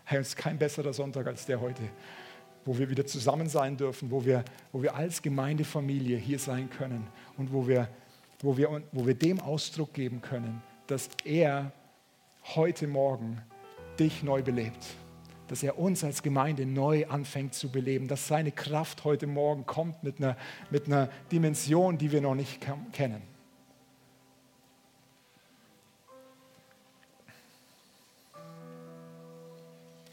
Hey, 0.06 0.20
es 0.20 0.30
ist 0.30 0.38
kein 0.38 0.58
besserer 0.58 0.94
Sonntag 0.94 1.26
als 1.28 1.46
der 1.46 1.60
heute, 1.60 1.82
wo 2.64 2.78
wir 2.78 2.90
wieder 2.90 3.06
zusammen 3.06 3.50
sein 3.50 3.76
dürfen, 3.76 4.12
wo 4.12 4.24
wir, 4.24 4.44
wo 4.72 4.84
wir 4.84 4.96
als 4.96 5.22
Gemeindefamilie 5.22 6.18
hier 6.18 6.38
sein 6.38 6.70
können 6.70 7.08
und 7.38 7.52
wo 7.52 7.68
wir, 7.68 7.90
wo, 8.42 8.56
wir, 8.56 8.84
wo 8.92 9.08
wir 9.08 9.16
dem 9.16 9.40
Ausdruck 9.40 9.94
geben 9.94 10.22
können, 10.22 10.62
dass 10.86 11.10
er 11.24 11.72
heute 12.56 12.88
Morgen 12.88 13.42
dich 14.00 14.24
neu 14.24 14.42
belebt. 14.42 14.86
Dass 15.48 15.64
er 15.64 15.80
uns 15.80 16.04
als 16.04 16.24
Gemeinde 16.24 16.66
neu 16.66 17.08
anfängt 17.08 17.54
zu 17.54 17.72
beleben. 17.72 18.08
Dass 18.08 18.28
seine 18.28 18.52
Kraft 18.52 19.04
heute 19.04 19.28
Morgen 19.28 19.66
kommt 19.66 20.04
mit 20.04 20.18
einer, 20.20 20.38
mit 20.70 20.88
einer 20.88 21.10
Dimension, 21.32 21.98
die 21.98 22.12
wir 22.12 22.22
noch 22.22 22.36
nicht 22.36 22.66
kennen. 22.92 23.22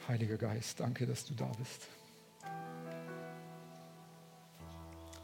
Heiliger 0.07 0.37
Geist, 0.37 0.81
danke, 0.81 1.07
dass 1.07 1.25
du 1.25 1.35
da 1.35 1.51
bist. 1.59 1.89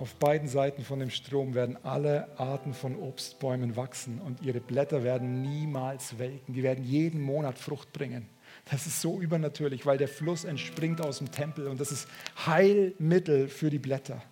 Auf 0.00 0.14
beiden 0.14 0.48
Seiten 0.48 0.82
von 0.82 0.98
dem 0.98 1.10
Strom 1.10 1.54
werden 1.54 1.76
alle 1.84 2.26
Arten 2.38 2.72
von 2.72 2.96
Obstbäumen 2.96 3.76
wachsen 3.76 4.18
und 4.18 4.40
ihre 4.40 4.58
Blätter 4.58 5.02
werden 5.02 5.42
niemals 5.42 6.18
welken. 6.18 6.54
Die 6.54 6.62
werden 6.62 6.82
jeden 6.82 7.20
Monat 7.20 7.58
Frucht 7.58 7.92
bringen. 7.92 8.26
Das 8.70 8.86
ist 8.86 9.02
so 9.02 9.20
übernatürlich, 9.20 9.84
weil 9.84 9.98
der 9.98 10.08
Fluss 10.08 10.44
entspringt 10.44 11.02
aus 11.02 11.18
dem 11.18 11.30
Tempel 11.30 11.66
und 11.66 11.78
das 11.78 11.92
ist 11.92 12.08
Heilmittel 12.46 13.48
für 13.48 13.68
die 13.68 13.78
Blätter. 13.78 14.22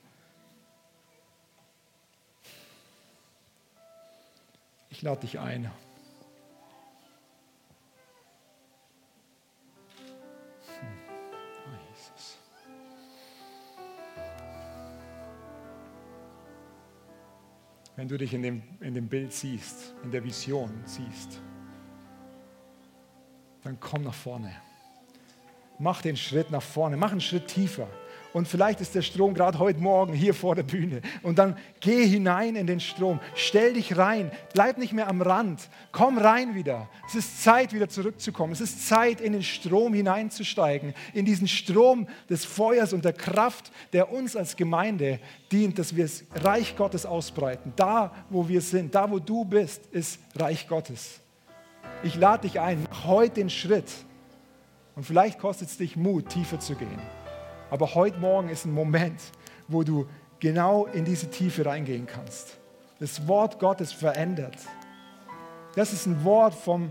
Ich 4.89 5.03
lade 5.03 5.21
dich 5.21 5.39
ein, 5.39 5.71
wenn 17.99 18.07
du 18.07 18.16
dich 18.16 18.32
in 18.32 18.44
dem, 18.44 18.62
in 18.78 18.94
dem 18.94 19.09
Bild 19.09 19.32
siehst, 19.32 19.92
in 20.05 20.12
der 20.12 20.22
Vision 20.22 20.70
siehst, 20.84 21.42
dann 23.64 23.80
komm 23.80 24.05
nach 24.05 24.14
vorne. 24.14 24.53
Mach 25.80 26.01
den 26.01 26.16
Schritt 26.16 26.53
nach 26.53 26.62
vorne, 26.62 26.96
mach 26.96 27.11
einen 27.11 27.20
Schritt 27.20 27.49
tiefer. 27.49 27.88
Und 28.33 28.47
vielleicht 28.47 28.81
ist 28.81 28.95
der 28.95 29.03
Strom 29.03 29.33
gerade 29.33 29.59
heute 29.59 29.81
Morgen 29.81 30.12
hier 30.12 30.35
vor 30.35 30.55
der 30.55 30.62
Bühne. 30.62 31.01
Und 31.22 31.39
dann 31.39 31.57
geh 31.81 32.07
hinein 32.07 32.57
in 32.57 32.66
den 32.66 32.81
Strom. 32.81 33.20
Stell 33.35 33.72
dich 33.72 33.97
rein. 33.97 34.31
Bleib 34.53 34.76
nicht 34.76 34.93
mehr 34.93 35.09
am 35.09 35.22
Rand. 35.22 35.68
Komm 35.93 36.18
rein 36.18 36.55
wieder. 36.55 36.89
Es 37.07 37.14
ist 37.14 37.43
Zeit, 37.43 37.72
wieder 37.72 37.89
zurückzukommen. 37.89 38.53
Es 38.53 38.61
ist 38.61 38.87
Zeit, 38.87 39.20
in 39.22 39.33
den 39.33 39.43
Strom 39.43 39.95
hineinzusteigen. 39.95 40.93
In 41.14 41.24
diesen 41.24 41.49
Strom 41.49 42.07
des 42.29 42.45
Feuers 42.45 42.93
und 42.93 43.05
der 43.05 43.14
Kraft, 43.14 43.72
der 43.95 44.12
uns 44.12 44.37
als 44.37 44.57
Gemeinde 44.57 45.20
dient, 45.51 45.79
dass 45.79 45.97
wir 45.97 46.05
das 46.05 46.24
Reich 46.35 46.76
Gottes 46.76 47.07
ausbreiten. 47.07 47.72
Da, 47.76 48.14
wo 48.29 48.47
wir 48.47 48.61
sind, 48.61 48.95
da, 48.95 49.11
wo 49.11 49.18
du 49.18 49.47
bist, 49.47 49.87
ist 49.87 50.20
Reich 50.37 50.68
Gottes. 50.68 51.20
Ich 52.03 52.14
lade 52.14 52.43
dich 52.47 52.61
ein, 52.61 52.87
mach 52.89 53.05
heute 53.07 53.37
den 53.37 53.51
Schritt. 53.51 53.91
Und 54.95 55.05
vielleicht 55.05 55.39
kostet 55.39 55.68
es 55.68 55.79
dich 55.79 55.97
Mut, 55.97 56.29
tiefer 56.29 56.61
zu 56.61 56.74
gehen. 56.74 57.18
Aber 57.71 57.95
heute 57.95 58.19
Morgen 58.19 58.49
ist 58.49 58.64
ein 58.64 58.73
Moment, 58.73 59.21
wo 59.66 59.83
du 59.83 60.07
genau 60.41 60.87
in 60.87 61.05
diese 61.05 61.29
Tiefe 61.29 61.66
reingehen 61.66 62.07
kannst. 62.07 62.57
Das 62.99 63.27
Wort 63.29 63.59
Gottes 63.59 63.93
verändert. 63.93 64.57
Das 65.75 65.93
ist 65.93 66.07
ein 66.07 66.25
Wort 66.25 66.55
vom, 66.55 66.91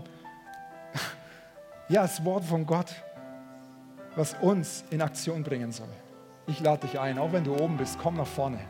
ja, 1.88 2.02
das 2.02 2.24
Wort 2.24 2.44
von 2.44 2.64
Gott, 2.64 2.94
was 4.16 4.34
uns 4.40 4.84
in 4.90 5.02
Aktion 5.02 5.42
bringen 5.42 5.72
soll. 5.72 5.88
Ich 6.46 6.60
lade 6.60 6.86
dich 6.86 6.98
ein, 6.98 7.18
auch 7.18 7.32
wenn 7.32 7.44
du 7.44 7.54
oben 7.54 7.76
bist, 7.76 7.98
komm 7.98 8.16
nach 8.16 8.26
vorne, 8.26 8.60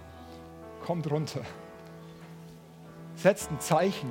komm 0.85 1.03
drunter, 1.03 1.43
setzt 3.15 3.51
ein 3.51 3.61
Zeichen. 3.61 4.11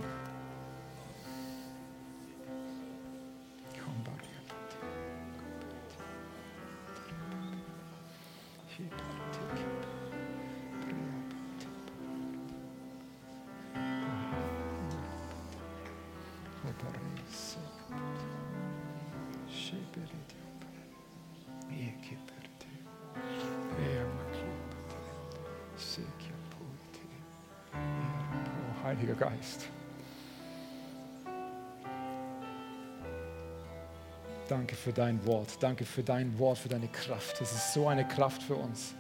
Für 34.88 34.94
dein 34.94 35.26
Wort. 35.26 35.50
Danke 35.60 35.84
für 35.84 36.02
dein 36.02 36.40
Wort, 36.40 36.60
für 36.60 36.70
deine 36.70 36.88
Kraft. 36.88 37.42
Es 37.42 37.52
ist 37.52 37.74
so 37.74 37.90
eine 37.90 38.08
Kraft 38.08 38.42
für 38.42 38.56
uns. 38.56 38.96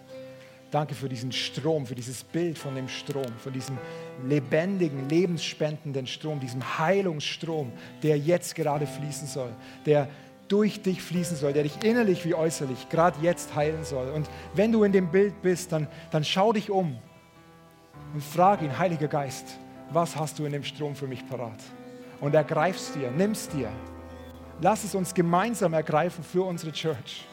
Danke 0.70 0.94
für 0.94 1.08
diesen 1.08 1.32
Strom, 1.32 1.86
für 1.86 1.96
dieses 1.96 2.26
Bild 2.26 2.58
von 2.58 2.76
dem 2.76 2.90
Strom, 2.90 3.32
von 3.38 3.54
diesem 3.54 3.78
lebendigen, 4.28 5.08
lebensspendenden 5.08 6.06
Strom, 6.06 6.42
diesem 6.42 6.78
Heilungsstrom, 6.78 7.72
der 8.04 8.18
jetzt 8.18 8.54
gerade 8.54 8.86
fließen 8.86 9.30
soll, 9.30 9.50
der 9.86 10.10
durch 10.50 10.82
dich 10.82 11.02
fließen 11.02 11.38
soll, 11.38 11.54
der 11.54 11.64
dich 11.64 11.82
innerlich 11.86 12.26
wie 12.26 12.36
äußerlich 12.36 12.90
gerade 12.90 13.18
jetzt 13.22 13.56
heilen 13.56 13.86
soll. 13.86 14.10
Und 14.10 14.30
wenn 14.56 14.74
du 14.74 14.84
in 14.84 14.92
dem 14.92 15.10
Bild 15.10 15.42
bist, 15.42 15.72
dann, 15.72 15.88
dann 16.12 16.26
schau 16.26 16.52
dich 16.52 16.70
um 16.70 16.98
und 18.14 18.22
frag 18.22 18.62
ihn, 18.62 18.78
Heiliger 18.78 19.08
Geist, 19.08 19.58
was 19.90 20.18
hast 20.18 20.38
du 20.38 20.44
in 20.44 20.52
dem 20.52 20.66
Strom 20.66 20.98
für 20.98 21.08
mich 21.08 21.26
parat? 21.30 21.62
Und 22.20 22.36
ergreifst 22.36 22.96
dir, 22.96 23.10
nimmst 23.10 23.54
dir. 23.54 23.70
Lass 24.60 24.84
es 24.84 24.95
uns 24.95 25.14
gemeinsam 25.14 25.74
ergreifen 25.74 26.24
für 26.24 26.43
unsere 26.43 26.72
Church. 26.72 27.26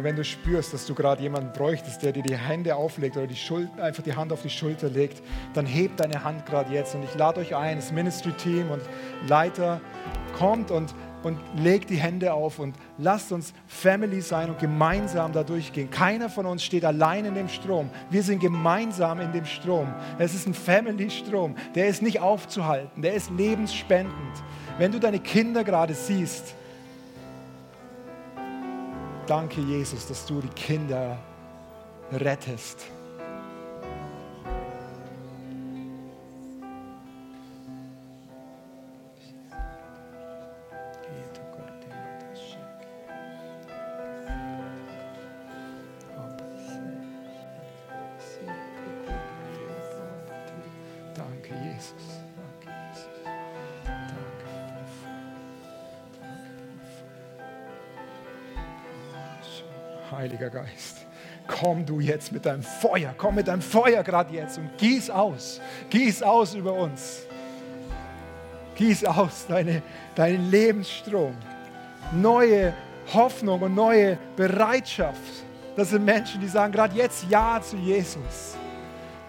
Herr, 0.00 0.04
wenn 0.04 0.16
du 0.16 0.24
spürst, 0.24 0.72
dass 0.72 0.86
du 0.86 0.94
gerade 0.94 1.20
jemanden 1.20 1.52
bräuchtest, 1.52 2.02
der 2.02 2.12
dir 2.12 2.22
die 2.22 2.34
Hände 2.34 2.74
auflegt 2.74 3.18
oder 3.18 3.26
die 3.26 3.36
Schulter, 3.36 3.82
einfach 3.82 4.02
die 4.02 4.14
Hand 4.14 4.32
auf 4.32 4.40
die 4.40 4.48
Schulter 4.48 4.88
legt, 4.88 5.22
dann 5.52 5.66
heb 5.66 5.98
deine 5.98 6.24
Hand 6.24 6.46
gerade 6.46 6.72
jetzt. 6.72 6.94
Und 6.94 7.02
ich 7.02 7.14
lade 7.16 7.40
euch 7.40 7.54
ein, 7.54 7.76
das 7.76 7.92
Ministry-Team 7.92 8.70
und 8.70 8.80
Leiter 9.28 9.78
kommt 10.38 10.70
und, 10.70 10.94
und 11.22 11.38
legt 11.58 11.90
die 11.90 11.98
Hände 11.98 12.32
auf 12.32 12.58
und 12.58 12.76
lasst 12.96 13.30
uns 13.30 13.52
Family 13.66 14.22
sein 14.22 14.48
und 14.48 14.58
gemeinsam 14.58 15.32
da 15.32 15.42
durchgehen. 15.44 15.90
Keiner 15.90 16.30
von 16.30 16.46
uns 16.46 16.62
steht 16.64 16.86
allein 16.86 17.26
in 17.26 17.34
dem 17.34 17.50
Strom. 17.50 17.90
Wir 18.08 18.22
sind 18.22 18.40
gemeinsam 18.40 19.20
in 19.20 19.32
dem 19.32 19.44
Strom. 19.44 19.92
Es 20.18 20.32
ist 20.34 20.46
ein 20.46 20.54
Family-Strom. 20.54 21.56
Der 21.74 21.88
ist 21.88 22.00
nicht 22.00 22.20
aufzuhalten. 22.20 23.02
Der 23.02 23.12
ist 23.12 23.30
lebensspendend. 23.30 24.14
Wenn 24.78 24.92
du 24.92 24.98
deine 24.98 25.18
Kinder 25.18 25.62
gerade 25.62 25.92
siehst, 25.92 26.54
Danke, 29.30 29.60
Jesus, 29.60 30.08
dass 30.08 30.26
du 30.26 30.40
die 30.40 30.48
Kinder 30.48 31.16
rettest. 32.10 32.90
Heiliger 60.10 60.50
Geist. 60.50 61.06
Komm 61.46 61.84
du 61.84 62.00
jetzt 62.00 62.32
mit 62.32 62.46
deinem 62.46 62.62
Feuer, 62.62 63.14
komm 63.16 63.34
mit 63.36 63.48
deinem 63.48 63.62
Feuer 63.62 64.02
gerade 64.02 64.32
jetzt 64.34 64.58
und 64.58 64.76
gieß 64.78 65.10
aus, 65.10 65.60
gieß 65.90 66.22
aus 66.22 66.54
über 66.54 66.72
uns. 66.72 67.22
Gieß 68.76 69.04
aus 69.04 69.46
deine, 69.46 69.82
deinen 70.14 70.50
Lebensstrom. 70.50 71.34
Neue 72.12 72.72
Hoffnung 73.12 73.60
und 73.60 73.74
neue 73.74 74.16
Bereitschaft. 74.36 75.44
Das 75.76 75.90
sind 75.90 76.04
Menschen, 76.04 76.40
die 76.40 76.48
sagen 76.48 76.72
gerade 76.72 76.96
jetzt 76.96 77.26
Ja 77.28 77.60
zu 77.60 77.76
Jesus. 77.76 78.56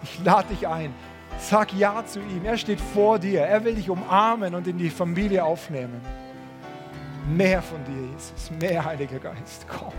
Ich 0.02 0.24
lade 0.24 0.48
dich 0.48 0.66
ein. 0.66 0.94
Sag 1.38 1.72
Ja 1.74 2.04
zu 2.06 2.20
ihm. 2.20 2.44
Er 2.44 2.56
steht 2.56 2.80
vor 2.80 3.18
dir. 3.18 3.42
Er 3.42 3.62
will 3.64 3.74
dich 3.74 3.90
umarmen 3.90 4.54
und 4.54 4.66
in 4.66 4.78
die 4.78 4.90
Familie 4.90 5.44
aufnehmen. 5.44 6.00
Mehr 7.28 7.62
von 7.62 7.84
dir, 7.84 8.10
Jesus. 8.12 8.50
Mehr, 8.60 8.84
Heiliger 8.84 9.18
Geist. 9.18 9.66
Komm. 9.68 9.92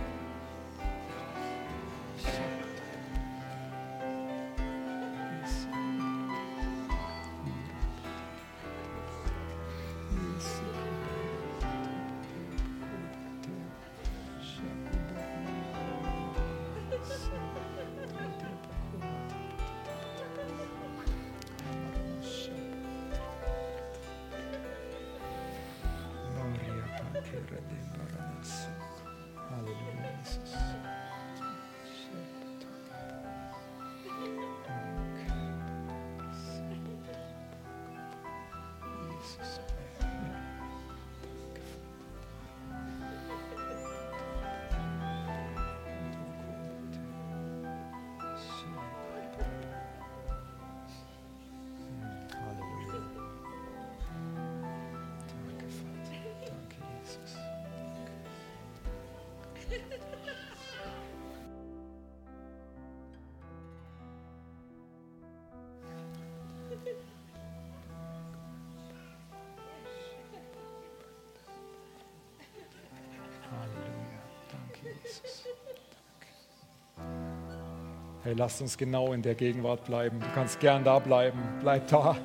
Hey, 78.24 78.34
lasst 78.34 78.62
uns 78.62 78.78
genau 78.78 79.12
in 79.12 79.22
der 79.22 79.36
Gegenwart 79.36 79.84
bleiben. 79.84 80.20
Du 80.22 80.28
kannst 80.34 80.60
gern 80.62 80.84
da 80.86 81.00
bleiben. 81.00 81.42
Bleib 81.60 81.88
da. 81.90 82.16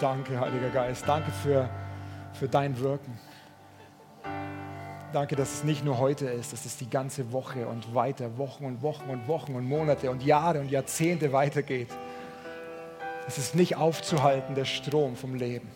Danke, 0.00 0.40
Heiliger 0.40 0.70
Geist. 0.70 1.04
Danke 1.06 1.30
für, 1.30 1.68
für 2.32 2.48
dein 2.48 2.78
Wirken. 2.78 3.18
danke, 5.12 5.36
dass 5.36 5.52
es 5.52 5.64
nicht 5.64 5.84
nur 5.84 5.98
heute 5.98 6.26
ist, 6.26 6.54
dass 6.54 6.64
es 6.64 6.78
die 6.78 6.88
ganze 6.88 7.30
Woche 7.32 7.66
und 7.66 7.94
weiter, 7.94 8.38
Wochen 8.38 8.64
und 8.64 8.80
Wochen 8.80 9.10
und 9.10 9.28
Wochen 9.28 9.54
und 9.54 9.68
Monate 9.68 10.10
und 10.10 10.24
Jahre 10.24 10.60
und 10.60 10.70
Jahrzehnte 10.70 11.32
weitergeht. 11.32 11.88
Es 13.28 13.36
ist 13.36 13.54
nicht 13.54 13.76
aufzuhalten, 13.76 14.54
der 14.54 14.64
Strom 14.64 15.14
vom 15.14 15.34
Leben. 15.34 15.68